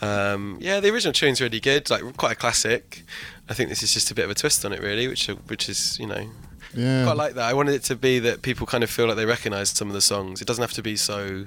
Um, 0.00 0.58
yeah, 0.60 0.80
the 0.80 0.90
original 0.92 1.12
tune's 1.12 1.40
really 1.40 1.60
good, 1.60 1.90
like 1.90 2.02
quite 2.16 2.32
a 2.32 2.36
classic. 2.36 3.04
I 3.48 3.54
think 3.54 3.68
this 3.70 3.82
is 3.82 3.92
just 3.94 4.10
a 4.10 4.14
bit 4.14 4.24
of 4.24 4.30
a 4.30 4.34
twist 4.34 4.64
on 4.64 4.72
it, 4.72 4.80
really, 4.82 5.08
which 5.08 5.26
which 5.46 5.68
is 5.68 5.98
you 5.98 6.06
know 6.06 6.28
Yeah. 6.74 7.04
quite 7.04 7.16
like 7.16 7.34
that. 7.34 7.44
I 7.48 7.54
wanted 7.54 7.74
it 7.74 7.82
to 7.84 7.96
be 7.96 8.18
that 8.20 8.42
people 8.42 8.66
kind 8.66 8.84
of 8.84 8.90
feel 8.90 9.06
like 9.06 9.16
they 9.16 9.24
recognise 9.26 9.70
some 9.70 9.88
of 9.88 9.94
the 9.94 10.02
songs. 10.02 10.42
It 10.42 10.46
doesn't 10.46 10.62
have 10.62 10.74
to 10.74 10.82
be 10.82 10.96
so, 10.96 11.46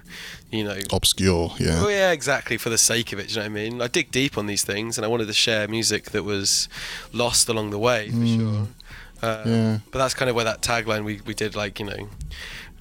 you 0.52 0.64
know. 0.64 0.80
Obscure, 0.92 1.54
yeah. 1.60 1.80
Oh 1.84 1.90
yeah, 1.90 2.12
exactly. 2.12 2.58
For 2.58 2.70
the 2.70 2.78
sake 2.78 3.14
of 3.14 3.20
it, 3.20 3.28
do 3.28 3.34
you 3.34 3.36
know 3.38 3.44
what 3.44 3.60
I 3.60 3.64
mean? 3.70 3.82
I 3.82 3.88
dig 3.88 4.12
deep 4.12 4.38
on 4.38 4.48
these 4.48 4.64
things, 4.64 4.98
and 4.98 5.06
I 5.06 5.08
wanted 5.08 5.28
to 5.28 5.34
share 5.34 5.68
music 5.68 6.06
that 6.12 6.24
was 6.24 6.68
lost 7.14 7.48
along 7.50 7.70
the 7.70 7.80
way, 7.80 8.10
for 8.10 8.26
sure. 8.28 8.68
Um, 9.24 9.52
Yeah. 9.52 9.78
But 9.92 10.00
that's 10.00 10.16
kind 10.16 10.30
of 10.30 10.36
where 10.36 10.46
that 10.46 10.62
tagline 10.64 11.04
we, 11.06 11.22
we 11.28 11.36
did, 11.36 11.56
like 11.56 11.80
you 11.80 11.86
know, 11.86 12.10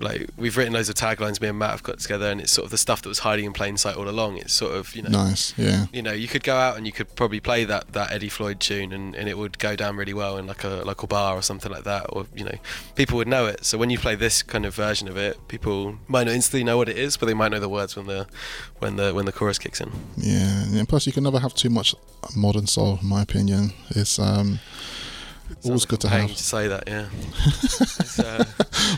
like 0.01 0.29
we've 0.37 0.57
written 0.57 0.73
loads 0.73 0.89
of 0.89 0.95
taglines. 0.95 1.41
Me 1.41 1.49
and 1.49 1.59
Matt 1.59 1.71
have 1.71 1.83
got 1.83 1.99
together, 1.99 2.31
and 2.31 2.41
it's 2.41 2.53
sort 2.53 2.65
of 2.65 2.71
the 2.71 2.79
stuff 2.79 3.03
that 3.03 3.09
was 3.09 3.21
hiding 3.21 3.45
in 3.45 3.53
plain 3.53 3.77
sight 3.77 3.97
all 3.97 4.09
along. 4.09 4.39
It's 4.39 4.53
sort 4.53 4.75
of 4.75 4.95
you 4.97 5.03
know, 5.03 5.11
Nice, 5.11 5.57
yeah. 5.59 5.87
you 5.93 6.03
know, 6.03 6.13
you 6.13 6.29
could 6.29 6.43
go 6.43 6.57
out 6.57 6.77
and 6.77 6.87
you 6.87 6.93
could 6.93 7.15
probably 7.15 7.41
play 7.41 7.65
that, 7.65 7.93
that 7.93 8.11
Eddie 8.11 8.29
Floyd 8.29 8.61
tune 8.61 8.93
and, 8.93 9.15
and 9.15 9.29
it 9.29 9.37
would 9.37 9.59
go 9.59 9.77
down 9.77 9.97
really 9.97 10.15
well 10.15 10.37
in 10.37 10.47
like 10.47 10.65
a 10.65 10.83
local 10.85 11.07
bar 11.09 11.37
or 11.37 11.43
something 11.43 11.71
like 11.71 11.85
that, 11.85 12.07
or 12.11 12.27
you 12.35 12.45
know, 12.45 12.59
people 12.95 13.17
would 13.19 13.29
know 13.29 13.47
it. 13.47 13.65
So 13.65 13.79
when 13.79 13.91
you 13.91 13.99
play 13.99 14.15
this 14.15 14.43
kind 14.43 14.65
of 14.67 14.75
version 14.75 15.09
of 15.09 15.17
it, 15.17 15.37
people 15.49 15.99
might 16.09 16.25
not 16.25 16.35
instantly 16.35 16.65
know 16.65 16.77
what 16.77 16.89
it 16.89 16.99
is, 16.99 17.17
but 17.17 17.27
they 17.27 17.35
might 17.35 17.51
know 17.51 17.61
the 17.61 17.69
words 17.69 17.97
when 17.97 18.07
the 18.07 18.27
when 18.79 18.97
the 18.97 19.13
when 19.15 19.27
the 19.27 19.33
chorus 19.33 19.59
kicks 19.59 19.81
in. 19.81 19.91
Yeah, 20.17 20.65
and 20.65 20.89
plus 20.89 21.07
you 21.07 21.13
can 21.13 21.25
never 21.25 21.39
have 21.39 21.55
too 21.55 21.71
much 21.71 21.95
modern 22.35 22.67
soul, 22.67 22.99
in 23.03 23.09
my 23.09 23.23
opinion. 23.23 23.73
It's 23.91 24.19
um, 24.19 24.61
always 25.65 25.85
good 25.85 26.01
to 26.01 26.07
like 26.07 26.15
I'm 26.15 26.19
paying 26.21 26.29
have. 26.29 26.37
to 26.37 26.43
say 26.43 26.69
that, 26.69 26.85
yeah. 26.87 27.09
Uh, 28.25 28.45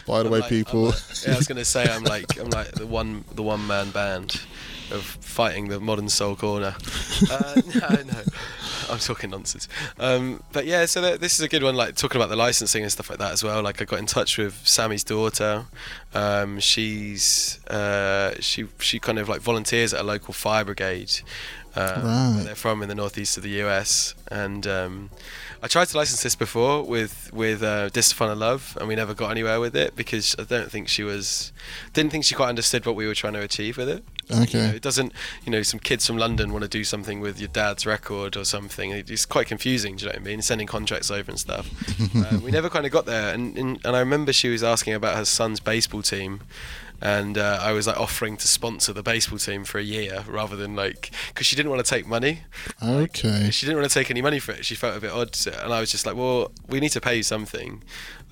By 0.06 0.18
the 0.20 0.26
I'm 0.26 0.32
way, 0.32 0.40
like- 0.40 0.48
people, 0.48 0.84
like- 0.86 0.94
yeah, 1.26 1.34
I 1.34 1.36
was 1.36 1.46
gonna 1.46 1.64
say 1.64 1.84
I'm 1.84 2.04
like 2.14 2.38
I'm 2.38 2.50
like 2.50 2.72
the 2.72 2.86
one 2.86 3.24
the 3.34 3.42
one 3.42 3.66
man 3.66 3.90
band 3.90 4.40
of 4.90 5.02
fighting 5.04 5.68
the 5.68 5.80
modern 5.80 6.08
soul 6.08 6.36
corner. 6.36 6.74
Uh, 7.30 7.60
no, 7.74 7.88
no. 8.02 8.20
I'm 8.90 8.98
talking 8.98 9.30
nonsense. 9.30 9.66
Um, 9.98 10.42
but 10.52 10.66
yeah, 10.66 10.84
so 10.84 11.00
th- 11.00 11.18
this 11.20 11.34
is 11.34 11.40
a 11.40 11.48
good 11.48 11.62
one. 11.62 11.76
Like 11.76 11.94
talking 11.96 12.20
about 12.20 12.28
the 12.28 12.36
licensing 12.36 12.82
and 12.82 12.92
stuff 12.92 13.08
like 13.08 13.18
that 13.20 13.32
as 13.32 13.42
well. 13.42 13.62
Like 13.62 13.80
I 13.80 13.86
got 13.86 13.98
in 14.00 14.06
touch 14.06 14.36
with 14.36 14.60
Sammy's 14.68 15.04
daughter. 15.04 15.64
Um, 16.14 16.60
she's 16.60 17.64
uh, 17.68 18.34
she 18.40 18.66
she 18.80 18.98
kind 18.98 19.18
of 19.18 19.28
like 19.30 19.40
volunteers 19.40 19.94
at 19.94 20.00
a 20.00 20.04
local 20.04 20.34
fire 20.34 20.64
brigade. 20.64 21.10
Um, 21.74 21.84
Right. 22.04 22.32
where 22.34 22.44
They're 22.44 22.54
from 22.54 22.82
in 22.82 22.90
the 22.90 22.94
northeast 22.94 23.38
of 23.38 23.44
the 23.44 23.62
US, 23.62 24.14
and 24.30 24.66
um, 24.66 25.10
I 25.64 25.68
tried 25.68 25.86
to 25.88 25.96
license 25.96 26.24
this 26.24 26.34
before 26.34 26.82
with 26.82 27.30
with 27.32 27.62
uh, 27.62 27.88
Disfun 27.90 28.32
of 28.32 28.38
Love, 28.38 28.76
and 28.80 28.88
we 28.88 28.96
never 28.96 29.14
got 29.14 29.30
anywhere 29.30 29.60
with 29.60 29.76
it 29.76 29.94
because 29.94 30.34
I 30.36 30.42
don't 30.42 30.70
think 30.72 30.88
she 30.88 31.04
was 31.04 31.52
didn't 31.92 32.10
think 32.10 32.24
she 32.24 32.34
quite 32.34 32.48
understood 32.48 32.84
what 32.84 32.96
we 32.96 33.06
were 33.06 33.14
trying 33.14 33.34
to 33.34 33.40
achieve 33.40 33.76
with 33.76 33.88
it. 33.88 34.02
You 34.28 34.36
know, 34.36 34.42
Okay. 34.42 34.58
it 34.76 34.82
doesn't, 34.82 35.12
you 35.44 35.52
know, 35.52 35.62
some 35.62 35.78
kids 35.78 36.06
from 36.06 36.16
London 36.16 36.52
want 36.52 36.62
to 36.62 36.68
do 36.68 36.82
something 36.84 37.20
with 37.20 37.38
your 37.40 37.48
dad's 37.48 37.86
record 37.86 38.36
or 38.36 38.44
something. 38.44 38.90
It's 38.90 39.24
quite 39.26 39.46
confusing, 39.46 39.96
do 39.96 40.04
you 40.06 40.10
know 40.12 40.14
what 40.18 40.22
I 40.22 40.30
mean? 40.30 40.42
Sending 40.42 40.66
contracts 40.66 41.10
over 41.10 41.30
and 41.30 41.38
stuff. 41.38 41.68
uh, 42.16 42.38
we 42.40 42.50
never 42.50 42.68
kind 42.68 42.84
of 42.86 42.90
got 42.92 43.06
there. 43.06 43.32
And, 43.32 43.56
and 43.56 43.78
and 43.84 43.94
I 43.96 44.00
remember 44.00 44.32
she 44.32 44.48
was 44.48 44.64
asking 44.64 44.94
about 44.94 45.16
her 45.16 45.24
son's 45.24 45.60
baseball 45.60 46.02
team. 46.02 46.40
And 47.02 47.36
uh, 47.36 47.58
I 47.60 47.72
was 47.72 47.88
like 47.88 47.98
offering 47.98 48.36
to 48.36 48.46
sponsor 48.46 48.92
the 48.92 49.02
baseball 49.02 49.38
team 49.38 49.64
for 49.64 49.78
a 49.78 49.82
year 49.82 50.24
rather 50.28 50.54
than 50.54 50.76
like, 50.76 51.10
because 51.28 51.46
she 51.46 51.56
didn't 51.56 51.70
want 51.70 51.84
to 51.84 51.90
take 51.90 52.06
money. 52.06 52.42
Okay. 52.80 53.50
She 53.50 53.66
didn't 53.66 53.80
want 53.80 53.90
to 53.90 53.94
take 53.98 54.08
any 54.08 54.22
money 54.22 54.38
for 54.38 54.52
it. 54.52 54.64
She 54.64 54.76
felt 54.76 54.96
a 54.96 55.00
bit 55.00 55.10
odd, 55.10 55.36
and 55.62 55.74
I 55.74 55.80
was 55.80 55.90
just 55.90 56.06
like, 56.06 56.14
"Well, 56.14 56.52
we 56.68 56.78
need 56.78 56.90
to 56.90 57.00
pay 57.00 57.16
you 57.16 57.24
something. 57.24 57.82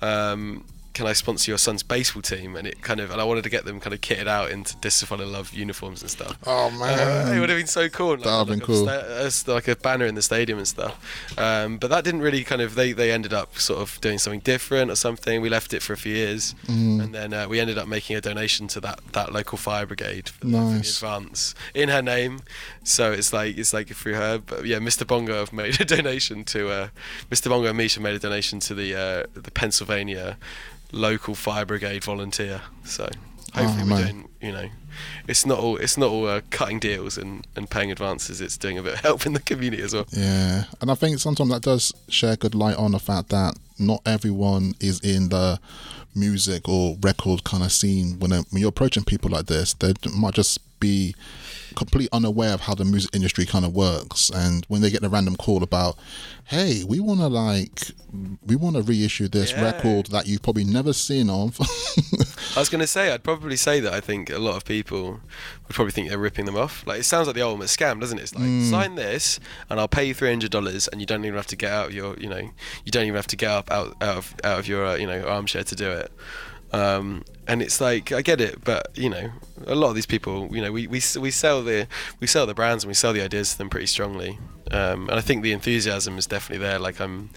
Um, 0.01 0.63
can 0.93 1.05
I 1.07 1.13
sponsor 1.13 1.51
your 1.51 1.57
son's 1.57 1.83
baseball 1.83 2.21
team?" 2.21 2.55
And 2.55 2.67
it 2.67 2.81
kind 2.81 2.99
of, 2.99 3.11
and 3.11 3.19
I 3.21 3.23
wanted 3.23 3.43
to 3.43 3.49
get 3.49 3.65
them 3.65 3.79
kind 3.79 3.93
of 3.93 4.01
kitted 4.01 4.27
out 4.27 4.51
into 4.51 4.75
Discipline 4.77 5.21
and 5.21 5.31
Love 5.31 5.53
uniforms 5.53 6.01
and 6.01 6.09
stuff. 6.11 6.37
Oh 6.45 6.67
Uh, 6.81 7.31
it 7.35 7.39
would 7.39 7.49
have 7.49 7.57
been 7.57 7.67
so 7.67 7.89
cool. 7.89 8.11
Like, 8.11 8.23
That'd 8.23 8.31
have 8.31 8.47
like 8.49 8.59
been 8.59 8.63
a 8.63 8.65
cool. 8.65 8.85
sta- 8.85 9.25
as 9.25 9.47
like 9.47 9.67
a 9.67 9.75
banner 9.75 10.05
in 10.05 10.15
the 10.15 10.21
stadium 10.21 10.57
and 10.57 10.67
stuff. 10.67 10.97
Um, 11.37 11.77
but 11.77 11.89
that 11.89 12.03
didn't 12.03 12.21
really 12.21 12.43
kind 12.43 12.61
of. 12.61 12.75
They 12.75 12.91
they 12.93 13.11
ended 13.11 13.33
up 13.33 13.57
sort 13.57 13.79
of 13.81 13.99
doing 14.01 14.17
something 14.17 14.41
different 14.41 14.91
or 14.91 14.95
something. 14.95 15.41
We 15.41 15.49
left 15.49 15.73
it 15.73 15.81
for 15.81 15.93
a 15.93 15.97
few 15.97 16.13
years, 16.15 16.55
Mm. 16.67 17.03
and 17.03 17.15
then 17.15 17.33
uh, 17.33 17.47
we 17.47 17.59
ended 17.59 17.77
up 17.77 17.87
making 17.87 18.15
a 18.15 18.21
donation 18.21 18.67
to 18.69 18.79
that 18.81 18.99
that 19.13 19.31
local 19.31 19.57
fire 19.57 19.85
brigade 19.85 20.29
for, 20.29 20.39
for 20.41 20.47
the 20.47 20.79
advance 20.79 21.55
in 21.73 21.89
her 21.89 22.01
name. 22.01 22.41
So 22.83 23.11
it's 23.11 23.31
like 23.33 23.57
it's 23.57 23.73
like 23.73 23.87
through 23.89 24.15
her. 24.15 24.37
But 24.39 24.65
yeah, 24.65 24.77
Mr. 24.79 25.05
Bongo 25.05 25.39
have 25.39 25.53
made 25.53 25.79
a 25.79 25.85
donation 25.97 26.43
to 26.45 26.69
uh, 26.69 26.87
Mr. 27.29 27.49
Bongo 27.49 27.69
and 27.69 27.77
Misha 27.77 27.99
made 27.99 28.15
a 28.15 28.19
donation 28.19 28.59
to 28.61 28.73
the 28.73 28.95
uh, 28.95 29.23
the 29.33 29.51
Pennsylvania 29.51 30.37
local 30.91 31.35
fire 31.35 31.65
brigade 31.65 32.03
volunteer. 32.03 32.61
So 32.83 33.09
hopefully 33.53 33.81
Oh, 33.81 33.83
we're 33.83 33.85
man. 33.85 34.01
doing 34.01 34.27
you 34.41 34.51
know 34.51 34.69
it's 35.27 35.45
not 35.45 35.59
all 35.59 35.77
it's 35.77 35.97
not 35.97 36.09
all 36.09 36.27
uh, 36.27 36.41
cutting 36.49 36.79
deals 36.79 37.17
and, 37.17 37.45
and 37.55 37.69
paying 37.69 37.91
advances. 37.91 38.41
It's 38.41 38.57
doing 38.57 38.77
a 38.77 38.83
bit 38.83 38.93
of 38.95 38.99
help 39.01 39.25
in 39.25 39.33
the 39.33 39.39
community 39.39 39.81
as 39.83 39.93
well. 39.93 40.05
Yeah, 40.11 40.65
and 40.81 40.91
I 40.91 40.95
think 40.95 41.19
sometimes 41.19 41.49
that 41.51 41.61
does 41.61 41.93
share 42.09 42.35
good 42.35 42.55
light 42.55 42.75
on 42.77 42.91
the 42.91 42.99
fact 42.99 43.29
that 43.29 43.55
not 43.79 44.01
everyone 44.05 44.73
is 44.79 44.99
in 44.99 45.29
the 45.29 45.59
music 46.13 46.67
or 46.67 46.97
record 47.01 47.43
kind 47.43 47.63
of 47.63 47.71
scene. 47.71 48.19
When 48.19 48.31
when 48.31 48.45
you're 48.53 48.69
approaching 48.69 49.03
people 49.03 49.29
like 49.31 49.45
this, 49.47 49.73
they 49.73 49.93
might 50.13 50.33
just 50.33 50.59
be 50.79 51.15
completely 51.75 52.09
unaware 52.11 52.53
of 52.53 52.61
how 52.61 52.75
the 52.75 52.85
music 52.85 53.13
industry 53.15 53.45
kind 53.45 53.65
of 53.65 53.73
works. 53.73 54.29
And 54.29 54.65
when 54.67 54.81
they 54.81 54.89
get 54.89 55.03
a 55.03 55.09
random 55.09 55.35
call 55.35 55.63
about, 55.63 55.97
hey, 56.45 56.83
we 56.87 56.99
want 56.99 57.19
to 57.21 57.27
like, 57.27 57.91
we 58.45 58.55
want 58.55 58.75
to 58.75 58.81
reissue 58.81 59.27
this 59.27 59.51
Yeah. 59.51 59.63
record 59.63 60.07
that 60.07 60.27
you've 60.27 60.41
probably 60.41 60.63
never 60.63 60.93
seen 60.93 61.29
of. 61.29 61.57
I 62.55 62.59
was 62.59 62.69
going 62.69 62.81
to 62.81 62.87
say, 62.87 63.11
I'd 63.13 63.23
probably 63.23 63.55
say 63.55 63.79
that 63.79 63.93
I 63.93 63.99
think 64.01 64.29
a 64.29 64.37
lot 64.39 64.55
of 64.57 64.65
people 64.65 65.03
would 65.67 65.75
probably 65.75 65.91
think 65.91 66.09
they're 66.09 66.17
ripping 66.17 66.45
them 66.45 66.57
off. 66.57 66.85
Like, 66.85 66.99
it 66.99 67.03
sounds 67.03 67.27
like 67.27 67.35
the 67.35 67.41
ultimate 67.43 67.67
scam, 67.67 67.99
doesn't 67.99 68.17
it? 68.17 68.23
It's 68.23 68.35
like, 68.35 68.43
Mm. 68.43 68.69
sign 68.69 68.95
this 68.95 69.39
and 69.69 69.79
I'll 69.79 69.87
pay 69.87 70.05
you 70.05 70.13
$300 70.15 70.87
and 70.91 70.99
you 70.99 71.07
don't 71.07 71.23
even 71.23 71.35
have 71.37 71.47
to 71.47 71.55
get 71.55 71.71
out 71.71 71.87
of 71.87 71.93
your, 71.93 72.17
you 72.17 72.27
know, 72.29 72.49
you 72.83 72.91
don't 72.91 73.03
even 73.05 73.15
have 73.15 73.27
to 73.27 73.37
get 73.37 73.49
up 73.49 73.71
out, 73.71 73.95
out 74.01 74.17
of, 74.17 74.35
out 74.43 74.59
of 74.59 74.67
your, 74.67 74.85
uh, 74.85 74.95
you 74.95 75.07
know, 75.07 75.23
armchair 75.23 75.63
to 75.63 75.75
do 75.75 75.89
it. 75.91 76.11
Um, 76.73 77.23
and 77.47 77.61
it's 77.61 77.81
like, 77.81 78.11
I 78.11 78.21
get 78.21 78.39
it, 78.39 78.63
but, 78.63 78.89
you 78.95 79.09
know, 79.09 79.31
a 79.67 79.75
lot 79.75 79.89
of 79.89 79.95
these 79.95 80.05
people, 80.05 80.47
you 80.55 80.61
know, 80.61 80.71
we, 80.71 80.87
we, 80.87 81.01
we 81.19 81.31
sell 81.31 81.63
the, 81.63 81.87
we 82.19 82.27
sell 82.27 82.45
the 82.45 82.53
brands 82.53 82.83
and 82.83 82.89
we 82.89 82.93
sell 82.93 83.13
the 83.13 83.21
ideas 83.21 83.51
to 83.51 83.57
them 83.57 83.69
pretty 83.69 83.87
strongly. 83.87 84.39
Um, 84.71 85.09
and 85.09 85.17
I 85.17 85.21
think 85.21 85.43
the 85.43 85.51
enthusiasm 85.51 86.17
is 86.17 86.25
definitely 86.27 86.65
there. 86.65 86.79
Like 86.79 87.01
I'm, 87.01 87.29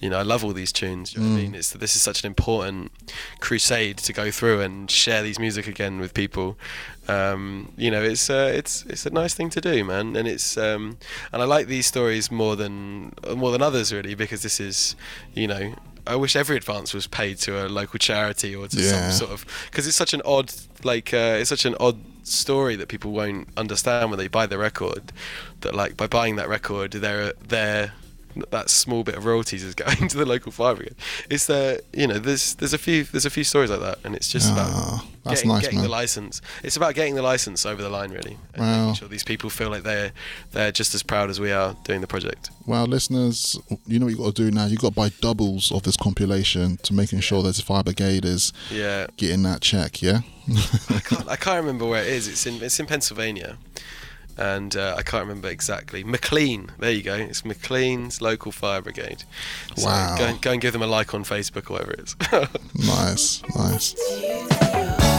you 0.00 0.10
know, 0.10 0.18
I 0.18 0.22
love 0.22 0.44
all 0.44 0.52
these 0.52 0.72
tunes. 0.72 1.14
You 1.14 1.20
know 1.20 1.28
what 1.28 1.38
I 1.38 1.42
mean? 1.42 1.54
It's 1.54 1.70
this 1.70 1.94
is 1.94 2.02
such 2.02 2.24
an 2.24 2.26
important 2.26 2.90
crusade 3.38 3.98
to 3.98 4.12
go 4.12 4.32
through 4.32 4.60
and 4.60 4.90
share 4.90 5.22
these 5.22 5.38
music 5.38 5.68
again 5.68 6.00
with 6.00 6.14
people. 6.14 6.58
Um, 7.06 7.72
you 7.76 7.92
know, 7.92 8.02
it's 8.02 8.28
uh, 8.28 8.50
it's 8.52 8.84
it's 8.86 9.06
a 9.06 9.10
nice 9.10 9.34
thing 9.34 9.50
to 9.50 9.60
do, 9.60 9.84
man. 9.84 10.16
And 10.16 10.26
it's 10.26 10.56
um, 10.56 10.98
and 11.32 11.42
I 11.42 11.44
like 11.44 11.68
these 11.68 11.86
stories 11.86 12.28
more 12.28 12.56
than 12.56 13.12
more 13.36 13.52
than 13.52 13.62
others 13.62 13.92
really 13.92 14.16
because 14.16 14.42
this 14.42 14.58
is, 14.58 14.96
you 15.32 15.46
know. 15.46 15.74
I 16.06 16.16
wish 16.16 16.34
every 16.36 16.56
advance 16.56 16.94
was 16.94 17.06
paid 17.06 17.38
to 17.38 17.64
a 17.64 17.68
local 17.68 17.98
charity 17.98 18.54
or 18.54 18.68
to 18.68 18.80
Yeah. 18.80 19.10
some 19.10 19.18
sort 19.26 19.30
of 19.32 19.46
because 19.70 19.86
it's 19.86 19.96
such 19.96 20.14
an 20.14 20.22
odd 20.24 20.52
like 20.84 21.12
uh, 21.14 21.36
it's 21.40 21.48
such 21.50 21.64
an 21.64 21.76
odd 21.80 21.98
story 22.22 22.76
that 22.76 22.88
people 22.88 23.12
won't 23.12 23.48
understand 23.56 24.10
when 24.10 24.18
they 24.18 24.28
buy 24.28 24.46
the 24.46 24.58
record 24.58 25.12
that 25.60 25.74
like 25.74 25.96
by 25.96 26.06
buying 26.06 26.36
that 26.36 26.48
record 26.48 26.92
they're 26.92 27.32
they're 27.48 27.92
that 28.50 28.70
small 28.70 29.02
bit 29.04 29.16
of 29.16 29.24
royalties 29.24 29.62
is 29.64 29.74
going 29.86 30.08
to 30.08 30.16
the 30.16 30.26
local 30.26 30.52
fire 30.52 30.74
brigade. 30.74 30.94
It's 31.28 31.46
the 31.46 31.82
you 31.92 32.06
know 32.06 32.18
there's 32.18 32.54
there's 32.56 32.72
a 32.74 32.78
few 32.78 33.04
there's 33.04 33.26
a 33.26 33.30
few 33.30 33.44
stories 33.44 33.70
like 33.70 33.80
that, 33.80 33.98
and 34.04 34.14
it's 34.14 34.28
just 34.30 34.50
Ah, 34.52 34.52
about 34.52 35.06
that's 35.24 35.40
getting, 35.40 35.50
nice, 35.50 35.62
getting 35.62 35.82
the 35.82 35.88
license. 35.88 36.40
It's 36.62 36.76
about 36.76 36.94
getting 36.94 37.14
the 37.14 37.22
license 37.22 37.66
over 37.66 37.82
the 37.82 37.90
line, 37.90 38.10
really, 38.10 38.38
and 38.54 38.62
Wow. 38.62 38.80
making 38.86 38.94
sure 38.94 39.08
these 39.08 39.24
people 39.24 39.50
feel 39.50 39.68
like 39.70 39.82
they're 39.82 40.12
they're 40.52 40.72
just 40.72 40.94
as 40.94 41.02
proud 41.02 41.28
as 41.30 41.38
we 41.40 41.52
are 41.52 41.76
doing 41.84 42.00
the 42.00 42.06
project. 42.06 42.50
Well, 42.66 42.86
listeners, 42.86 43.58
you 43.86 43.98
know 43.98 44.06
what 44.06 44.12
you 44.12 44.18
got 44.18 44.34
to 44.36 44.44
do 44.44 44.50
now. 44.50 44.66
You 44.66 44.76
got 44.76 44.88
to 44.90 44.94
buy 44.94 45.08
doubles 45.20 45.72
of 45.72 45.82
this 45.82 45.96
compilation 45.96 46.76
to 46.78 46.94
making 46.94 47.20
sure 47.20 47.42
that 47.42 47.56
the 47.56 47.62
fire 47.62 47.82
brigade 47.82 48.24
is 48.24 48.52
Yeah, 48.70 49.06
getting 49.16 49.42
that 49.42 49.60
check. 49.60 50.00
Yeah. 50.02 50.20
I 50.88 51.00
can't, 51.04 51.28
I 51.34 51.36
can't 51.36 51.60
remember 51.64 51.86
where 51.86 52.02
it 52.02 52.08
is. 52.08 52.26
It's 52.28 52.46
in 52.46 52.62
it's 52.62 52.78
in 52.80 52.86
Pennsylvania, 52.86 53.58
and 54.36 54.76
uh, 54.76 54.94
I 54.96 55.02
can't 55.02 55.22
remember 55.26 55.48
exactly. 55.48 56.04
McLean, 56.04 56.70
there 56.78 56.90
you 56.92 57.02
go. 57.02 57.14
It's 57.14 57.42
McLean's 57.44 58.20
local 58.20 58.52
fire 58.52 58.80
brigade. 58.80 59.24
So 59.76 59.86
Wow. 59.86 60.16
Go, 60.18 60.24
and- 60.26 60.40
go 60.42 60.52
and 60.52 60.60
give 60.60 60.72
them 60.72 60.82
a 60.82 60.86
like 60.86 61.14
on 61.14 61.24
Facebook 61.24 61.70
or 61.70 61.74
whatever 61.74 61.92
it 61.92 62.00
is. 62.00 62.16
nice, 62.86 63.42
nice. 63.56 65.09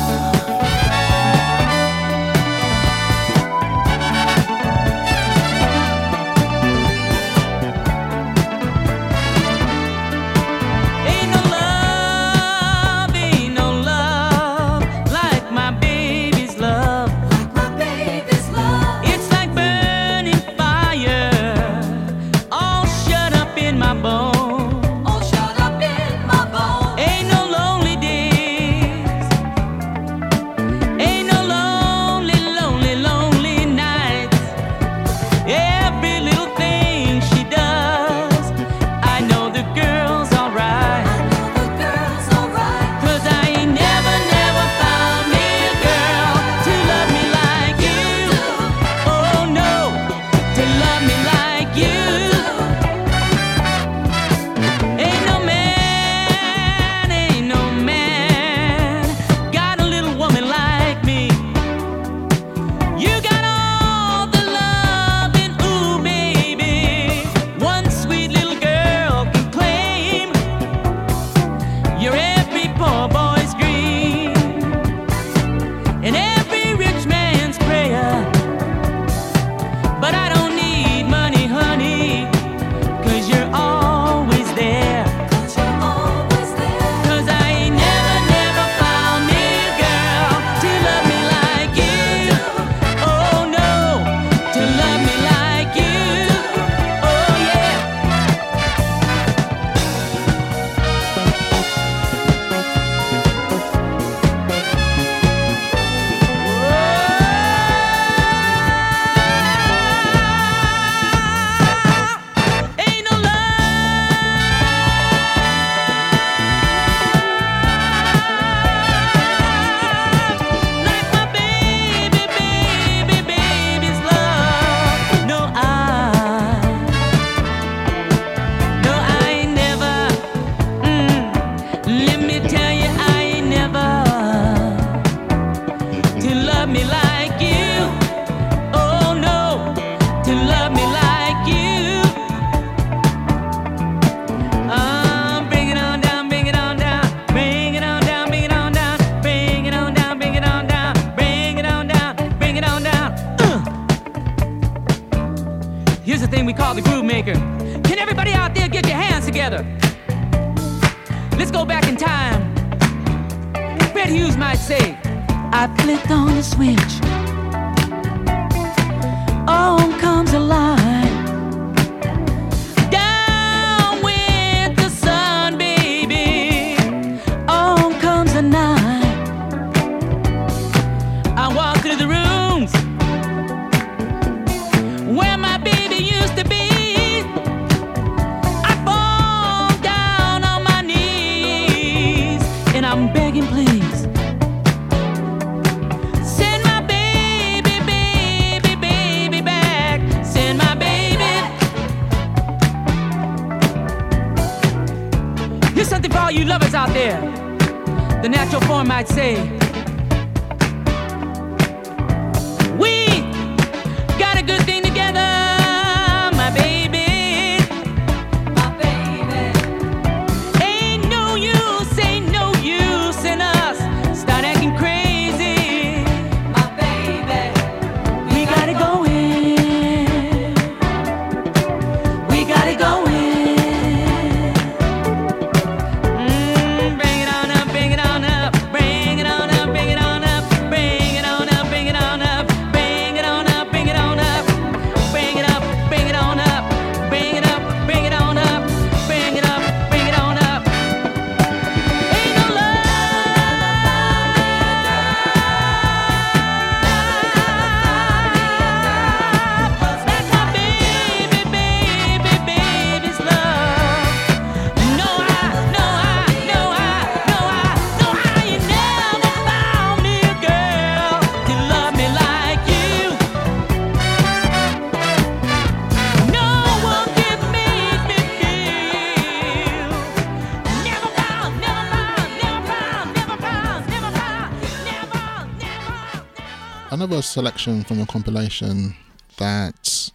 Selection 287.21 287.83
from 287.83 287.97
your 287.97 288.07
compilation 288.07 288.95
that 289.37 290.11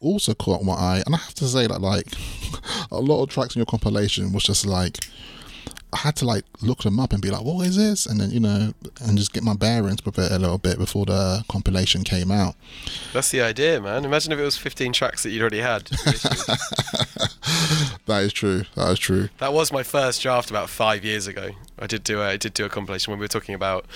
also 0.00 0.34
caught 0.34 0.62
my 0.62 0.74
eye, 0.74 1.02
and 1.04 1.14
I 1.14 1.18
have 1.18 1.34
to 1.34 1.46
say 1.46 1.66
that 1.66 1.80
like 1.80 2.06
a 2.90 3.00
lot 3.00 3.22
of 3.22 3.28
tracks 3.30 3.54
in 3.54 3.60
your 3.60 3.66
compilation 3.66 4.32
was 4.32 4.44
just 4.44 4.66
like 4.66 4.98
I 5.92 5.98
had 5.98 6.16
to 6.16 6.24
like 6.24 6.44
look 6.60 6.82
them 6.82 6.98
up 6.98 7.12
and 7.12 7.22
be 7.22 7.30
like, 7.30 7.42
what 7.42 7.66
is 7.66 7.76
this? 7.76 8.04
And 8.06 8.20
then 8.20 8.30
you 8.30 8.40
know, 8.40 8.72
and 9.00 9.16
just 9.16 9.32
get 9.32 9.42
my 9.42 9.54
bearings 9.54 10.04
with 10.04 10.18
it 10.18 10.32
a 10.32 10.38
little 10.38 10.58
bit 10.58 10.78
before 10.78 11.06
the 11.06 11.44
compilation 11.48 12.02
came 12.02 12.30
out. 12.30 12.56
That's 13.12 13.30
the 13.30 13.42
idea, 13.42 13.80
man. 13.80 14.04
Imagine 14.04 14.32
if 14.32 14.38
it 14.38 14.42
was 14.42 14.56
15 14.56 14.92
tracks 14.92 15.22
that 15.22 15.30
you'd 15.30 15.40
already 15.40 15.60
had. 15.60 15.90
That 18.06 18.22
is 18.22 18.32
true. 18.32 18.64
That 18.74 18.90
is 18.90 18.98
true. 18.98 19.30
that 19.38 19.52
was 19.52 19.72
my 19.72 19.82
first 19.82 20.20
draft 20.22 20.50
about 20.50 20.68
five 20.68 21.04
years 21.04 21.26
ago. 21.26 21.50
I 21.78 21.86
did 21.86 22.04
do 22.04 22.20
a, 22.20 22.28
I 22.28 22.36
did 22.36 22.52
do 22.52 22.66
a 22.66 22.68
compilation 22.68 23.10
when 23.10 23.18
we 23.18 23.24
were 23.24 23.28
talking 23.28 23.54
about, 23.54 23.86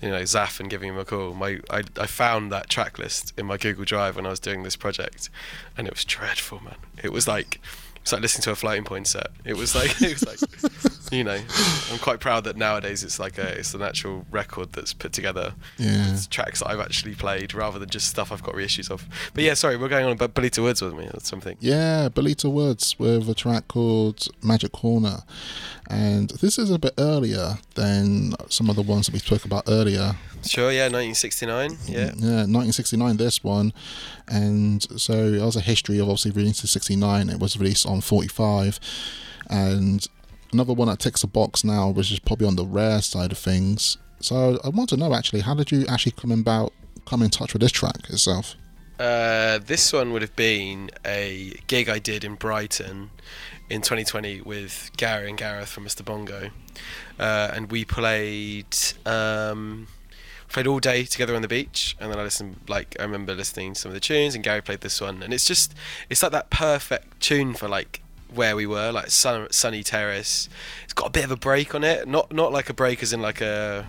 you 0.00 0.10
know, 0.10 0.22
Zaf 0.22 0.60
and 0.60 0.70
giving 0.70 0.90
him 0.90 0.98
a 0.98 1.04
call. 1.04 1.34
My 1.34 1.60
I, 1.70 1.82
I 1.98 2.06
found 2.06 2.52
that 2.52 2.68
track 2.68 2.98
list 2.98 3.32
in 3.36 3.46
my 3.46 3.56
Google 3.56 3.84
Drive 3.84 4.16
when 4.16 4.26
I 4.26 4.30
was 4.30 4.40
doing 4.40 4.62
this 4.62 4.76
project, 4.76 5.30
and 5.76 5.86
it 5.86 5.94
was 5.94 6.04
dreadful, 6.04 6.60
man. 6.62 6.76
It 7.02 7.12
was 7.12 7.26
like 7.26 7.60
it's 7.96 8.12
like 8.12 8.22
listening 8.22 8.44
to 8.44 8.52
a 8.52 8.56
floating 8.56 8.84
point 8.84 9.06
set. 9.06 9.28
It 9.44 9.56
was 9.56 9.74
like 9.74 9.90
it 10.02 10.20
was 10.20 10.26
like, 10.26 10.97
you 11.10 11.24
know, 11.24 11.38
I'm 11.90 11.98
quite 11.98 12.20
proud 12.20 12.44
that 12.44 12.56
nowadays 12.56 13.02
it's 13.02 13.18
like 13.18 13.38
a 13.38 13.58
it's 13.58 13.74
an 13.74 13.82
actual 13.82 14.26
record 14.30 14.72
that's 14.72 14.92
put 14.92 15.12
together. 15.12 15.54
Yeah. 15.78 16.12
It's 16.12 16.26
tracks 16.26 16.60
that 16.60 16.68
I've 16.68 16.80
actually 16.80 17.14
played 17.14 17.54
rather 17.54 17.78
than 17.78 17.88
just 17.88 18.08
stuff 18.08 18.32
I've 18.32 18.42
got 18.42 18.54
reissues 18.54 18.90
of. 18.90 19.06
But 19.34 19.44
yeah, 19.44 19.54
sorry, 19.54 19.76
we're 19.76 19.88
going 19.88 20.04
on 20.04 20.12
about 20.12 20.34
Belita 20.34 20.62
Woods 20.62 20.82
with 20.82 20.94
me 20.94 21.08
or 21.12 21.20
something. 21.20 21.56
Yeah, 21.60 22.08
Belita 22.08 22.50
Woods 22.50 22.98
with 22.98 23.28
a 23.28 23.34
track 23.34 23.68
called 23.68 24.28
Magic 24.42 24.72
Corner. 24.72 25.18
And 25.90 26.30
this 26.30 26.58
is 26.58 26.70
a 26.70 26.78
bit 26.78 26.92
earlier 26.98 27.58
than 27.74 28.34
some 28.50 28.68
of 28.68 28.76
the 28.76 28.82
ones 28.82 29.06
that 29.06 29.12
we 29.12 29.20
spoke 29.20 29.44
about 29.44 29.64
earlier. 29.66 30.16
Sure, 30.44 30.70
yeah, 30.70 30.84
1969. 30.84 31.70
Mm, 31.70 31.88
yeah. 31.88 31.98
Yeah, 31.98 32.44
1969, 32.46 33.16
this 33.16 33.42
one. 33.42 33.72
And 34.28 34.82
so 35.00 35.14
it 35.14 35.40
was 35.40 35.56
a 35.56 35.60
history 35.60 35.98
of 35.98 36.04
obviously 36.04 36.32
released 36.32 36.62
in 36.62 36.68
69. 36.68 37.30
It 37.30 37.40
was 37.40 37.58
released 37.58 37.86
on 37.86 38.00
45. 38.00 38.78
And 39.48 40.06
another 40.52 40.72
one 40.72 40.88
that 40.88 40.98
ticks 40.98 41.22
a 41.22 41.26
box 41.26 41.64
now, 41.64 41.90
which 41.90 42.10
is 42.10 42.18
probably 42.18 42.46
on 42.46 42.56
the 42.56 42.66
rare 42.66 43.00
side 43.02 43.32
of 43.32 43.38
things. 43.38 43.98
So 44.20 44.58
I 44.64 44.68
want 44.68 44.88
to 44.90 44.96
know 44.96 45.14
actually, 45.14 45.40
how 45.40 45.54
did 45.54 45.70
you 45.70 45.86
actually 45.86 46.12
come 46.12 46.32
about, 46.32 46.72
come 47.06 47.22
in 47.22 47.30
touch 47.30 47.52
with 47.52 47.62
this 47.62 47.72
track 47.72 48.08
itself? 48.10 48.54
Uh, 48.98 49.58
this 49.58 49.92
one 49.92 50.12
would 50.12 50.22
have 50.22 50.34
been 50.34 50.90
a 51.04 51.52
gig 51.68 51.88
I 51.88 52.00
did 52.00 52.24
in 52.24 52.34
Brighton 52.34 53.10
in 53.70 53.80
2020 53.80 54.40
with 54.40 54.90
Gary 54.96 55.28
and 55.28 55.38
Gareth 55.38 55.68
from 55.68 55.84
Mr. 55.84 56.04
Bongo, 56.04 56.50
uh, 57.18 57.50
and 57.52 57.70
we 57.70 57.84
played 57.84 58.76
um, 59.06 59.86
played 60.48 60.66
all 60.66 60.80
day 60.80 61.04
together 61.04 61.36
on 61.36 61.42
the 61.42 61.48
beach, 61.48 61.96
and 62.00 62.10
then 62.10 62.18
I 62.18 62.24
listened 62.24 62.56
like 62.66 62.96
I 62.98 63.04
remember 63.04 63.34
listening 63.34 63.74
to 63.74 63.80
some 63.80 63.90
of 63.90 63.94
the 63.94 64.00
tunes, 64.00 64.34
and 64.34 64.42
Gary 64.42 64.62
played 64.62 64.80
this 64.80 65.00
one, 65.00 65.22
and 65.22 65.32
it's 65.32 65.44
just 65.44 65.74
it's 66.10 66.22
like 66.22 66.32
that 66.32 66.50
perfect 66.50 67.20
tune 67.20 67.54
for 67.54 67.68
like 67.68 68.02
where 68.34 68.56
we 68.56 68.66
were, 68.66 68.92
like 68.92 69.10
sun, 69.10 69.48
sunny 69.50 69.82
terrace. 69.82 70.48
It's 70.84 70.92
got 70.92 71.06
a 71.06 71.10
bit 71.10 71.24
of 71.24 71.30
a 71.30 71.36
break 71.36 71.74
on 71.74 71.84
it, 71.84 72.06
not 72.06 72.32
not 72.32 72.52
like 72.52 72.68
a 72.68 72.74
break 72.74 73.02
as 73.02 73.12
in 73.12 73.22
like 73.22 73.40
a 73.40 73.86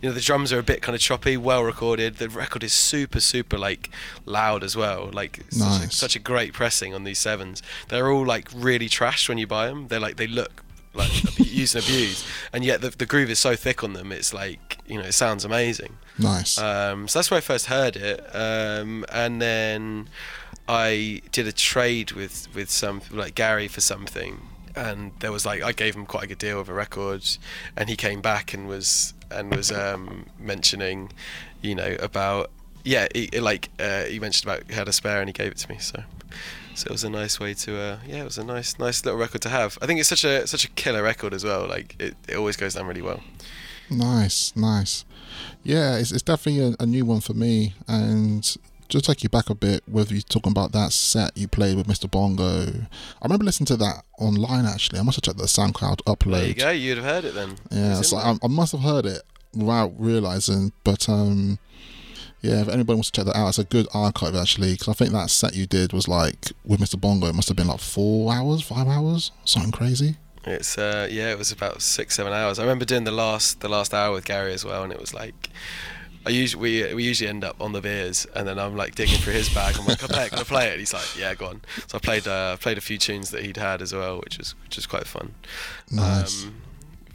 you 0.00 0.08
know 0.08 0.14
the 0.14 0.20
drums 0.20 0.52
are 0.52 0.58
a 0.58 0.62
bit 0.62 0.82
kind 0.82 0.94
of 0.94 1.00
choppy 1.00 1.36
well 1.36 1.62
recorded. 1.62 2.16
The 2.16 2.28
record 2.28 2.62
is 2.62 2.72
super 2.72 3.20
super 3.20 3.58
like 3.58 3.90
loud 4.24 4.62
as 4.62 4.76
well. 4.76 5.10
Like 5.12 5.44
such, 5.50 5.84
a, 5.84 5.90
such 5.90 6.16
a 6.16 6.18
great 6.18 6.52
pressing 6.52 6.94
on 6.94 7.04
these 7.04 7.18
sevens. 7.18 7.62
They're 7.88 8.10
all 8.10 8.24
like 8.24 8.48
really 8.54 8.88
trashed 8.88 9.28
when 9.28 9.38
you 9.38 9.46
buy 9.46 9.66
them 9.66 9.88
they're 9.88 10.00
like 10.00 10.16
they 10.16 10.26
look 10.26 10.62
like 10.94 11.38
used 11.38 11.74
and 11.74 11.84
abused. 11.84 12.24
And 12.52 12.64
yet 12.64 12.80
the, 12.80 12.90
the 12.90 13.06
groove 13.06 13.30
is 13.30 13.38
so 13.38 13.56
thick 13.56 13.82
on 13.82 13.92
them 13.92 14.12
it's 14.12 14.34
like 14.34 14.78
you 14.86 14.98
know 14.98 15.04
it 15.04 15.12
sounds 15.12 15.44
amazing. 15.44 15.96
Nice. 16.18 16.58
um, 16.58 17.08
so 17.08 17.18
that's 17.18 17.30
where 17.30 17.38
I 17.38 17.42
first 17.42 17.66
heard 17.66 17.96
it, 17.96 18.24
um, 18.34 19.04
and 19.12 19.40
then 19.40 20.08
I 20.68 21.22
did 21.32 21.46
a 21.46 21.52
trade 21.52 22.12
with 22.12 22.48
with 22.54 22.70
some 22.70 23.00
like 23.10 23.34
Gary 23.34 23.68
for 23.68 23.80
something, 23.80 24.40
and 24.74 25.12
there 25.20 25.32
was 25.32 25.46
like 25.46 25.62
I 25.62 25.72
gave 25.72 25.94
him 25.94 26.06
quite 26.06 26.24
a 26.24 26.26
good 26.26 26.38
deal 26.38 26.60
of 26.60 26.68
a 26.68 26.74
record, 26.74 27.24
and 27.76 27.88
he 27.88 27.96
came 27.96 28.20
back 28.20 28.52
and 28.54 28.68
was 28.68 29.14
and 29.30 29.54
was 29.54 29.72
um, 29.72 30.26
mentioning, 30.38 31.12
you 31.62 31.74
know, 31.74 31.96
about 32.00 32.50
yeah, 32.84 33.08
he, 33.14 33.28
like 33.40 33.70
uh, 33.78 34.04
he 34.04 34.18
mentioned 34.18 34.50
about 34.50 34.68
he 34.68 34.74
had 34.74 34.88
a 34.88 34.92
spare 34.92 35.20
and 35.20 35.28
he 35.28 35.32
gave 35.32 35.52
it 35.52 35.58
to 35.58 35.68
me, 35.68 35.78
so. 35.78 36.02
So 36.74 36.88
it 36.88 36.92
was 36.92 37.04
a 37.04 37.08
nice 37.08 37.40
way 37.40 37.54
to, 37.54 37.80
uh, 37.80 37.98
yeah, 38.06 38.20
it 38.20 38.24
was 38.24 38.36
a 38.36 38.44
nice, 38.44 38.78
nice 38.78 39.02
little 39.02 39.18
record 39.18 39.40
to 39.42 39.48
have. 39.48 39.78
I 39.80 39.86
think 39.86 39.98
it's 39.98 40.10
such 40.10 40.24
a 40.24 40.46
such 40.46 40.66
a 40.66 40.68
killer 40.68 41.02
record 41.02 41.32
as 41.32 41.42
well. 41.42 41.66
Like 41.66 41.96
it, 41.98 42.14
it 42.28 42.36
always 42.36 42.58
goes 42.58 42.74
down 42.74 42.86
really 42.86 43.00
well. 43.00 43.22
Nice, 43.88 44.54
nice. 44.54 45.06
Yeah, 45.62 45.96
it's, 45.96 46.12
it's 46.12 46.22
definitely 46.22 46.60
a, 46.62 46.82
a 46.82 46.84
new 46.84 47.06
one 47.06 47.20
for 47.20 47.32
me. 47.32 47.72
And 47.88 48.54
just 48.88 49.04
take 49.04 49.22
you 49.22 49.28
back 49.28 49.50
a 49.50 49.54
bit 49.54 49.82
with 49.88 50.10
you 50.12 50.20
talking 50.20 50.52
about 50.52 50.72
that 50.72 50.92
set 50.92 51.36
you 51.36 51.48
played 51.48 51.76
with 51.76 51.86
Mr. 51.86 52.10
Bongo. 52.10 52.66
I 52.66 53.24
remember 53.24 53.44
listening 53.44 53.66
to 53.66 53.76
that 53.78 54.04
online 54.18 54.64
actually. 54.66 54.98
I 54.98 55.02
must 55.02 55.16
have 55.16 55.22
checked 55.22 55.38
the 55.38 55.44
SoundCloud 55.44 56.02
upload. 56.04 56.32
There 56.32 56.46
you 56.46 56.54
go. 56.54 56.70
You'd 56.70 56.98
have 56.98 57.06
heard 57.06 57.24
it 57.24 57.34
then. 57.34 57.56
Yeah, 57.70 57.98
It's 57.98 58.10
so 58.10 58.16
I, 58.16 58.36
I 58.42 58.48
must 58.48 58.72
have 58.72 58.82
heard 58.82 59.06
it 59.06 59.22
without 59.54 59.92
realizing. 59.98 60.72
But 60.84 61.08
um, 61.08 61.58
Yeah, 62.42 62.60
if 62.62 62.68
anybody 62.68 62.94
wants 62.94 63.10
to 63.10 63.20
check 63.20 63.26
that 63.26 63.36
out, 63.36 63.48
it's 63.48 63.58
a 63.58 63.64
good 63.64 63.88
archive 63.94 64.34
actually. 64.36 64.72
Because 64.72 64.88
I 64.88 64.92
think 64.92 65.12
that 65.12 65.30
set 65.30 65.54
you 65.56 65.66
did 65.66 65.92
was 65.92 66.06
like 66.08 66.52
with 66.64 66.80
Mr. 66.80 67.00
Bongo. 67.00 67.26
It 67.26 67.34
must 67.34 67.48
have 67.48 67.56
been 67.56 67.68
like 67.68 67.80
four 67.80 68.32
hours, 68.32 68.62
five 68.62 68.86
hours, 68.86 69.32
something 69.44 69.72
crazy. 69.72 70.16
It's 70.44 70.78
uh, 70.78 71.08
yeah, 71.10 71.32
it 71.32 71.38
was 71.38 71.50
about 71.50 71.82
six, 71.82 72.14
seven 72.14 72.32
hours. 72.32 72.60
I 72.60 72.62
remember 72.62 72.84
doing 72.84 73.02
the 73.04 73.10
last 73.10 73.60
the 73.60 73.68
last 73.68 73.92
hour 73.92 74.12
with 74.12 74.24
Gary 74.24 74.52
as 74.52 74.64
well, 74.64 74.84
and 74.84 74.92
it 74.92 75.00
was 75.00 75.12
like. 75.12 75.50
I 76.26 76.30
usually 76.30 76.60
we, 76.60 76.94
we 76.94 77.04
usually 77.04 77.30
end 77.30 77.44
up 77.44 77.60
on 77.60 77.72
the 77.72 77.80
beers, 77.80 78.26
and 78.34 78.48
then 78.48 78.58
I'm 78.58 78.76
like 78.76 78.96
digging 78.96 79.18
through 79.18 79.34
his 79.34 79.48
bag. 79.48 79.76
I'm 79.78 79.86
like, 79.86 80.00
can 80.00 80.10
I 80.10 80.14
play 80.14 80.26
it? 80.26 80.30
Can 80.30 80.38
I 80.40 80.42
play 80.42 80.66
it? 80.66 80.70
And 80.72 80.80
he's 80.80 80.92
like, 80.92 81.16
yeah, 81.16 81.34
go 81.34 81.46
on. 81.46 81.62
So 81.86 81.96
I 81.96 82.00
played 82.00 82.26
uh, 82.26 82.54
I 82.54 82.56
played 82.60 82.78
a 82.78 82.80
few 82.80 82.98
tunes 82.98 83.30
that 83.30 83.44
he'd 83.44 83.56
had 83.56 83.80
as 83.80 83.94
well, 83.94 84.18
which 84.18 84.36
was 84.38 84.56
which 84.64 84.74
was 84.74 84.86
quite 84.86 85.06
fun. 85.06 85.34
Nice. 85.90 86.44
Um, 86.44 86.54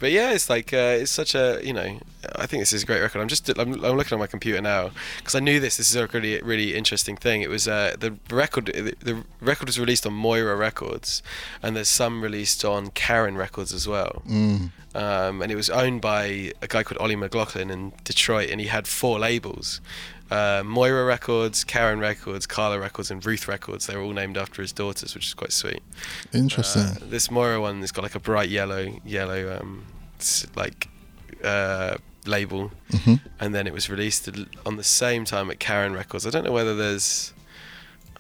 but 0.02 0.12
yeah, 0.12 0.32
it's 0.32 0.50
like 0.50 0.74
uh, 0.74 0.98
it's 1.00 1.12
such 1.12 1.36
a 1.36 1.62
you 1.64 1.72
know 1.72 2.00
I 2.36 2.48
think 2.48 2.62
this 2.62 2.74
is 2.74 2.84
a 2.84 2.86
great 2.86 3.02
record. 3.02 3.22
I'm 3.22 3.28
just 3.28 3.48
I'm, 3.58 3.74
I'm 3.86 3.96
looking 3.96 4.16
at 4.16 4.20
my 4.20 4.28
computer 4.28 4.60
now 4.60 4.90
because 5.18 5.36
I 5.36 5.40
knew 5.40 5.60
this. 5.60 5.78
This 5.78 5.92
is 5.92 5.96
a 5.96 6.08
really 6.08 6.42
really 6.42 6.76
interesting 6.76 7.16
thing. 7.16 7.44
It 7.44 7.50
was 7.50 7.68
uh, 7.68 7.96
the 7.98 8.18
record 8.32 8.66
the, 8.66 8.96
the 9.00 9.24
record 9.40 9.68
was 9.68 9.80
released 9.80 10.06
on 10.08 10.14
Moira 10.14 10.56
Records, 10.56 11.22
and 11.62 11.76
there's 11.76 11.88
some 11.88 12.22
released 12.24 12.66
on 12.66 12.90
Karen 12.90 13.38
Records 13.38 13.74
as 13.74 13.88
well. 13.88 14.24
Mm. 14.28 14.72
Um, 14.94 15.42
and 15.42 15.52
it 15.52 15.56
was 15.56 15.70
owned 15.70 16.02
by 16.02 16.52
a 16.62 16.68
guy 16.68 16.84
called 16.84 17.00
Ollie 17.00 17.16
McLaughlin 17.16 17.70
in 17.70 17.94
Detroit, 18.04 18.50
and 18.50 18.60
he 18.60 18.68
had 18.68 18.88
four 18.88 19.20
labels. 19.20 19.80
Uh, 20.32 20.64
Moira 20.66 21.04
Records, 21.04 21.64
Karen 21.66 22.00
Records, 22.00 22.48
Carla 22.48 22.80
Records, 22.80 23.12
and 23.12 23.24
Ruth 23.26 23.48
Records. 23.50 23.86
They 23.88 23.98
were 23.98 24.02
all 24.02 24.14
named 24.14 24.38
after 24.38 24.62
his 24.62 24.72
daughters, 24.72 25.14
which 25.14 25.28
is 25.28 25.34
quite 25.34 25.52
sweet. 25.52 25.84
Interesting. 26.34 26.84
Uh, 26.84 26.96
this 27.02 27.30
Moira 27.30 27.60
one 27.60 27.82
has 27.82 27.92
got 27.92 28.04
like 28.04 28.16
a 28.16 28.20
bright 28.20 28.50
yellow, 28.50 29.00
yellow, 29.06 29.60
um, 29.60 29.84
like 30.56 30.88
uh, 31.44 31.98
label, 32.26 32.72
hmm 33.04 33.16
and 33.40 33.54
then 33.56 33.66
it 33.66 33.74
was 33.74 33.90
released 33.90 34.30
on 34.66 34.78
the 34.78 34.84
same 34.84 35.26
time 35.26 35.50
at 35.52 35.60
Karen 35.60 35.94
Records. 35.94 36.26
I 36.26 36.30
don't 36.30 36.46
know 36.46 36.52
whether 36.52 36.76
there's, 36.76 37.34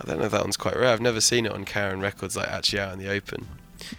I 0.01 0.07
don't 0.07 0.17
know 0.17 0.25
if 0.25 0.31
that 0.31 0.41
one's 0.41 0.57
quite 0.57 0.75
rare. 0.75 0.91
I've 0.91 0.99
never 0.99 1.21
seen 1.21 1.45
it 1.45 1.51
on 1.51 1.63
Karen 1.63 2.01
Records, 2.01 2.35
like 2.35 2.47
actually 2.47 2.79
out 2.79 2.91
in 2.93 2.99
the 2.99 3.07
open. 3.09 3.47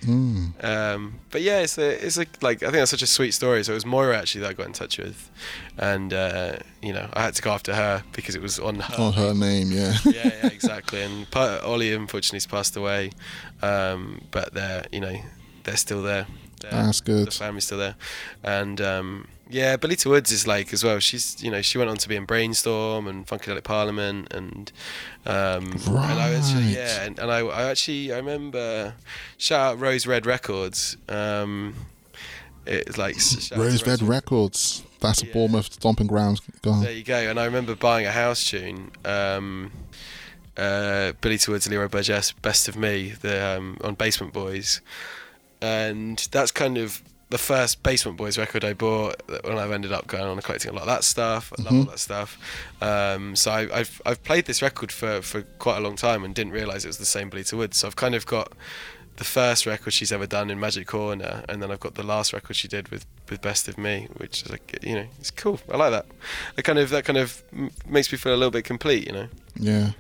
Mm. 0.04 0.64
Um, 0.64 1.14
but 1.30 1.42
yeah, 1.42 1.60
it's 1.60 1.78
a, 1.78 2.06
it's 2.06 2.16
a, 2.18 2.26
like 2.40 2.58
I 2.62 2.66
think 2.66 2.74
that's 2.74 2.90
such 2.90 3.02
a 3.02 3.06
sweet 3.06 3.32
story. 3.32 3.62
So 3.64 3.72
it 3.72 3.74
was 3.74 3.86
Moira 3.86 4.16
actually 4.18 4.42
that 4.42 4.50
I 4.50 4.52
got 4.54 4.66
in 4.66 4.72
touch 4.72 4.98
with, 4.98 5.30
and 5.78 6.12
uh, 6.12 6.56
you 6.82 6.92
know 6.92 7.08
I 7.12 7.22
had 7.22 7.34
to 7.34 7.42
go 7.42 7.50
after 7.52 7.74
her 7.74 8.02
because 8.12 8.34
it 8.34 8.42
was 8.42 8.58
on 8.58 8.76
her. 8.80 8.94
On 9.02 9.12
her 9.12 9.34
name, 9.34 9.70
yeah. 9.72 9.94
yeah, 10.04 10.12
yeah, 10.42 10.46
exactly. 10.48 11.02
And 11.02 11.26
Ollie 11.34 11.92
unfortunately 11.92 12.36
has 12.36 12.46
passed 12.46 12.76
away, 12.76 13.10
um, 13.62 14.22
but 14.30 14.54
they're 14.54 14.84
you 14.92 15.00
know 15.00 15.16
they're 15.64 15.76
still 15.76 16.02
there. 16.02 16.26
They're- 16.60 16.70
That's 16.70 17.00
good. 17.00 17.26
The 17.26 17.30
family's 17.32 17.64
still 17.64 17.78
there, 17.78 17.96
and 18.44 18.80
um, 18.80 19.28
yeah, 19.52 19.76
Belita 19.76 20.06
Woods 20.06 20.32
is 20.32 20.46
like 20.46 20.72
as 20.72 20.82
well. 20.82 20.98
She's 20.98 21.42
you 21.42 21.50
know 21.50 21.62
she 21.62 21.78
went 21.78 21.90
on 21.90 21.96
to 21.98 22.08
be 22.08 22.16
in 22.16 22.24
Brainstorm 22.24 23.06
and 23.06 23.26
Funkadelic 23.26 23.64
Parliament 23.64 24.32
and 24.32 24.72
um, 25.26 25.72
and 25.72 25.88
I 25.98 26.34
actually, 26.34 26.62
Right. 26.64 26.74
yeah, 26.74 27.02
and, 27.04 27.18
and 27.18 27.30
I, 27.30 27.40
I 27.40 27.70
actually 27.70 28.12
I 28.12 28.16
remember 28.16 28.94
shout 29.38 29.60
out 29.74 29.80
Rose 29.80 30.06
Red 30.06 30.26
Records. 30.26 30.96
Um, 31.08 31.74
it's 32.66 32.96
like 32.98 33.18
shout 33.20 33.52
out 33.52 33.56
to 33.56 33.60
Rose 33.70 33.86
Red 33.86 34.02
Records. 34.02 34.82
That's 35.00 35.22
a 35.22 35.26
Yeah. 35.26 35.32
Bournemouth 35.32 35.72
stomping 35.72 36.06
grounds. 36.06 36.40
Go 36.62 36.70
on. 36.70 36.82
there 36.84 36.92
you 36.92 37.02
go. 37.02 37.16
And 37.16 37.38
I 37.40 37.44
remember 37.44 37.74
buying 37.74 38.06
a 38.06 38.12
house 38.12 38.48
tune. 38.48 38.92
Um, 39.04 39.72
uh, 40.56 41.12
Belita 41.20 41.48
Woods, 41.48 41.66
Leroy 41.68 41.88
Burgess, 41.88 42.30
Best 42.32 42.68
of 42.68 42.76
Me, 42.76 43.14
the 43.20 43.56
um, 43.56 43.78
on 43.82 43.94
Basement 43.94 44.32
Boys, 44.32 44.80
and 45.60 46.18
that's 46.30 46.50
kind 46.52 46.76
of 46.78 47.02
the 47.32 47.38
first 47.38 47.82
Basement 47.82 48.16
Boys 48.18 48.36
record 48.38 48.62
I 48.62 48.74
bought 48.74 49.20
when 49.44 49.58
I've 49.58 49.72
ended 49.72 49.90
up 49.90 50.06
going 50.06 50.22
on 50.22 50.32
and 50.32 50.44
collecting 50.44 50.70
a 50.70 50.74
lot 50.74 50.82
of 50.82 50.88
that 50.88 51.02
stuff. 51.02 51.52
I 51.58 51.62
love 51.62 51.74
all 51.74 51.84
that 51.84 51.98
stuff. 51.98 52.38
Um, 52.80 53.34
so 53.36 53.50
I, 53.50 53.60
I've 53.80 54.00
I've 54.06 54.22
played 54.22 54.44
this 54.44 54.60
record 54.62 54.92
for, 54.92 55.22
for 55.22 55.42
quite 55.58 55.78
a 55.78 55.80
long 55.80 55.96
time 55.96 56.24
and 56.24 56.34
didn't 56.34 56.52
realise 56.52 56.84
it 56.84 56.88
was 56.88 56.98
the 56.98 57.06
same 57.06 57.30
Belita 57.30 57.54
Woods. 57.56 57.78
So 57.78 57.86
I've 57.88 57.96
kind 57.96 58.14
of 58.14 58.26
got 58.26 58.52
the 59.16 59.24
first 59.24 59.66
record 59.66 59.92
she's 59.92 60.12
ever 60.12 60.26
done 60.26 60.50
in 60.50 60.58
Magic 60.60 60.86
Corner, 60.86 61.44
and 61.48 61.62
then 61.62 61.70
I've 61.70 61.80
got 61.80 61.94
the 61.94 62.02
last 62.02 62.32
record 62.32 62.54
she 62.56 62.68
did 62.68 62.88
with, 62.88 63.04
with 63.30 63.40
Best 63.42 63.66
of 63.68 63.76
Me, 63.78 64.08
which 64.18 64.42
is 64.42 64.50
like 64.50 64.78
you 64.82 64.94
know 64.94 65.06
it's 65.18 65.30
cool. 65.30 65.58
I 65.72 65.76
like 65.78 65.90
that. 65.92 66.06
It 66.58 66.62
kind 66.64 66.78
of 66.78 66.90
that 66.90 67.04
kind 67.04 67.18
of 67.18 67.42
makes 67.86 68.12
me 68.12 68.18
feel 68.18 68.34
a 68.34 68.40
little 68.40 68.50
bit 68.50 68.64
complete, 68.64 69.06
you 69.06 69.12
know. 69.12 69.28
Yeah. 69.56 69.90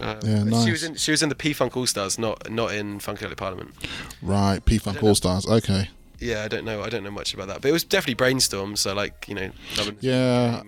Um, 0.00 0.18
Yeah, 0.22 0.38
She 0.44 0.44
nice. 0.44 0.70
was 0.70 0.84
in 0.84 0.94
she 0.94 1.10
was 1.10 1.22
in 1.22 1.28
the 1.28 1.34
P 1.34 1.52
Funk 1.52 1.76
All 1.76 1.86
Stars, 1.86 2.18
not 2.18 2.50
not 2.50 2.72
in 2.72 2.98
Funkadelic 2.98 3.36
Parliament. 3.36 3.74
Right. 4.22 4.64
P 4.64 4.78
Funk. 4.78 5.02
All 5.02 5.14
Stars. 5.14 5.44
Okay. 5.46 5.90
Yeah, 6.18 6.44
I 6.44 6.48
don't 6.48 6.64
know. 6.64 6.82
I 6.82 6.88
don't 6.88 7.04
know 7.04 7.10
much 7.10 7.34
about 7.34 7.48
that, 7.48 7.60
but 7.62 7.68
it 7.68 7.72
was 7.72 7.84
definitely 7.84 8.14
Brainstorm. 8.14 8.76
So 8.76 8.94
like 8.94 9.26
you 9.28 9.34
know, 9.34 9.50
Yeah. 10.00 10.62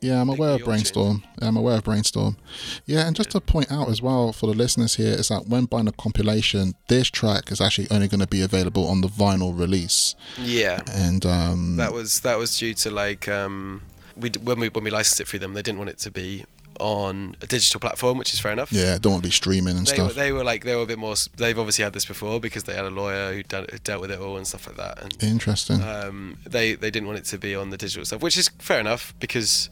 Yeah, 0.00 0.20
I'm 0.20 0.28
aware 0.28 0.50
of 0.50 0.64
Brainstorm. 0.64 1.22
Yeah, 1.40 1.48
I'm 1.48 1.56
aware 1.56 1.76
of 1.78 1.84
Brainstorm. 1.84 2.36
Yeah, 2.84 3.06
and 3.06 3.16
just 3.16 3.30
to 3.30 3.40
point 3.40 3.72
out 3.72 3.88
as 3.88 4.02
well 4.02 4.32
for 4.34 4.46
the 4.46 4.52
listeners 4.52 4.96
here 4.96 5.12
is 5.12 5.28
that 5.28 5.46
when 5.48 5.64
buying 5.64 5.88
a 5.88 5.92
compilation, 5.92 6.74
this 6.88 7.08
track 7.08 7.50
is 7.50 7.58
actually 7.58 7.88
only 7.90 8.08
going 8.08 8.20
to 8.20 8.26
be 8.26 8.42
available 8.42 8.86
on 8.86 9.00
the 9.00 9.08
vinyl 9.08 9.58
release. 9.58 10.14
yeah. 10.38 10.80
And 10.92 11.24
um, 11.24 11.76
That 11.76 11.94
was 11.94 12.20
that 12.20 12.38
was 12.38 12.58
due 12.58 12.74
to 12.74 12.90
like 12.90 13.28
um, 13.28 13.80
we 14.16 14.30
when 14.42 14.60
we 14.60 14.68
when 14.68 14.84
we 14.84 14.90
licensed 14.90 15.20
it 15.20 15.28
through 15.28 15.38
them, 15.40 15.54
they 15.54 15.62
didn't 15.62 15.78
want 15.78 15.90
it 15.90 15.98
to 16.00 16.10
be 16.10 16.44
on 16.80 17.36
a 17.40 17.46
digital 17.46 17.80
platform, 17.80 18.18
which 18.18 18.32
is 18.34 18.40
fair 18.40 18.52
enough. 18.52 18.72
yeah, 18.72 18.98
don't 18.98 19.12
want 19.12 19.22
to 19.24 19.28
be 19.28 19.32
streaming 19.32 19.76
and 19.76 19.86
They 19.86 20.00
were, 20.02 20.08
stuff. 20.08 20.14
they 20.16 20.32
were 20.32 20.44
like 20.44 20.64
they 20.64 20.74
were 20.76 20.82
a 20.82 20.86
bit 20.86 20.98
more. 20.98 21.14
They've 21.36 21.58
obviously 21.58 21.84
had 21.84 21.92
this 21.92 22.04
before 22.04 22.40
because 22.40 22.64
they 22.64 22.74
had 22.74 22.84
a 22.84 22.90
lawyer 22.90 23.32
who 23.34 23.42
dealt, 23.42 23.70
who 23.70 23.78
dealt 23.78 24.00
with 24.00 24.10
it 24.10 24.18
all 24.20 24.36
and 24.36 24.46
stuff 24.46 24.66
like 24.66 24.76
that. 24.76 25.02
And 25.02 25.22
Interesting. 25.22 25.82
um, 25.82 26.38
they 26.46 26.74
they 26.74 26.90
didn't 26.90 27.06
want 27.06 27.18
it 27.18 27.24
to 27.26 27.38
be 27.38 27.54
on 27.54 27.70
the 27.70 27.76
digital 27.76 28.04
stuff, 28.04 28.22
which 28.22 28.36
is 28.36 28.48
fair 28.58 28.80
enough 28.80 29.14
because 29.20 29.70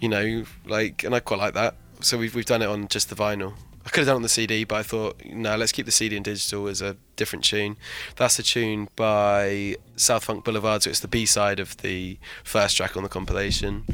you 0.00 0.08
know 0.08 0.44
like 0.66 1.04
and 1.04 1.14
I 1.14 1.20
quite 1.20 1.40
like 1.40 1.54
that. 1.54 1.76
So 2.00 2.18
we've 2.18 2.34
we've 2.34 2.44
done 2.46 2.62
it 2.62 2.68
on 2.68 2.88
just 2.88 3.08
the 3.10 3.14
vinyl. 3.16 3.54
I 3.86 3.90
could 3.90 4.00
have 4.00 4.06
done 4.06 4.14
it 4.14 4.16
on 4.16 4.22
the 4.22 4.28
CD, 4.28 4.64
but 4.64 4.76
I 4.76 4.82
thought 4.82 5.22
no, 5.26 5.56
let's 5.56 5.72
keep 5.72 5.84
the 5.84 5.92
CD 5.92 6.16
and 6.16 6.24
digital 6.24 6.68
as 6.68 6.80
a 6.80 6.96
different 7.16 7.44
tune. 7.44 7.76
That's 8.16 8.38
a 8.38 8.42
tune 8.42 8.88
by 8.96 9.76
South 9.96 10.24
Funk 10.24 10.44
Boulevard, 10.44 10.82
so 10.82 10.90
it's 10.90 11.00
the 11.00 11.08
B 11.08 11.26
side 11.26 11.60
of 11.60 11.76
the 11.78 12.18
first 12.44 12.76
track 12.76 12.96
on 12.96 13.02
the 13.02 13.08
compilation. 13.10 13.84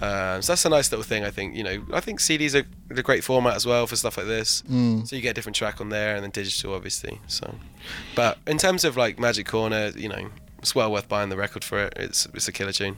Um, 0.00 0.42
so 0.42 0.52
that's 0.52 0.64
a 0.64 0.68
nice 0.68 0.90
little 0.90 1.04
thing. 1.04 1.24
I 1.24 1.30
think 1.30 1.54
you 1.54 1.62
know 1.62 1.84
I 1.92 2.00
think 2.00 2.20
CDs 2.20 2.60
are 2.60 2.66
a 2.90 3.02
great 3.02 3.22
format 3.22 3.54
as 3.54 3.64
well 3.64 3.86
for 3.86 3.94
stuff 3.94 4.16
like 4.16 4.26
this. 4.26 4.62
Mm. 4.62 5.06
So 5.06 5.14
you 5.14 5.22
get 5.22 5.30
a 5.30 5.34
different 5.34 5.56
track 5.56 5.80
on 5.80 5.90
there 5.90 6.16
and 6.16 6.24
then 6.24 6.30
digital, 6.30 6.74
obviously. 6.74 7.20
So, 7.28 7.54
but 8.16 8.38
in 8.46 8.58
terms 8.58 8.84
of 8.84 8.96
like 8.96 9.18
Magic 9.20 9.46
Corner, 9.46 9.92
you 9.96 10.08
know, 10.08 10.28
it's 10.58 10.74
well 10.74 10.90
worth 10.90 11.08
buying 11.08 11.28
the 11.28 11.36
record 11.36 11.62
for 11.62 11.78
it. 11.84 11.92
It's 11.96 12.26
it's 12.34 12.48
a 12.48 12.52
killer 12.52 12.72
tune. 12.72 12.96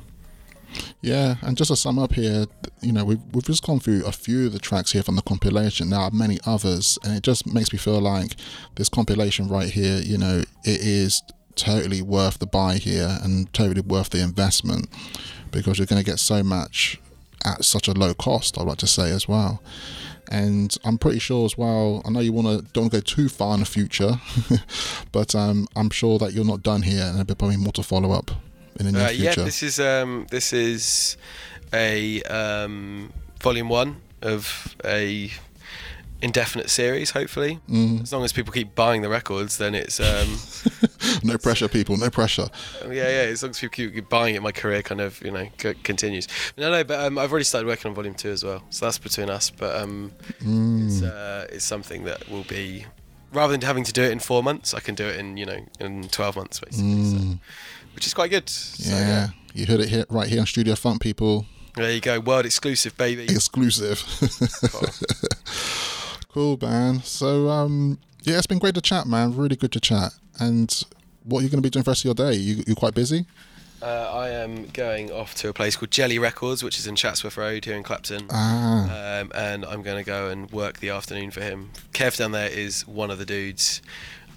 Yeah, 1.01 1.37
and 1.43 1.57
just 1.57 1.69
to 1.69 1.77
sum 1.77 1.99
up 1.99 2.13
here, 2.13 2.47
you 2.81 2.93
know, 2.93 3.05
we've, 3.05 3.21
we've 3.33 3.45
just 3.45 3.65
gone 3.65 3.81
through 3.81 4.05
a 4.05 4.13
few 4.13 4.47
of 4.47 4.53
the 4.53 4.59
tracks 4.59 4.93
here 4.93 5.03
from 5.03 5.17
the 5.17 5.23
compilation. 5.23 5.91
There 5.91 6.01
are 6.01 6.11
many 6.11 6.39
others, 6.45 6.99
and 7.05 7.17
it 7.17 7.23
just 7.23 7.47
makes 7.47 7.73
me 7.73 7.79
feel 7.79 8.01
like 8.01 8.37
this 8.75 8.89
compilation 8.89 9.49
right 9.49 9.71
here, 9.71 9.99
you 9.99 10.19
know, 10.19 10.43
it 10.65 10.81
is 10.81 11.23
totally 11.55 12.03
worth 12.03 12.39
the 12.39 12.47
buy 12.47 12.77
here 12.77 13.19
and 13.23 13.53
totally 13.53 13.81
worth 13.81 14.11
the 14.11 14.23
investment 14.23 14.89
because 15.51 15.79
you're 15.79 15.87
going 15.87 16.03
to 16.03 16.09
get 16.09 16.21
so 16.21 16.43
much 16.43 17.01
at 17.45 17.65
such 17.65 17.89
a 17.89 17.93
low 17.93 18.15
cost, 18.15 18.59
I'd 18.59 18.67
like 18.67 18.79
to 18.79 18.87
say 18.87 19.11
as 19.11 19.29
well. 19.29 19.63
And 20.31 20.77
I'm 20.85 20.99
pretty 20.99 21.21
sure 21.21 21.47
as 21.47 21.57
well. 21.57 22.03
I 22.05 22.11
know 22.11 22.21
you 22.21 22.33
want 22.33 22.67
to 22.67 22.73
don't 22.73 22.93
go 22.93 23.01
too 23.01 23.29
far 23.29 23.55
in 23.55 23.61
the 23.61 23.67
future, 23.67 24.21
but 25.13 25.35
um, 25.35 25.67
I'm 25.75 25.91
sure 25.91 26.19
that 26.19 26.33
you're 26.33 26.45
not 26.45 26.63
done 26.63 26.83
here, 26.83 27.03
and 27.03 27.15
there'll 27.15 27.25
be 27.25 27.35
probably 27.35 27.57
more 27.57 27.73
to 27.73 27.83
follow 27.83 28.13
up 28.13 28.31
in 28.79 28.87
the 28.87 28.93
near 28.93 29.07
Uh, 29.07 29.11
yeah, 29.11 29.35
this 29.35 29.63
is 29.63 29.79
um 29.81 30.27
this 30.31 30.53
is 30.53 31.17
a 31.73 32.23
um 32.25 33.13
volume 33.43 33.69
one 33.69 33.97
of 34.23 34.75
a 34.85 35.31
indefinite 36.21 36.69
series. 36.71 37.11
Hopefully, 37.11 37.61
Mm. 37.71 38.03
as 38.03 38.13
long 38.13 38.25
as 38.25 38.33
people 38.33 38.53
keep 38.53 38.75
buying 38.75 39.03
the 39.03 39.09
records, 39.09 39.59
then 39.59 39.75
it's 39.75 40.01
um 40.01 40.39
no 41.23 41.39
pressure, 41.39 41.69
people. 41.69 41.97
No 41.97 42.11
pressure. 42.11 42.49
yeah 42.85 43.09
yeah. 43.09 43.31
As 43.33 43.43
long 43.43 43.51
as 43.51 43.59
people 43.61 43.75
keep, 43.93 44.09
buying 44.09 44.35
it, 44.35 44.43
my 44.43 44.53
career 44.53 44.83
kind 44.83 45.01
of 45.01 45.21
you 45.23 45.31
know 45.31 45.49
c- 45.61 45.75
continues. 45.85 46.27
No 46.57 46.71
no, 46.71 46.83
but 46.85 46.99
um, 47.01 47.19
I've 47.19 47.31
already 47.31 47.45
started 47.45 47.67
working 47.67 47.89
on 47.91 47.95
volume 47.95 48.15
two 48.15 48.31
as 48.31 48.43
well. 48.45 48.63
So 48.71 48.87
that's 48.87 48.99
between 48.99 49.31
us. 49.31 49.51
But 49.51 49.77
um, 49.81 50.13
it's 50.41 51.03
uh, 51.03 51.47
it's 51.53 51.65
something 51.65 52.05
that 52.05 52.29
will 52.29 52.45
be 52.45 52.87
rather 53.33 53.53
than 53.53 53.61
having 53.61 53.85
to 53.85 53.93
do 53.93 54.03
it 54.03 54.11
in 54.11 54.19
four 54.19 54.43
months, 54.43 54.73
I 54.73 54.81
can 54.81 54.95
do 54.95 55.07
it 55.07 55.17
in 55.21 55.37
you 55.37 55.47
know 55.47 55.61
in 55.79 56.09
twelve 56.09 56.35
months 56.35 56.59
basically. 56.61 57.05
So, 57.05 57.39
which 57.99 58.07
is 58.07 58.15
quite 58.15 58.31
good. 58.31 58.49
So, 58.49 58.97
Yeah, 58.97 59.31
you 59.55 59.67
heard 59.67 59.81
it 59.81 59.89
here, 59.89 60.05
right 60.09 60.29
here 60.29 60.39
on 60.39 60.47
Studio 60.47 60.77
Funk, 60.77 61.03
people. 61.03 61.47
There 61.75 61.91
you 61.91 62.01
go, 62.01 62.21
world 62.21 62.47
exclusive, 62.47 62.97
baby. 62.97 63.25
Exclusive. 63.25 64.05
cool, 66.29 66.57
man. 66.63 67.03
So, 67.03 67.49
um, 67.49 67.99
yeah, 68.23 68.39
it's 68.39 68.47
been 68.47 68.61
great 68.61 68.77
to 68.77 68.81
chat, 68.81 69.09
man. 69.09 69.37
Really 69.37 69.57
good 69.57 69.73
to 69.73 69.81
chat. 69.81 70.13
And 70.39 70.73
what 71.25 71.41
are 71.41 71.43
you 71.43 71.49
going 71.49 71.61
to 71.61 71.67
be 71.67 71.71
doing 71.71 71.83
for 71.83 71.87
the 71.87 71.91
rest 71.91 72.03
of 72.03 72.05
your 72.05 72.15
day? 72.15 72.35
You 72.37 72.63
you 72.69 72.77
quite 72.77 72.95
busy? 72.95 73.27
Uh, 73.83 74.11
I 74.13 74.29
am 74.31 74.67
going 74.67 75.11
off 75.11 75.35
to 75.37 75.49
a 75.49 75.53
place 75.53 75.77
called 75.77 75.91
Jelly 75.91 76.21
Records, 76.21 76.63
which 76.63 76.79
is 76.79 76.87
in 76.87 76.95
Chatsworth 76.95 77.37
Road 77.37 77.65
here 77.65 77.77
in 77.77 77.83
Clapton. 77.83 78.27
Ah, 78.31 79.19
Um, 79.21 79.33
and 79.35 79.65
I'm 79.65 79.83
going 79.83 79.97
to 79.97 80.05
go 80.05 80.29
and 80.29 80.49
work 80.53 80.79
the 80.79 80.91
afternoon 80.91 81.33
for 81.33 81.41
him. 81.41 81.71
Kev 81.93 82.17
down 82.17 82.31
there 82.31 82.49
is 82.49 82.87
one 82.87 83.11
of 83.11 83.19
the 83.19 83.27
dudes. 83.27 83.83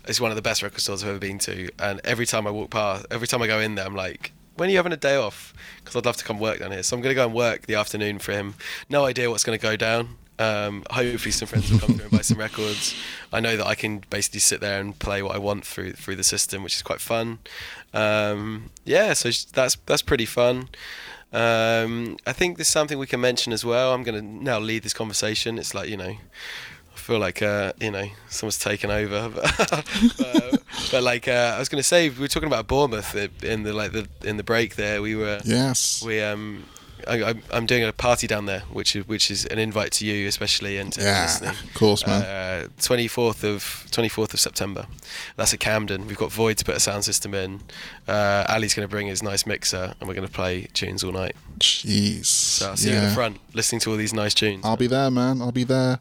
It's 0.07 0.19
one 0.19 0.31
of 0.31 0.35
the 0.35 0.41
best 0.41 0.63
record 0.63 0.81
stores 0.81 1.03
I've 1.03 1.09
ever 1.09 1.19
been 1.19 1.39
to. 1.39 1.69
And 1.79 2.01
every 2.03 2.25
time 2.25 2.47
I 2.47 2.51
walk 2.51 2.69
past, 2.71 3.05
every 3.11 3.27
time 3.27 3.41
I 3.41 3.47
go 3.47 3.59
in 3.59 3.75
there, 3.75 3.85
I'm 3.85 3.95
like, 3.95 4.31
when 4.55 4.69
are 4.69 4.71
you 4.71 4.77
having 4.77 4.93
a 4.93 4.97
day 4.97 5.15
off? 5.15 5.53
Because 5.77 5.95
I'd 5.95 6.05
love 6.05 6.17
to 6.17 6.23
come 6.23 6.39
work 6.39 6.59
down 6.59 6.71
here. 6.71 6.83
So 6.83 6.95
I'm 6.95 7.01
going 7.01 7.11
to 7.11 7.15
go 7.15 7.25
and 7.25 7.33
work 7.33 7.65
the 7.67 7.75
afternoon 7.75 8.19
for 8.19 8.31
him. 8.31 8.55
No 8.89 9.05
idea 9.05 9.29
what's 9.29 9.43
going 9.43 9.57
to 9.57 9.61
go 9.61 9.75
down. 9.75 10.17
Um, 10.39 10.83
hopefully 10.89 11.31
some 11.31 11.47
friends 11.47 11.71
will 11.71 11.79
come 11.79 11.93
through 11.95 12.05
and 12.05 12.11
buy 12.11 12.21
some 12.21 12.39
records. 12.39 12.95
I 13.31 13.39
know 13.39 13.55
that 13.57 13.67
I 13.67 13.75
can 13.75 14.03
basically 14.09 14.39
sit 14.39 14.59
there 14.59 14.79
and 14.79 14.97
play 14.97 15.21
what 15.21 15.35
I 15.35 15.37
want 15.37 15.65
through 15.65 15.93
through 15.93 16.15
the 16.15 16.23
system, 16.23 16.63
which 16.63 16.75
is 16.75 16.81
quite 16.81 16.99
fun. 16.99 17.39
Um, 17.93 18.71
yeah, 18.83 19.13
so 19.13 19.29
that's 19.53 19.75
that's 19.85 20.01
pretty 20.01 20.25
fun. 20.25 20.69
Um, 21.31 22.17
I 22.25 22.33
think 22.33 22.57
there's 22.57 22.67
something 22.67 22.97
we 22.97 23.07
can 23.07 23.21
mention 23.21 23.53
as 23.53 23.63
well. 23.63 23.93
I'm 23.93 24.03
going 24.03 24.19
to 24.19 24.43
now 24.43 24.59
lead 24.59 24.81
this 24.83 24.93
conversation. 24.93 25.59
It's 25.59 25.75
like 25.75 25.89
you 25.89 25.97
know, 25.97 26.15
feel 27.01 27.19
like 27.19 27.41
uh, 27.41 27.73
you 27.79 27.91
know 27.91 28.05
someone's 28.29 28.59
taken 28.59 28.89
over. 28.91 29.29
But, 29.67 29.85
but, 30.17 30.61
but 30.91 31.03
like 31.03 31.27
uh, 31.27 31.53
I 31.55 31.59
was 31.59 31.69
going 31.69 31.79
to 31.81 31.87
say, 31.87 32.09
we 32.09 32.19
were 32.19 32.27
talking 32.27 32.47
about 32.47 32.67
Bournemouth 32.67 33.15
in 33.43 33.63
the 33.63 33.73
like 33.73 33.91
the 33.91 34.07
in 34.23 34.37
the 34.37 34.43
break 34.43 34.75
there. 34.75 35.01
We 35.01 35.15
were 35.15 35.39
Yes. 35.43 36.03
we 36.05 36.21
um. 36.21 36.65
I, 37.07 37.15
I'm- 37.23 37.41
I'm 37.51 37.65
doing 37.65 37.83
a 37.83 37.91
party 37.91 38.27
down 38.27 38.45
there, 38.45 38.59
which 38.71 38.95
is 38.95 39.07
which 39.07 39.31
is 39.31 39.45
an 39.47 39.57
invite 39.57 39.91
to 39.93 40.05
you, 40.05 40.27
especially 40.27 40.77
and 40.77 40.93
to 40.93 41.01
Yeah, 41.01 41.23
listening. 41.23 41.49
of 41.49 41.73
course, 41.73 42.05
man. 42.05 42.21
Uh, 42.21 42.67
24th 42.77 43.43
of 43.43 43.87
24th 43.89 44.35
of 44.35 44.39
September. 44.39 44.85
That's 45.35 45.51
at 45.51 45.59
Camden. 45.59 46.05
We've 46.05 46.15
got 46.17 46.31
Void 46.31 46.57
to 46.59 46.65
put 46.65 46.75
a 46.75 46.79
sound 46.79 47.03
system 47.03 47.33
in. 47.33 47.61
Uh, 48.07 48.45
Ali's 48.47 48.75
going 48.75 48.87
to 48.87 48.91
bring 48.91 49.07
his 49.07 49.23
nice 49.23 49.47
mixer, 49.47 49.95
and 49.99 50.07
we're 50.07 50.13
going 50.13 50.27
to 50.27 50.33
play 50.33 50.67
tunes 50.73 51.03
all 51.03 51.11
night. 51.11 51.35
Jeez. 51.61 52.25
So 52.25 52.69
I'll 52.69 52.77
see 52.77 52.89
you 52.89 52.97
in 52.97 53.03
the 53.03 53.11
front, 53.11 53.39
listening 53.53 53.79
to 53.81 53.91
all 53.91 53.97
these 53.97 54.13
nice 54.13 54.33
tunes. 54.33 54.65
I'll 54.65 54.77
be 54.77 54.87
there, 54.87 55.11
man. 55.11 55.41
I'll 55.41 55.51
be 55.51 55.63
there. 55.63 55.99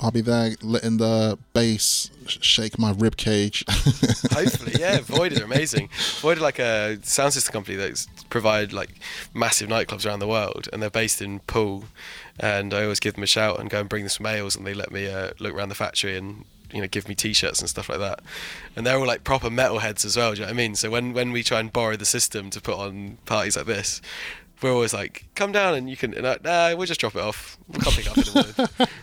I'll 0.00 0.10
be 0.10 0.20
there, 0.20 0.54
letting 0.62 0.98
the 0.98 1.38
bass 1.52 2.10
shake 2.26 2.78
my 2.78 2.92
rib 2.92 3.16
cage. 3.16 3.64
Hopefully, 3.68 4.74
yeah. 4.78 5.00
Void 5.00 5.38
are 5.38 5.44
amazing. 5.44 5.88
Void 6.20 6.38
are 6.38 6.42
like 6.42 6.58
a 6.58 6.98
sound 7.02 7.32
system 7.32 7.52
company 7.52 7.76
that 7.76 8.06
provide 8.30 8.72
like 8.72 8.90
massive 9.32 9.68
nightclubs 9.68 10.06
around 10.06 10.20
the 10.20 10.28
world, 10.28 10.68
and 10.72 10.82
they're 10.82 10.90
based 10.90 11.20
in 11.20 11.40
Poole. 11.40 11.84
And 12.38 12.74
I 12.74 12.82
always 12.82 13.00
give 13.00 13.14
them 13.14 13.22
a 13.22 13.28
shout 13.28 13.60
and 13.60 13.70
go 13.70 13.80
and 13.80 13.88
bring 13.88 14.04
them 14.04 14.10
some 14.10 14.26
ales, 14.26 14.56
and 14.56 14.66
they 14.66 14.74
let 14.74 14.90
me 14.92 15.08
uh, 15.08 15.30
look 15.38 15.54
around 15.54 15.68
the 15.68 15.74
factory 15.74 16.16
and 16.16 16.44
you 16.72 16.80
know 16.80 16.88
give 16.88 17.08
me 17.08 17.14
t-shirts 17.14 17.60
and 17.60 17.70
stuff 17.70 17.88
like 17.88 18.00
that. 18.00 18.20
And 18.74 18.86
they're 18.86 18.98
all 18.98 19.06
like 19.06 19.22
proper 19.24 19.48
metalheads 19.48 20.04
as 20.04 20.16
well. 20.16 20.32
Do 20.32 20.40
you 20.40 20.42
know 20.42 20.48
what 20.48 20.54
I 20.54 20.56
mean? 20.56 20.74
So 20.74 20.90
when 20.90 21.12
when 21.12 21.32
we 21.32 21.42
try 21.42 21.60
and 21.60 21.72
borrow 21.72 21.96
the 21.96 22.04
system 22.04 22.50
to 22.50 22.60
put 22.60 22.76
on 22.76 23.18
parties 23.24 23.56
like 23.56 23.66
this. 23.66 24.00
We're 24.64 24.72
always 24.72 24.94
like, 24.94 25.26
come 25.34 25.52
down 25.52 25.74
and 25.74 25.90
you 25.90 25.96
can. 25.96 26.14
And 26.14 26.26
I, 26.26 26.38
nah, 26.42 26.74
we'll 26.74 26.86
just 26.86 26.98
drop 26.98 27.14
it 27.14 27.20
off. 27.20 27.58
We'll 27.68 27.82
come 27.82 27.92
pick 27.92 28.10
up 28.10 28.16
in 28.16 28.24
the 28.24 28.32
morning. 28.32 28.88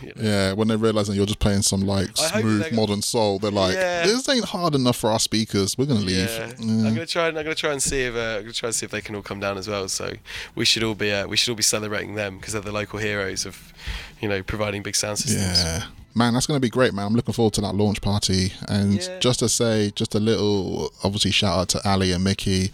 Like, 0.00 0.04
you 0.04 0.12
know. 0.14 0.30
yeah, 0.30 0.52
when 0.52 0.68
they 0.68 0.76
realize 0.76 1.08
that 1.08 1.16
you're 1.16 1.26
just 1.26 1.40
playing 1.40 1.62
some 1.62 1.80
like 1.80 2.10
I 2.20 2.40
smooth 2.40 2.72
modern 2.72 3.02
soul, 3.02 3.40
they're 3.40 3.50
like, 3.50 3.74
Yeah. 3.74 4.06
"This 4.06 4.28
ain't 4.28 4.44
hard 4.44 4.76
enough 4.76 4.96
for 4.96 5.10
our 5.10 5.18
speakers. 5.18 5.76
We're 5.76 5.86
gonna 5.86 5.98
leave." 5.98 6.28
Yeah. 6.30 6.52
Yeah. 6.60 6.86
I'm 6.86 6.94
gonna 6.94 7.06
try 7.06 7.26
and 7.26 7.36
I'm 7.36 7.42
gonna 7.42 7.56
try 7.56 7.72
and 7.72 7.82
see 7.82 8.02
if 8.02 8.14
uh, 8.14 8.18
I'm 8.36 8.42
gonna 8.42 8.52
try 8.52 8.68
and 8.68 8.76
see 8.76 8.84
if 8.86 8.92
they 8.92 9.00
can 9.00 9.16
all 9.16 9.22
come 9.22 9.40
down 9.40 9.58
as 9.58 9.66
well. 9.66 9.88
So 9.88 10.12
we 10.54 10.64
should 10.64 10.84
all 10.84 10.94
be 10.94 11.10
uh, 11.10 11.26
we 11.26 11.36
should 11.36 11.50
all 11.50 11.56
be 11.56 11.64
celebrating 11.64 12.14
them 12.14 12.36
because 12.38 12.52
they're 12.52 12.62
the 12.62 12.70
local 12.70 13.00
heroes 13.00 13.44
of, 13.44 13.72
you 14.20 14.28
know, 14.28 14.44
providing 14.44 14.84
big 14.84 14.94
sound 14.94 15.18
systems. 15.18 15.60
Yeah. 15.64 15.86
Man, 16.14 16.34
that's 16.34 16.46
going 16.46 16.56
to 16.56 16.60
be 16.60 16.70
great, 16.70 16.92
man. 16.94 17.06
I'm 17.06 17.14
looking 17.14 17.34
forward 17.34 17.54
to 17.54 17.60
that 17.60 17.74
launch 17.74 18.00
party. 18.00 18.52
And 18.66 18.94
Yeah. 18.94 19.18
just 19.20 19.38
to 19.40 19.48
say, 19.48 19.92
just 19.94 20.14
a 20.14 20.20
little, 20.20 20.92
obviously, 21.04 21.30
shout 21.30 21.58
out 21.58 21.68
to 21.70 21.88
Ali 21.88 22.10
and 22.12 22.24
Mickey, 22.24 22.72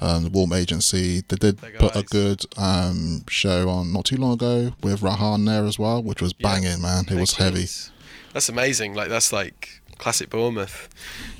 um, 0.00 0.24
the 0.24 0.30
Warm 0.30 0.52
Agency. 0.52 1.22
They 1.26 1.36
did 1.36 1.58
They're 1.58 1.72
put 1.72 1.96
a 1.96 2.02
good 2.02 2.44
um, 2.56 3.24
show 3.28 3.68
on 3.68 3.92
not 3.92 4.04
too 4.04 4.16
long 4.16 4.34
ago 4.34 4.74
with 4.82 5.00
Rahaan 5.00 5.44
there 5.46 5.64
as 5.64 5.78
well, 5.78 6.02
which 6.02 6.22
was 6.22 6.34
Yeah. 6.38 6.48
banging, 6.48 6.80
man. 6.82 7.06
It 7.10 7.18
was 7.18 7.32
heavy. 7.34 7.66
That's 8.32 8.48
amazing. 8.48 8.94
Like 8.94 9.08
that's 9.08 9.32
like 9.32 9.80
classic 9.98 10.30
Bournemouth. 10.30 10.88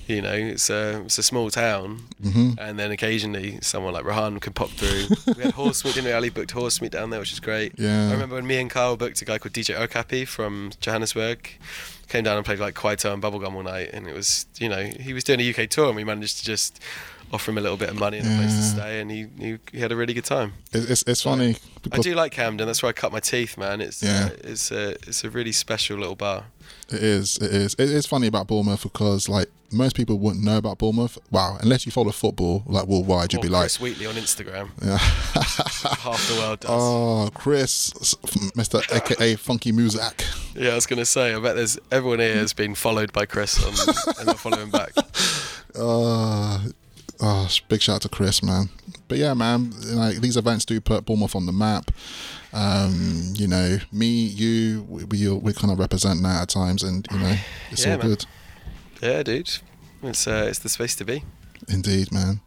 You 0.06 0.20
know, 0.20 0.32
it's 0.34 0.68
a 0.70 1.00
it's 1.06 1.18
a 1.18 1.22
small 1.22 1.50
town, 1.50 2.02
Mm-hmm. 2.22 2.58
and 2.58 2.78
then 2.78 2.90
occasionally 2.90 3.58
someone 3.62 3.92
like 3.94 4.04
Rahaan 4.04 4.40
can 4.40 4.52
pop 4.52 4.70
through. 4.70 5.06
we 5.36 5.42
had 5.44 5.54
horse 5.54 5.84
meat, 5.84 5.94
didn't 5.94 6.06
we? 6.06 6.12
Ali 6.12 6.28
booked 6.30 6.50
horse 6.50 6.80
meat 6.82 6.92
down 6.92 7.10
there, 7.10 7.20
which 7.20 7.32
is 7.32 7.40
great. 7.40 7.72
Yeah. 7.78 8.08
I 8.08 8.12
remember 8.12 8.34
when 8.36 8.46
me 8.46 8.58
and 8.60 8.70
Carl 8.70 8.96
booked 8.96 9.20
a 9.22 9.24
guy 9.24 9.38
called 9.38 9.52
DJ 9.54 9.74
Okapi 9.78 10.24
from 10.26 10.72
Johannesburg. 10.80 11.48
Came 12.08 12.22
down 12.24 12.36
and 12.36 12.44
played 12.44 12.58
like 12.58 12.74
Kwaito 12.74 13.12
and 13.12 13.22
Bubblegum 13.22 13.54
all 13.54 13.62
night, 13.62 13.90
and 13.94 14.06
it 14.06 14.14
was 14.14 14.44
you 14.58 14.68
know 14.68 14.84
he 14.84 15.14
was 15.14 15.24
doing 15.24 15.40
a 15.40 15.50
UK 15.50 15.68
tour, 15.70 15.86
and 15.86 15.96
we 15.96 16.04
managed 16.04 16.38
to 16.38 16.44
just 16.44 16.80
offer 17.34 17.50
him 17.50 17.58
a 17.58 17.60
little 17.60 17.76
bit 17.76 17.90
of 17.90 17.96
money 17.98 18.18
and 18.18 18.26
a 18.26 18.36
place 18.38 18.54
to 18.56 18.62
stay, 18.62 19.00
and 19.00 19.10
he, 19.10 19.26
he 19.38 19.58
he 19.72 19.80
had 19.80 19.92
a 19.92 19.96
really 19.96 20.14
good 20.14 20.24
time. 20.24 20.52
It, 20.72 20.88
it's, 20.90 21.02
it's 21.02 21.22
funny. 21.22 21.56
I 21.92 21.98
do 21.98 22.14
like 22.14 22.32
Camden. 22.32 22.66
That's 22.66 22.82
where 22.82 22.90
I 22.90 22.92
cut 22.92 23.12
my 23.12 23.20
teeth, 23.20 23.58
man. 23.58 23.80
It's 23.80 24.02
Yeah. 24.02 24.30
uh, 24.32 24.36
it's 24.50 24.70
a 24.70 24.90
it's 25.08 25.24
a 25.24 25.30
really 25.30 25.52
special 25.52 25.98
little 25.98 26.16
bar. 26.16 26.44
It 26.88 27.02
is. 27.02 27.36
It 27.38 27.52
is. 27.52 27.74
It 27.74 27.90
is 27.90 28.06
funny 28.06 28.26
about 28.26 28.46
Bournemouth 28.46 28.82
because, 28.82 29.28
like, 29.28 29.48
most 29.72 29.96
people 29.96 30.18
wouldn't 30.18 30.44
know 30.44 30.56
about 30.58 30.78
Bournemouth. 30.78 31.18
Wow, 31.30 31.58
unless 31.60 31.84
you 31.86 31.92
follow 31.92 32.10
football, 32.12 32.62
like 32.66 32.86
worldwide, 32.86 33.32
you'd 33.32 33.40
Or 33.40 33.42
be 33.42 33.48
like, 33.48 33.70
Sweetly 33.70 34.06
on 34.06 34.14
Instagram. 34.14 34.70
yeah. 34.82 34.98
Half 34.98 36.28
the 36.28 36.36
world 36.38 36.60
does. 36.60 36.70
oh, 36.70 37.30
Chris, 37.34 37.90
Mr. 38.56 38.80
AKA 38.94 39.36
Funky 39.36 39.72
Muzak. 39.72 40.22
yeah, 40.54 40.70
I 40.72 40.74
was 40.74 40.86
gonna 40.86 41.04
say. 41.06 41.34
I 41.34 41.38
bet 41.40 41.56
there's 41.56 41.78
everyone 41.90 42.20
here 42.20 42.34
has 42.36 42.52
been 42.52 42.74
followed 42.74 43.12
by 43.12 43.26
Chris 43.26 43.62
on, 43.62 43.74
and 44.18 44.28
they'll 44.28 44.34
follow 44.36 44.58
him 44.58 44.70
back. 44.70 44.92
Uh, 45.76 46.60
oh, 47.20 47.48
big 47.68 47.82
shout 47.82 47.96
out 47.96 48.02
to 48.02 48.08
Chris, 48.08 48.42
man. 48.42 48.68
But 49.08 49.18
yeah, 49.18 49.34
man, 49.34 49.72
like 49.92 50.16
these 50.16 50.36
events 50.36 50.64
do 50.64 50.80
put 50.80 51.04
Bournemouth 51.04 51.34
on 51.36 51.46
the 51.46 51.52
map. 51.52 51.90
Um, 52.52 53.32
you 53.34 53.48
know, 53.48 53.78
me, 53.92 54.06
you, 54.26 54.84
we 54.88 55.04
we, 55.04 55.28
we 55.30 55.52
kind 55.52 55.72
of 55.72 55.78
represent 55.78 56.22
that 56.22 56.42
at 56.42 56.48
times, 56.48 56.82
and 56.82 57.06
you 57.10 57.18
know, 57.18 57.36
it's 57.70 57.84
Yeah, 57.84 57.92
all 57.92 57.98
man. 57.98 58.06
good. 58.08 58.26
Yeah, 59.02 59.22
dude. 59.22 59.50
It's 60.02 60.26
uh, 60.26 60.46
it's 60.48 60.58
the 60.60 60.68
space 60.68 60.94
to 60.96 61.04
be. 61.04 61.24
Indeed, 61.68 62.12
man. 62.12 62.40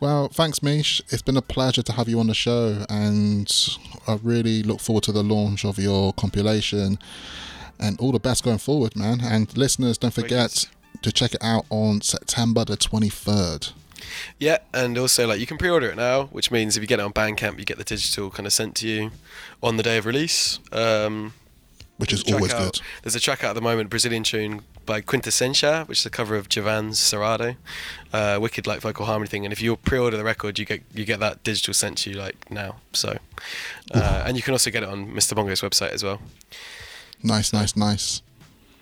Well, 0.00 0.28
thanks, 0.28 0.62
Mish. 0.62 1.00
It's 1.08 1.22
been 1.22 1.36
a 1.36 1.42
pleasure 1.42 1.82
to 1.82 1.92
have 1.92 2.08
you 2.08 2.20
on 2.20 2.26
the 2.26 2.34
show, 2.34 2.84
and 2.88 3.50
I 4.06 4.18
really 4.22 4.62
look 4.62 4.80
forward 4.80 5.04
to 5.04 5.12
the 5.12 5.22
launch 5.22 5.64
of 5.64 5.78
your 5.78 6.12
compilation. 6.14 6.98
And 7.80 7.98
all 7.98 8.12
the 8.12 8.20
best 8.20 8.44
going 8.44 8.58
forward, 8.58 8.94
man. 8.94 9.20
And 9.20 9.54
listeners, 9.58 9.98
don't 9.98 10.14
forget 10.14 10.66
to 11.02 11.10
check 11.10 11.34
it 11.34 11.42
out 11.42 11.66
on 11.70 12.00
September 12.02 12.64
the 12.64 12.76
twenty 12.76 13.08
third. 13.08 13.68
Yeah, 14.38 14.58
and 14.72 14.96
also 14.98 15.26
like 15.26 15.40
you 15.40 15.46
can 15.46 15.58
pre-order 15.58 15.88
it 15.90 15.96
now, 15.96 16.24
which 16.26 16.50
means 16.50 16.76
if 16.76 16.82
you 16.82 16.86
get 16.86 16.98
it 17.00 17.02
on 17.02 17.12
Bandcamp, 17.12 17.58
you 17.58 17.64
get 17.64 17.78
the 17.78 17.84
digital 17.84 18.30
kind 18.30 18.46
of 18.46 18.52
sent 18.52 18.74
to 18.76 18.88
you 18.88 19.10
on 19.62 19.76
the 19.76 19.82
day 19.82 19.96
of 19.96 20.06
release. 20.06 20.58
Um, 20.72 21.32
Which 21.96 22.12
is 22.12 22.24
always 22.32 22.52
out- 22.52 22.72
good. 22.74 22.80
There's 23.02 23.14
a 23.14 23.20
track 23.20 23.44
out 23.44 23.50
at 23.50 23.54
the 23.54 23.60
moment, 23.60 23.88
Brazilian 23.90 24.24
tune 24.24 24.62
by 24.84 25.00
Quintessencia, 25.00 25.86
which 25.88 26.00
is 26.00 26.06
a 26.06 26.10
cover 26.10 26.36
of 26.36 26.48
Djavan's 26.48 26.98
Serrado, 26.98 27.56
uh, 28.12 28.38
wicked 28.40 28.66
like 28.66 28.80
vocal 28.80 29.06
harmony 29.06 29.28
thing. 29.28 29.44
And 29.46 29.52
if 29.52 29.62
you 29.62 29.76
pre-order 29.76 30.16
the 30.16 30.24
record, 30.24 30.58
you 30.58 30.64
get 30.64 30.82
you 30.92 31.04
get 31.04 31.20
that 31.20 31.42
digital 31.44 31.72
sent 31.72 31.98
to 31.98 32.10
you 32.10 32.16
like 32.16 32.50
now. 32.50 32.76
So, 32.92 33.16
uh, 33.92 34.24
and 34.26 34.36
you 34.36 34.42
can 34.42 34.52
also 34.52 34.70
get 34.70 34.82
it 34.82 34.88
on 34.88 35.08
Mr. 35.12 35.34
Bongo's 35.34 35.60
website 35.62 35.90
as 35.92 36.02
well. 36.02 36.20
Nice, 37.22 37.52
nice, 37.52 37.74
nice. 37.76 38.20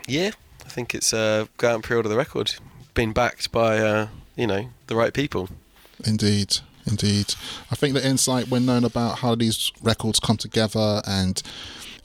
Yeah, 0.08 0.30
I 0.66 0.68
think 0.68 0.94
it's 0.94 1.12
uh, 1.12 1.46
go 1.58 1.68
out 1.68 1.74
and 1.76 1.84
pre-order 1.84 2.08
the 2.08 2.16
record. 2.16 2.54
Been 2.94 3.12
backed 3.12 3.52
by 3.52 3.78
uh, 3.78 4.08
you 4.36 4.46
know 4.46 4.68
the 4.86 4.96
right 4.96 5.12
people. 5.12 5.48
Indeed, 6.04 6.58
indeed. 6.86 7.34
I 7.70 7.74
think 7.74 7.94
the 7.94 8.06
insight 8.06 8.48
when 8.48 8.66
known 8.66 8.84
about 8.84 9.18
how 9.18 9.34
these 9.34 9.72
records 9.82 10.20
come 10.20 10.36
together 10.36 11.02
and, 11.06 11.42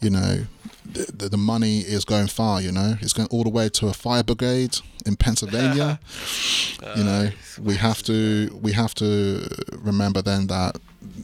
you 0.02 0.10
know, 0.10 0.46
the, 0.86 1.30
the, 1.30 1.38
money 1.38 1.80
is 1.80 2.06
going 2.06 2.28
far, 2.28 2.62
you 2.62 2.72
know, 2.72 2.96
it's 3.02 3.12
going 3.12 3.28
all 3.30 3.44
the 3.44 3.50
way 3.50 3.68
to 3.70 3.88
a 3.88 3.94
fire 3.94 4.24
brigade 4.24 4.78
in 5.06 5.18
Pennsylvania. 5.18 6.00
you 6.96 7.04
know, 7.04 7.30
we 7.62 7.76
have 7.76 8.02
to 8.04 8.58
we 8.62 8.72
have 8.72 8.94
to 8.96 9.48
remember 9.78 10.22
then 10.22 10.48
that 10.48 10.78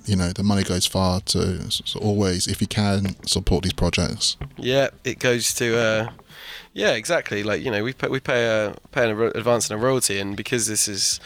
you 0.05 0.15
know 0.15 0.31
the 0.33 0.43
money 0.43 0.63
goes 0.63 0.85
far 0.85 1.21
to 1.21 1.69
so 1.71 1.99
always 1.99 2.47
if 2.47 2.59
you 2.59 2.67
can 2.67 3.15
support 3.25 3.63
these 3.63 3.73
projects. 3.73 4.35
Yeah, 4.57 4.89
it 5.03 5.19
goes 5.19 5.53
to. 5.55 5.77
Uh, 5.77 6.11
yeah, 6.73 6.93
exactly. 6.93 7.43
Like 7.43 7.63
you 7.63 7.69
know, 7.69 7.83
we 7.83 7.93
pay 7.93 8.07
we 8.07 8.19
pay 8.19 8.45
a 8.45 8.75
pay 8.91 9.09
an 9.09 9.19
advance 9.35 9.69
and 9.69 9.79
a 9.79 9.83
royalty, 9.83 10.19
and 10.19 10.35
because 10.35 10.67
this 10.67 10.87
is 10.87 11.19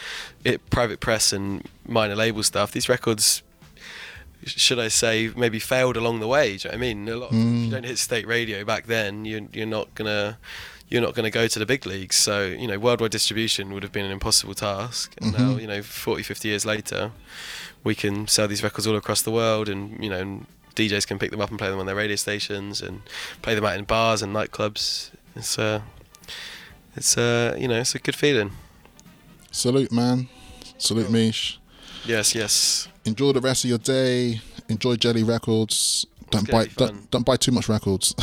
it 0.44 0.68
private 0.70 1.00
press 1.00 1.32
and 1.32 1.66
minor 1.86 2.14
label 2.14 2.42
stuff, 2.42 2.72
these 2.72 2.88
records, 2.88 3.42
should 4.44 4.78
I 4.78 4.88
say, 4.88 5.30
maybe 5.34 5.58
failed 5.58 5.96
along 5.96 6.20
the 6.20 6.28
way. 6.28 6.58
Do 6.58 6.68
you 6.68 6.70
know 6.70 6.70
what 6.70 6.74
I 6.74 6.94
mean? 6.94 7.08
A 7.08 7.16
lot 7.16 7.30
of, 7.30 7.36
if 7.36 7.38
you 7.38 7.68
mm. 7.68 7.70
don't 7.70 7.84
hit 7.84 7.98
state 7.98 8.26
radio 8.26 8.62
back 8.64 8.86
then, 8.86 9.24
you 9.24 9.48
you're 9.54 9.66
not 9.66 9.94
gonna 9.94 10.38
you're 10.90 11.00
not 11.00 11.14
gonna 11.14 11.30
go 11.30 11.48
to 11.48 11.58
the 11.58 11.66
big 11.66 11.86
leagues. 11.86 12.16
So 12.16 12.44
you 12.44 12.66
know, 12.66 12.78
worldwide 12.78 13.10
distribution 13.10 13.72
would 13.72 13.82
have 13.82 13.92
been 13.92 14.04
an 14.04 14.12
impossible 14.12 14.54
task. 14.54 15.14
And 15.18 15.32
now 15.32 15.38
mm-hmm. 15.38 15.60
you 15.60 15.66
know, 15.66 15.82
40, 15.82 16.22
50 16.24 16.48
years 16.48 16.66
later, 16.66 17.12
we 17.84 17.94
can 17.94 18.26
sell 18.28 18.48
these 18.48 18.62
records 18.62 18.86
all 18.86 18.96
across 18.96 19.22
the 19.22 19.32
world, 19.32 19.68
and 19.68 20.02
you 20.02 20.10
know. 20.10 20.42
DJs 20.74 21.08
can 21.08 21.18
pick 21.18 21.32
them 21.32 21.40
up 21.40 21.50
and 21.50 21.58
play 21.58 21.70
them 21.70 21.80
on 21.80 21.86
their 21.86 21.96
radio 21.96 22.14
stations 22.14 22.80
and 22.80 23.02
play 23.42 23.56
them 23.56 23.64
out 23.64 23.76
in 23.76 23.82
bars 23.82 24.22
and 24.22 24.32
nightclubs. 24.32 25.10
It's 25.38 25.56
uh, 25.56 25.80
it's 26.96 27.16
uh, 27.16 27.54
you 27.56 27.68
know, 27.68 27.78
it's 27.78 27.94
a 27.94 28.00
good 28.00 28.16
feeling. 28.16 28.50
Salute, 29.52 29.92
man. 29.92 30.28
Salute, 30.78 31.10
Mish. 31.10 31.60
Yes, 32.04 32.34
yes. 32.34 32.88
Enjoy 33.04 33.30
the 33.32 33.40
rest 33.40 33.64
of 33.64 33.70
your 33.70 33.78
day. 33.78 34.40
Enjoy 34.68 34.96
Jelly 34.96 35.22
Records. 35.22 36.06
don't 36.30 36.50
buy 36.50 36.66
don't, 36.76 37.08
don't 37.12 37.24
buy 37.24 37.36
too 37.36 37.52
much 37.52 37.68
records. 37.68 38.14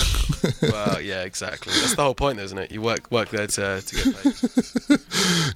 well, 0.61 0.99
yeah, 1.11 1.23
exactly. 1.23 1.71
That's 1.73 1.95
the 1.95 2.03
whole 2.03 2.13
point, 2.13 2.39
isn't 2.39 2.57
it? 2.57 2.69
You 2.69 2.81
work 2.81 3.09
work 3.09 3.29
there 3.29 3.47
to, 3.47 3.81
to 3.81 3.95
get 3.95 4.15
paid. 4.21 4.99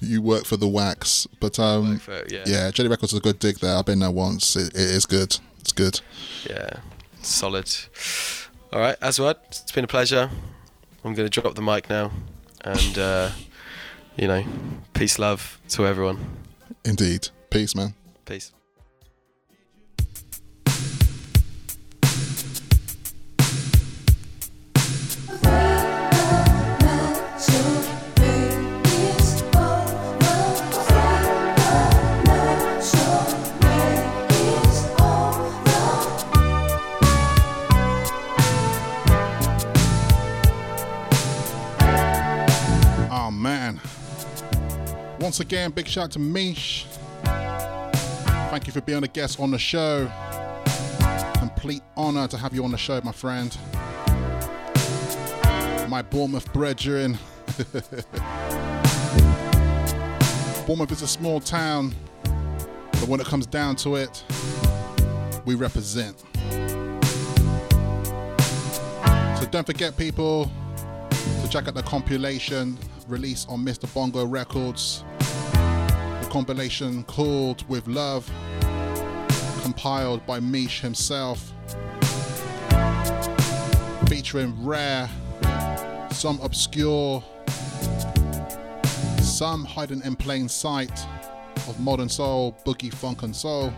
you 0.00 0.22
work 0.22 0.46
for 0.46 0.56
the 0.56 0.66
wax, 0.68 1.26
but 1.40 1.58
um, 1.58 1.98
for 1.98 2.24
yeah. 2.30 2.44
yeah, 2.46 2.70
Jelly 2.70 2.88
Records 2.88 3.12
is 3.12 3.18
a 3.18 3.22
good 3.22 3.38
dig 3.38 3.58
there. 3.58 3.76
I've 3.76 3.86
been 3.86 3.98
there 3.98 4.10
once. 4.10 4.56
It, 4.56 4.68
it 4.68 4.90
is 4.96 5.04
good. 5.04 5.38
It's 5.58 5.72
good. 5.72 6.00
Yeah, 6.48 6.80
solid. 7.20 7.70
All 8.72 8.80
right, 8.80 8.96
Aswad, 9.02 9.36
it's 9.48 9.72
been 9.72 9.84
a 9.84 9.88
pleasure. 9.88 10.30
I'm 11.04 11.14
going 11.14 11.28
to 11.28 11.40
drop 11.40 11.54
the 11.54 11.62
mic 11.62 11.88
now, 11.88 12.10
and 12.62 12.98
uh, 12.98 13.30
you 14.16 14.28
know, 14.28 14.44
peace, 14.92 15.18
love 15.18 15.58
to 15.70 15.86
everyone. 15.86 16.18
Indeed. 16.84 17.28
Peace, 17.50 17.74
man. 17.74 17.94
Peace. 18.26 18.52
Once 45.30 45.38
again, 45.38 45.70
big 45.70 45.86
shout 45.86 46.06
out 46.06 46.10
to 46.10 46.18
Mish. 46.18 46.86
Thank 47.22 48.66
you 48.66 48.72
for 48.72 48.80
being 48.80 49.04
a 49.04 49.06
guest 49.06 49.38
on 49.38 49.52
the 49.52 49.60
show. 49.60 50.10
Complete 51.34 51.82
honor 51.96 52.26
to 52.26 52.36
have 52.36 52.52
you 52.52 52.64
on 52.64 52.72
the 52.72 52.76
show, 52.76 53.00
my 53.04 53.12
friend. 53.12 53.56
My 55.88 56.02
Bournemouth 56.02 56.52
brethren. 56.52 57.16
Bournemouth 60.66 60.90
is 60.90 61.02
a 61.02 61.06
small 61.06 61.38
town, 61.38 61.94
but 62.24 63.06
when 63.06 63.20
it 63.20 63.26
comes 63.28 63.46
down 63.46 63.76
to 63.76 63.94
it, 63.94 64.24
we 65.44 65.54
represent. 65.54 66.24
So 69.38 69.46
don't 69.52 69.64
forget, 69.64 69.96
people, 69.96 70.50
to 71.42 71.48
check 71.48 71.68
out 71.68 71.74
the 71.74 71.84
compilation 71.84 72.76
released 73.10 73.48
on 73.48 73.64
Mr. 73.64 73.92
Bongo 73.92 74.24
Records. 74.24 75.04
The 75.50 76.28
compilation 76.30 77.02
called 77.04 77.68
With 77.68 77.86
Love, 77.88 78.30
compiled 79.62 80.24
by 80.26 80.38
Mish 80.38 80.80
himself, 80.80 81.52
featuring 84.08 84.64
rare, 84.64 85.10
some 86.12 86.40
obscure, 86.40 87.22
some 89.20 89.64
hidden 89.64 90.02
in 90.02 90.14
plain 90.14 90.48
sight 90.48 91.06
of 91.68 91.78
modern 91.80 92.08
soul, 92.08 92.56
boogie, 92.64 92.94
funk, 92.94 93.22
and 93.22 93.34
soul. 93.34 93.72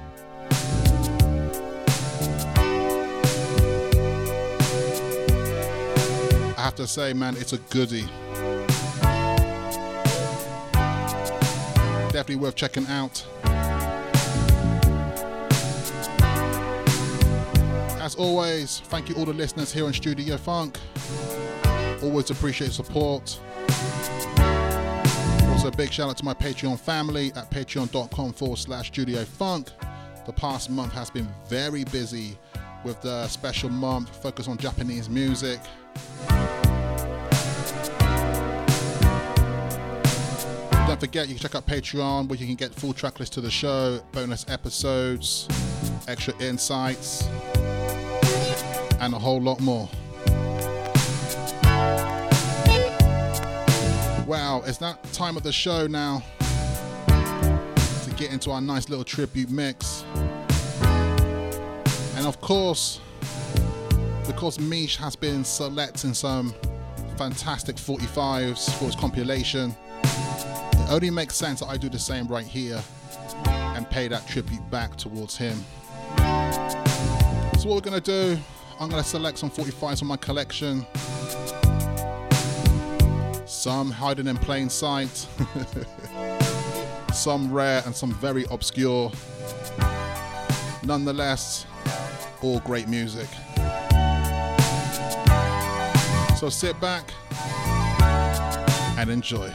I 6.56 6.66
have 6.66 6.74
to 6.76 6.86
say, 6.86 7.12
man, 7.12 7.36
it's 7.38 7.54
a 7.54 7.58
goodie. 7.58 8.08
Definitely 12.12 12.36
worth 12.36 12.56
checking 12.56 12.86
out. 12.88 13.24
As 18.02 18.14
always, 18.16 18.80
thank 18.80 19.08
you 19.08 19.14
all 19.14 19.24
the 19.24 19.32
listeners 19.32 19.72
here 19.72 19.86
on 19.86 19.94
Studio 19.94 20.36
Funk. 20.36 20.78
Always 22.02 22.30
appreciate 22.30 22.72
support. 22.72 23.40
Also, 25.48 25.68
a 25.68 25.76
big 25.76 25.90
shout 25.90 26.10
out 26.10 26.18
to 26.18 26.24
my 26.24 26.34
Patreon 26.34 26.78
family 26.78 27.32
at 27.34 27.50
patreon.com 27.50 28.34
forward 28.34 28.58
slash 28.58 28.88
Studio 28.88 29.24
Funk. 29.24 29.70
The 30.26 30.34
past 30.34 30.68
month 30.68 30.92
has 30.92 31.08
been 31.08 31.28
very 31.48 31.84
busy 31.84 32.36
with 32.84 33.00
the 33.00 33.26
special 33.28 33.70
month 33.70 34.22
focused 34.22 34.50
on 34.50 34.58
Japanese 34.58 35.08
music. 35.08 35.60
Forget, 41.02 41.26
you 41.26 41.34
can 41.34 41.42
check 41.42 41.56
out 41.56 41.66
Patreon 41.66 42.28
where 42.28 42.38
you 42.38 42.46
can 42.46 42.54
get 42.54 42.72
full 42.72 42.92
track 42.92 43.18
list 43.18 43.32
to 43.32 43.40
the 43.40 43.50
show, 43.50 44.00
bonus 44.12 44.46
episodes, 44.48 45.48
extra 46.06 46.32
insights, 46.40 47.24
and 49.00 49.12
a 49.12 49.18
whole 49.18 49.42
lot 49.42 49.58
more. 49.58 49.88
Wow, 54.28 54.62
it's 54.64 54.78
that 54.78 55.00
time 55.12 55.36
of 55.36 55.42
the 55.42 55.50
show 55.50 55.88
now 55.88 56.22
to 57.08 58.14
get 58.16 58.32
into 58.32 58.52
our 58.52 58.60
nice 58.60 58.88
little 58.88 59.04
tribute 59.04 59.50
mix. 59.50 60.04
And 62.14 62.28
of 62.28 62.40
course, 62.40 63.00
because 64.28 64.60
Mish 64.60 64.96
has 64.98 65.16
been 65.16 65.42
selecting 65.42 66.14
some 66.14 66.54
fantastic 67.16 67.74
45s 67.74 68.70
for 68.78 68.84
his 68.84 68.94
compilation, 68.94 69.74
only 70.92 71.08
makes 71.08 71.34
sense 71.36 71.60
that 71.60 71.68
I 71.68 71.78
do 71.78 71.88
the 71.88 71.98
same 71.98 72.26
right 72.28 72.46
here 72.46 72.82
and 73.46 73.88
pay 73.88 74.08
that 74.08 74.26
tribute 74.26 74.70
back 74.70 74.94
towards 74.96 75.38
him. 75.38 75.56
So 77.58 77.68
what 77.68 77.76
we're 77.76 77.80
gonna 77.80 78.00
do, 78.00 78.38
I'm 78.78 78.90
gonna 78.90 79.02
select 79.02 79.38
some 79.38 79.50
45s 79.50 80.00
from 80.00 80.08
my 80.08 80.18
collection. 80.18 80.86
Some 83.46 83.90
hiding 83.90 84.26
in 84.26 84.36
plain 84.36 84.68
sight, 84.68 85.26
some 87.14 87.50
rare 87.50 87.82
and 87.86 87.96
some 87.96 88.12
very 88.12 88.44
obscure. 88.50 89.10
Nonetheless, 90.84 91.64
all 92.42 92.60
great 92.60 92.88
music. 92.88 93.28
So 96.36 96.50
sit 96.50 96.78
back 96.80 97.10
and 98.98 99.08
enjoy. 99.08 99.50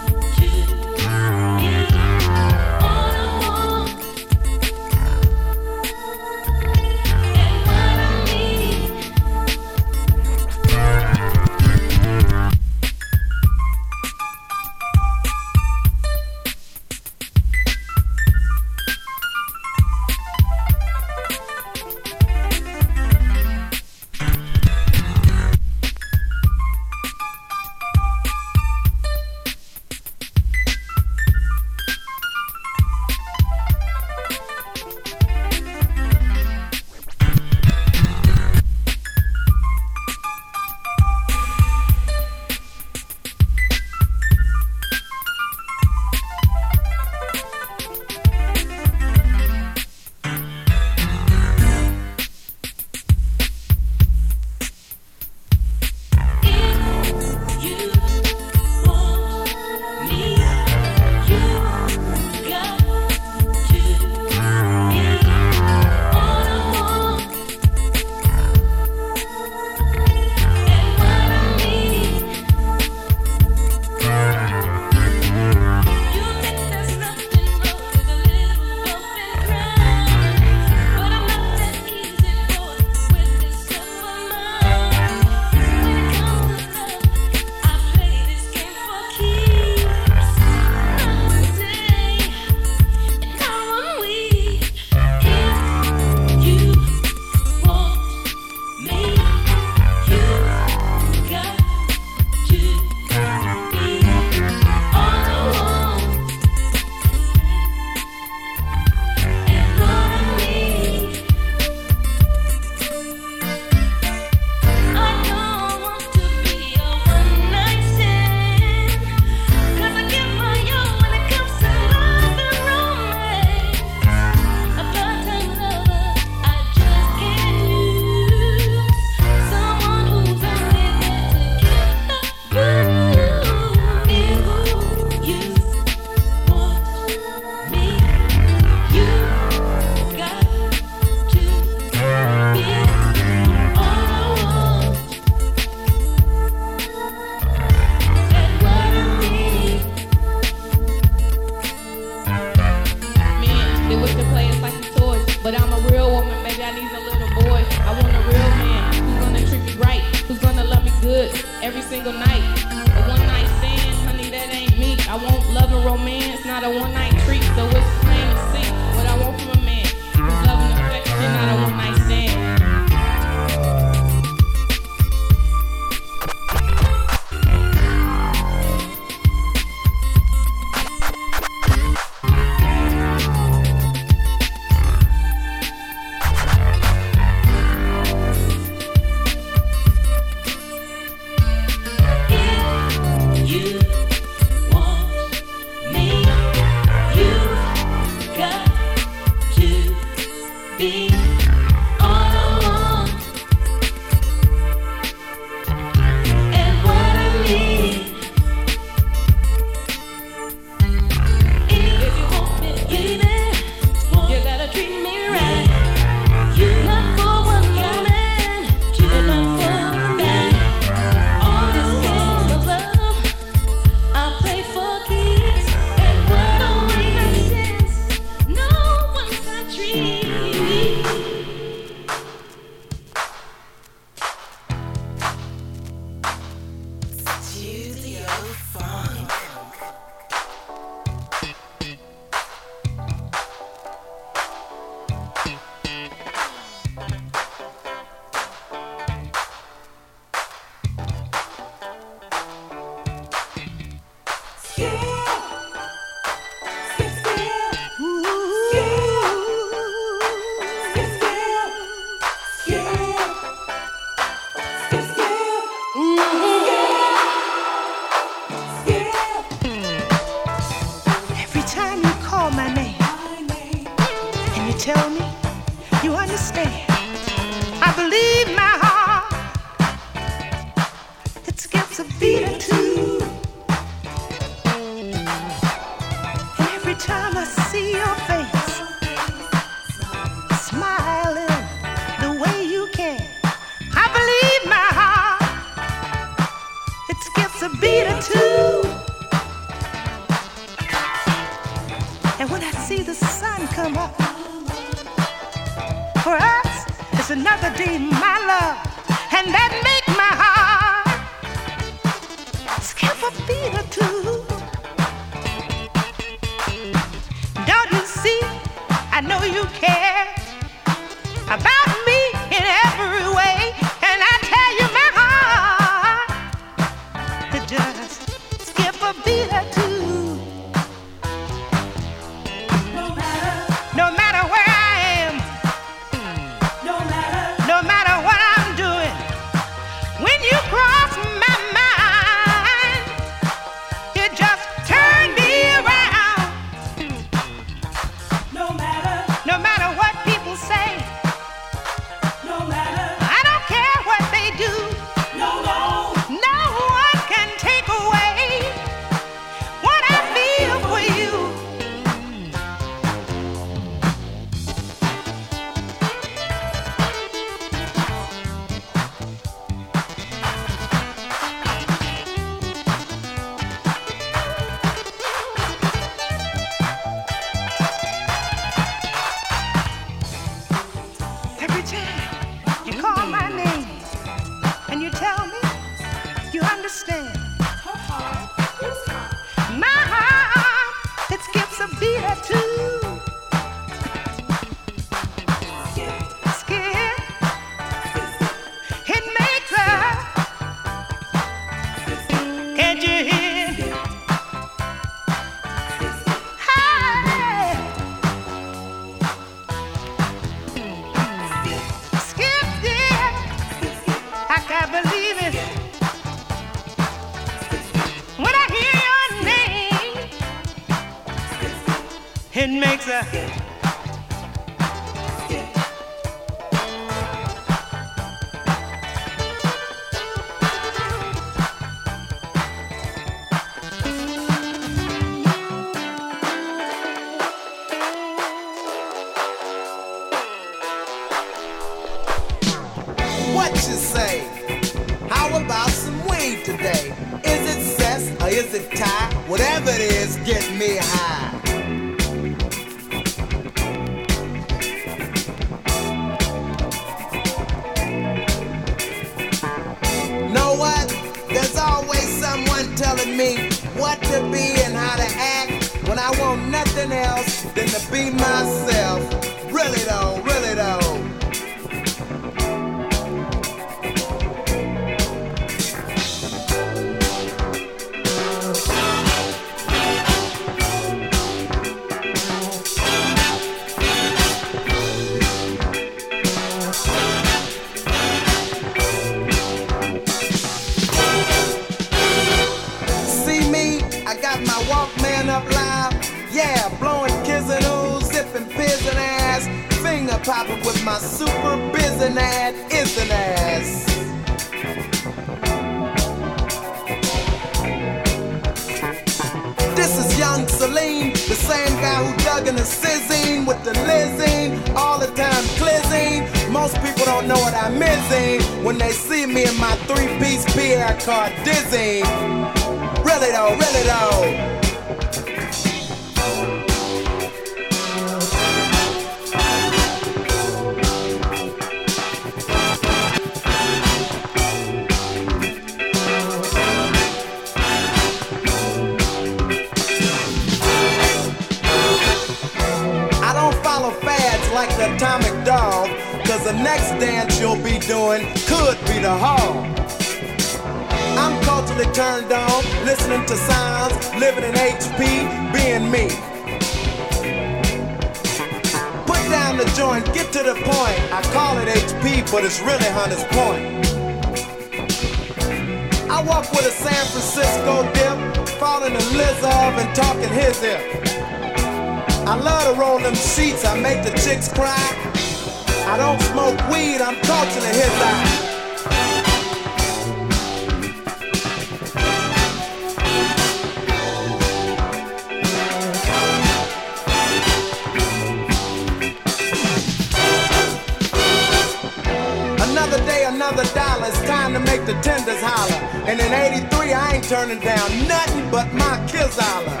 93, 596.82 597.12
I 597.12 597.34
ain't 597.34 597.44
turning 597.44 597.80
down 597.80 598.26
nothing 598.26 598.70
but 598.70 598.92
my 598.92 599.16
Kizala. 599.28 600.00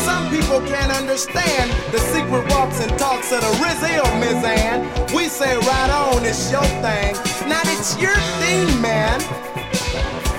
Some 0.00 0.28
people 0.30 0.60
can't 0.68 0.92
understand 0.92 1.70
the 1.92 1.98
secret 1.98 2.48
walks 2.50 2.80
and 2.80 2.90
talks 2.98 3.32
of 3.32 3.40
the 3.40 3.52
Rizzo, 3.62 4.04
Miss 4.18 4.44
Ann. 4.44 4.84
We 5.14 5.28
say 5.28 5.56
right 5.56 5.90
on, 5.90 6.24
it's 6.24 6.50
your 6.50 6.64
thing. 6.84 7.14
Now 7.48 7.62
it's 7.64 7.96
your 7.98 8.16
thing, 8.40 8.80
man. 8.80 9.49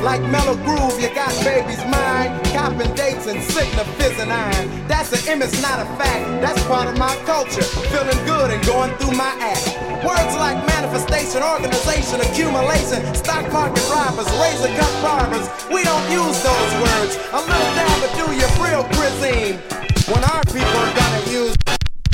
Like 0.01 0.21
mellow 0.33 0.57
groove, 0.65 0.99
you 0.99 1.13
got 1.13 1.29
baby's 1.45 1.83
mind. 1.85 2.33
Copping 2.49 2.93
dates 2.95 3.27
and 3.27 3.37
signifies 3.53 4.17
and 4.17 4.33
iron. 4.33 4.87
That's 4.87 5.13
an 5.13 5.21
image, 5.29 5.53
not 5.61 5.77
a 5.77 5.85
fact. 5.93 6.25
That's 6.41 6.61
part 6.65 6.89
of 6.89 6.97
my 6.97 7.13
culture. 7.29 7.61
Feeling 7.61 8.17
good 8.25 8.49
and 8.49 8.65
going 8.65 8.89
through 8.97 9.13
my 9.13 9.29
act. 9.37 9.61
Words 10.01 10.33
like 10.41 10.57
manifestation, 10.65 11.43
organization, 11.43 12.17
accumulation, 12.19 13.05
stock 13.13 13.45
market 13.53 13.85
robbers, 13.93 14.25
razor 14.41 14.73
cut 14.73 14.93
barbers. 15.05 15.45
We 15.69 15.85
don't 15.85 16.07
use 16.09 16.37
those 16.41 16.73
words. 16.81 17.13
A 17.37 17.39
little 17.45 17.71
down, 17.77 17.95
but 18.01 18.11
do 18.17 18.25
your 18.33 18.49
real 18.57 18.83
cuisine. 18.97 19.61
When 20.09 20.23
our 20.33 20.41
people 20.49 20.81
are 20.81 20.95
gonna 20.97 21.29
use 21.29 21.55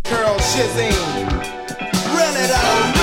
curl 0.03 0.35
shizine. 0.51 1.23
Run 2.11 2.35
it 2.35 2.51
out. 2.51 2.96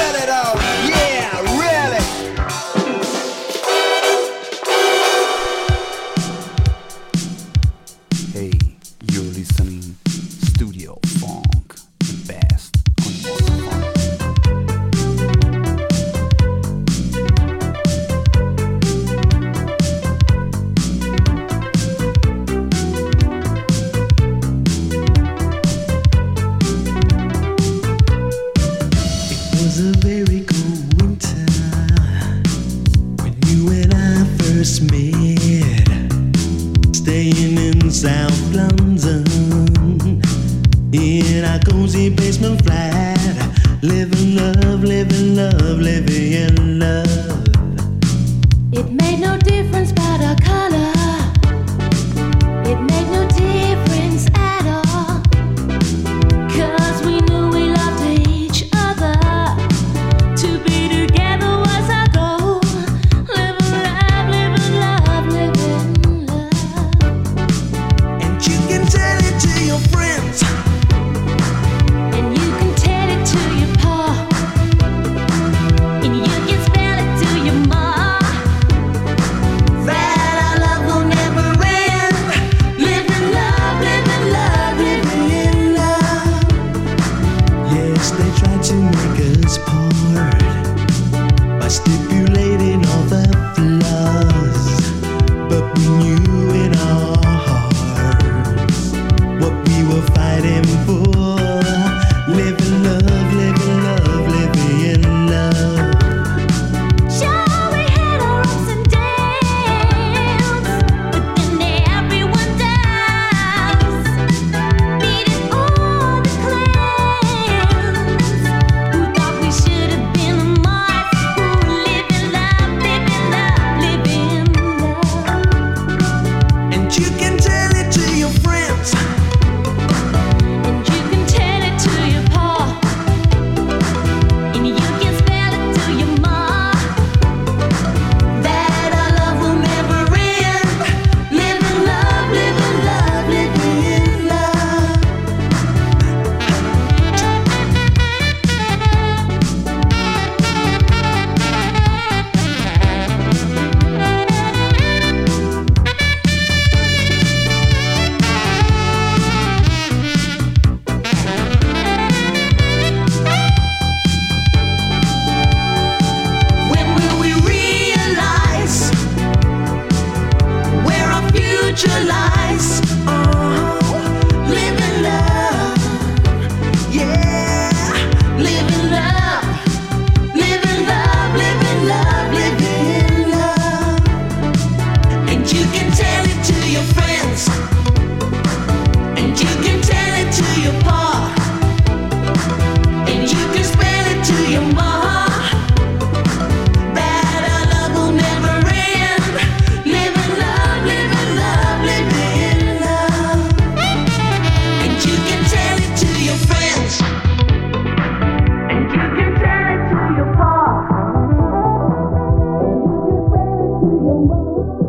Oh, 214.26 214.32
oh, 214.32 214.78
oh. 214.80 214.84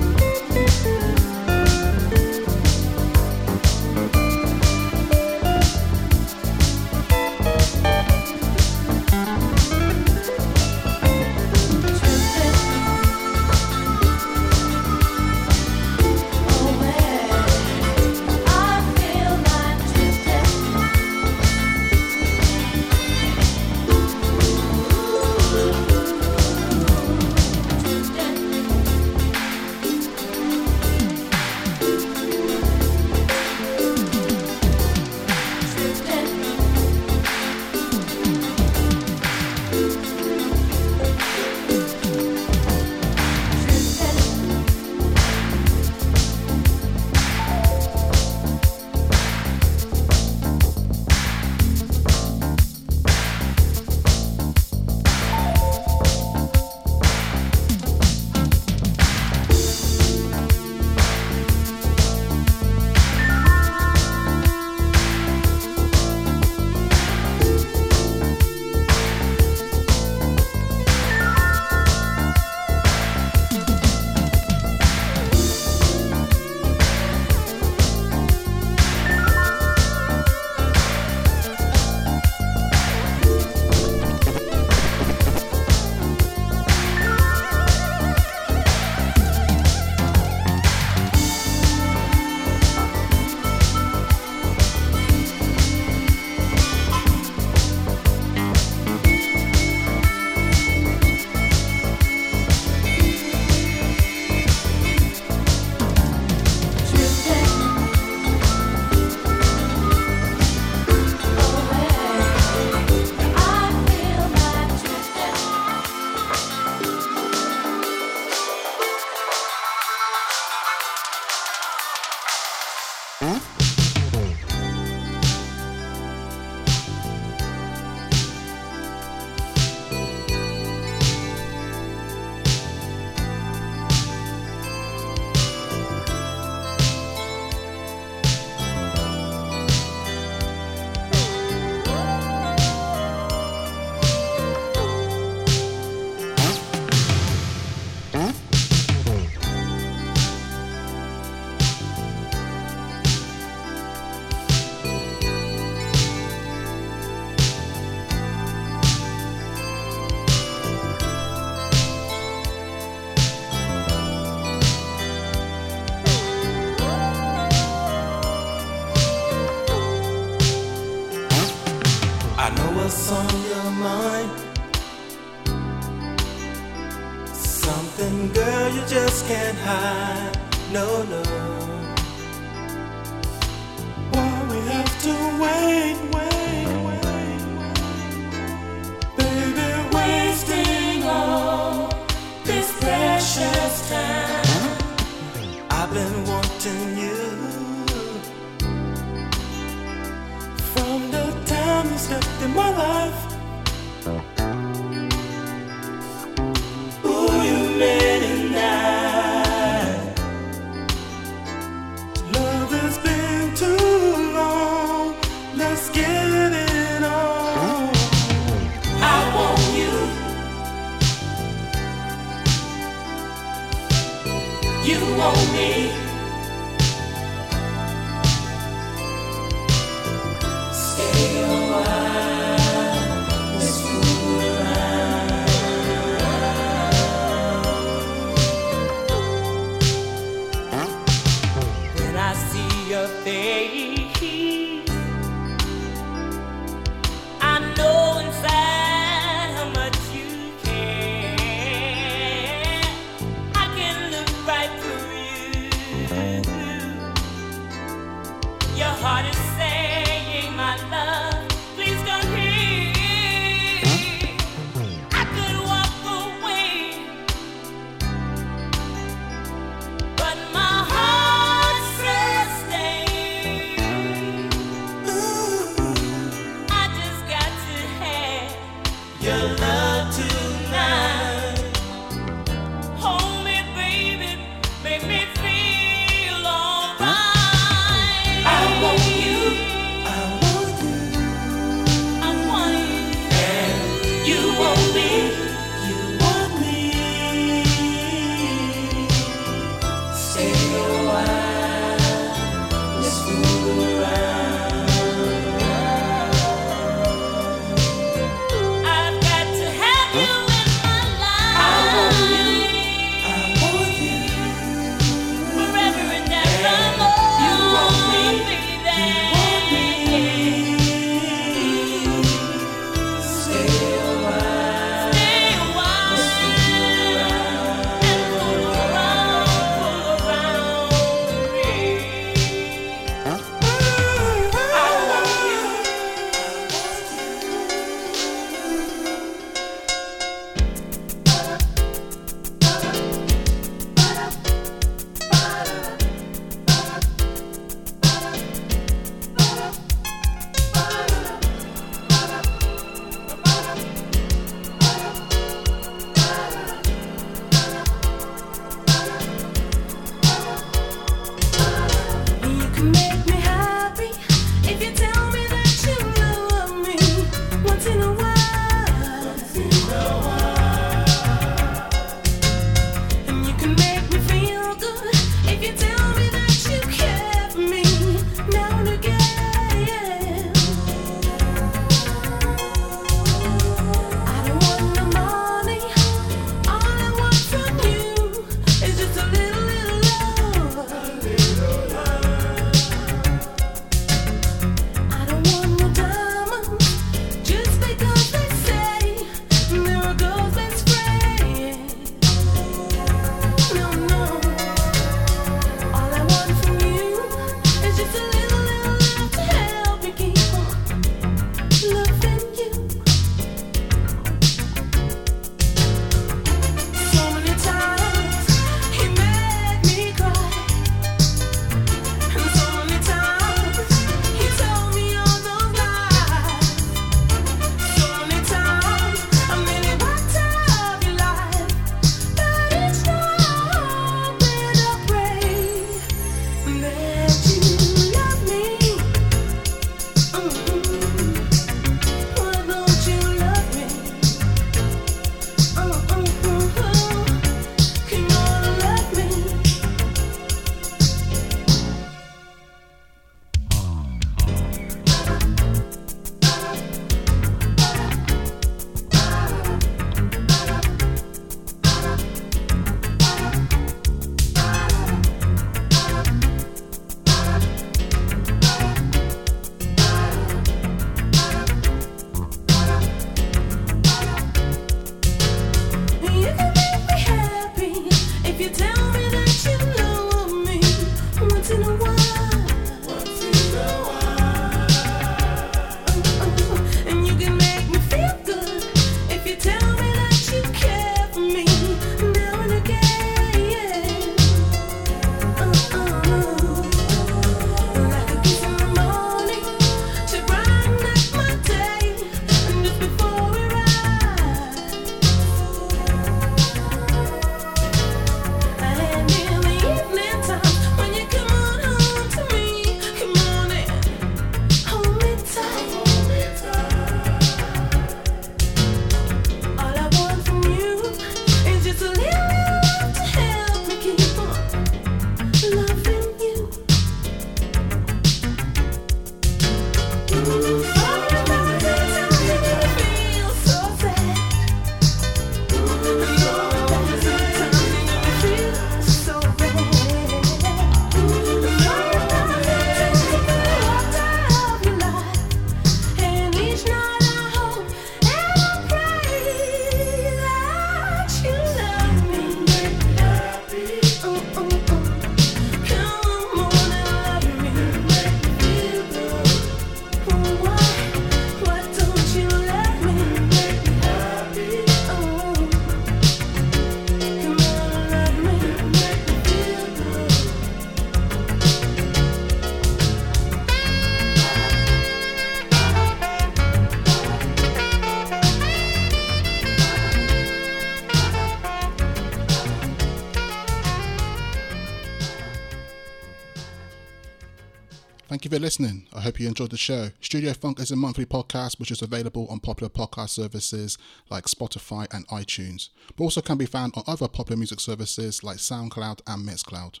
For 588.58 588.62
listening. 588.62 589.06
I 589.14 589.20
hope 589.20 589.38
you 589.38 589.46
enjoyed 589.46 589.70
the 589.70 589.76
show. 589.76 590.08
Studio 590.20 590.52
Funk 590.52 590.80
is 590.80 590.90
a 590.90 590.96
monthly 590.96 591.24
podcast 591.24 591.78
which 591.78 591.92
is 591.92 592.02
available 592.02 592.48
on 592.50 592.58
popular 592.58 592.90
podcast 592.90 593.30
services 593.30 593.96
like 594.30 594.46
Spotify 594.46 595.06
and 595.14 595.28
iTunes, 595.28 595.90
but 596.16 596.24
also 596.24 596.40
can 596.40 596.58
be 596.58 596.66
found 596.66 596.94
on 596.96 597.04
other 597.06 597.28
popular 597.28 597.56
music 597.56 597.78
services 597.78 598.42
like 598.42 598.56
SoundCloud 598.56 599.20
and 599.28 599.48
Mixcloud. 599.48 600.00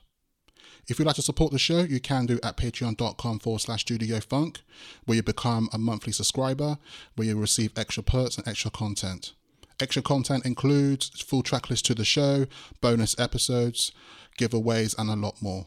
If 0.88 0.98
you'd 0.98 1.06
like 1.06 1.14
to 1.16 1.22
support 1.22 1.52
the 1.52 1.58
show, 1.58 1.82
you 1.82 2.00
can 2.00 2.26
do 2.26 2.40
at 2.42 2.56
patreon.com 2.56 3.38
forward 3.38 3.60
slash 3.60 3.82
studio 3.82 4.18
funk, 4.18 4.60
where 5.04 5.16
you 5.16 5.22
become 5.22 5.68
a 5.72 5.78
monthly 5.78 6.12
subscriber, 6.12 6.78
where 7.14 7.28
you 7.28 7.38
receive 7.38 7.70
extra 7.76 8.02
perks 8.02 8.38
and 8.38 8.48
extra 8.48 8.72
content. 8.72 9.34
Extra 9.78 10.02
content 10.02 10.44
includes 10.44 11.10
full 11.22 11.44
track 11.44 11.70
list 11.70 11.86
to 11.86 11.94
the 11.94 12.04
show, 12.04 12.46
bonus 12.80 13.16
episodes, 13.20 13.92
giveaways, 14.36 14.96
and 14.98 15.10
a 15.10 15.14
lot 15.14 15.40
more. 15.40 15.66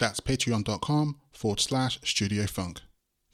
That's 0.00 0.18
patreon.com 0.18 1.16
forward 1.30 1.60
slash 1.60 2.00
studio 2.02 2.46
funk. 2.46 2.80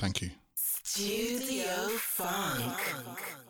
Thank 0.01 0.20
you. 0.20 0.30
Studio 0.56 1.88
Funk. 1.97 3.45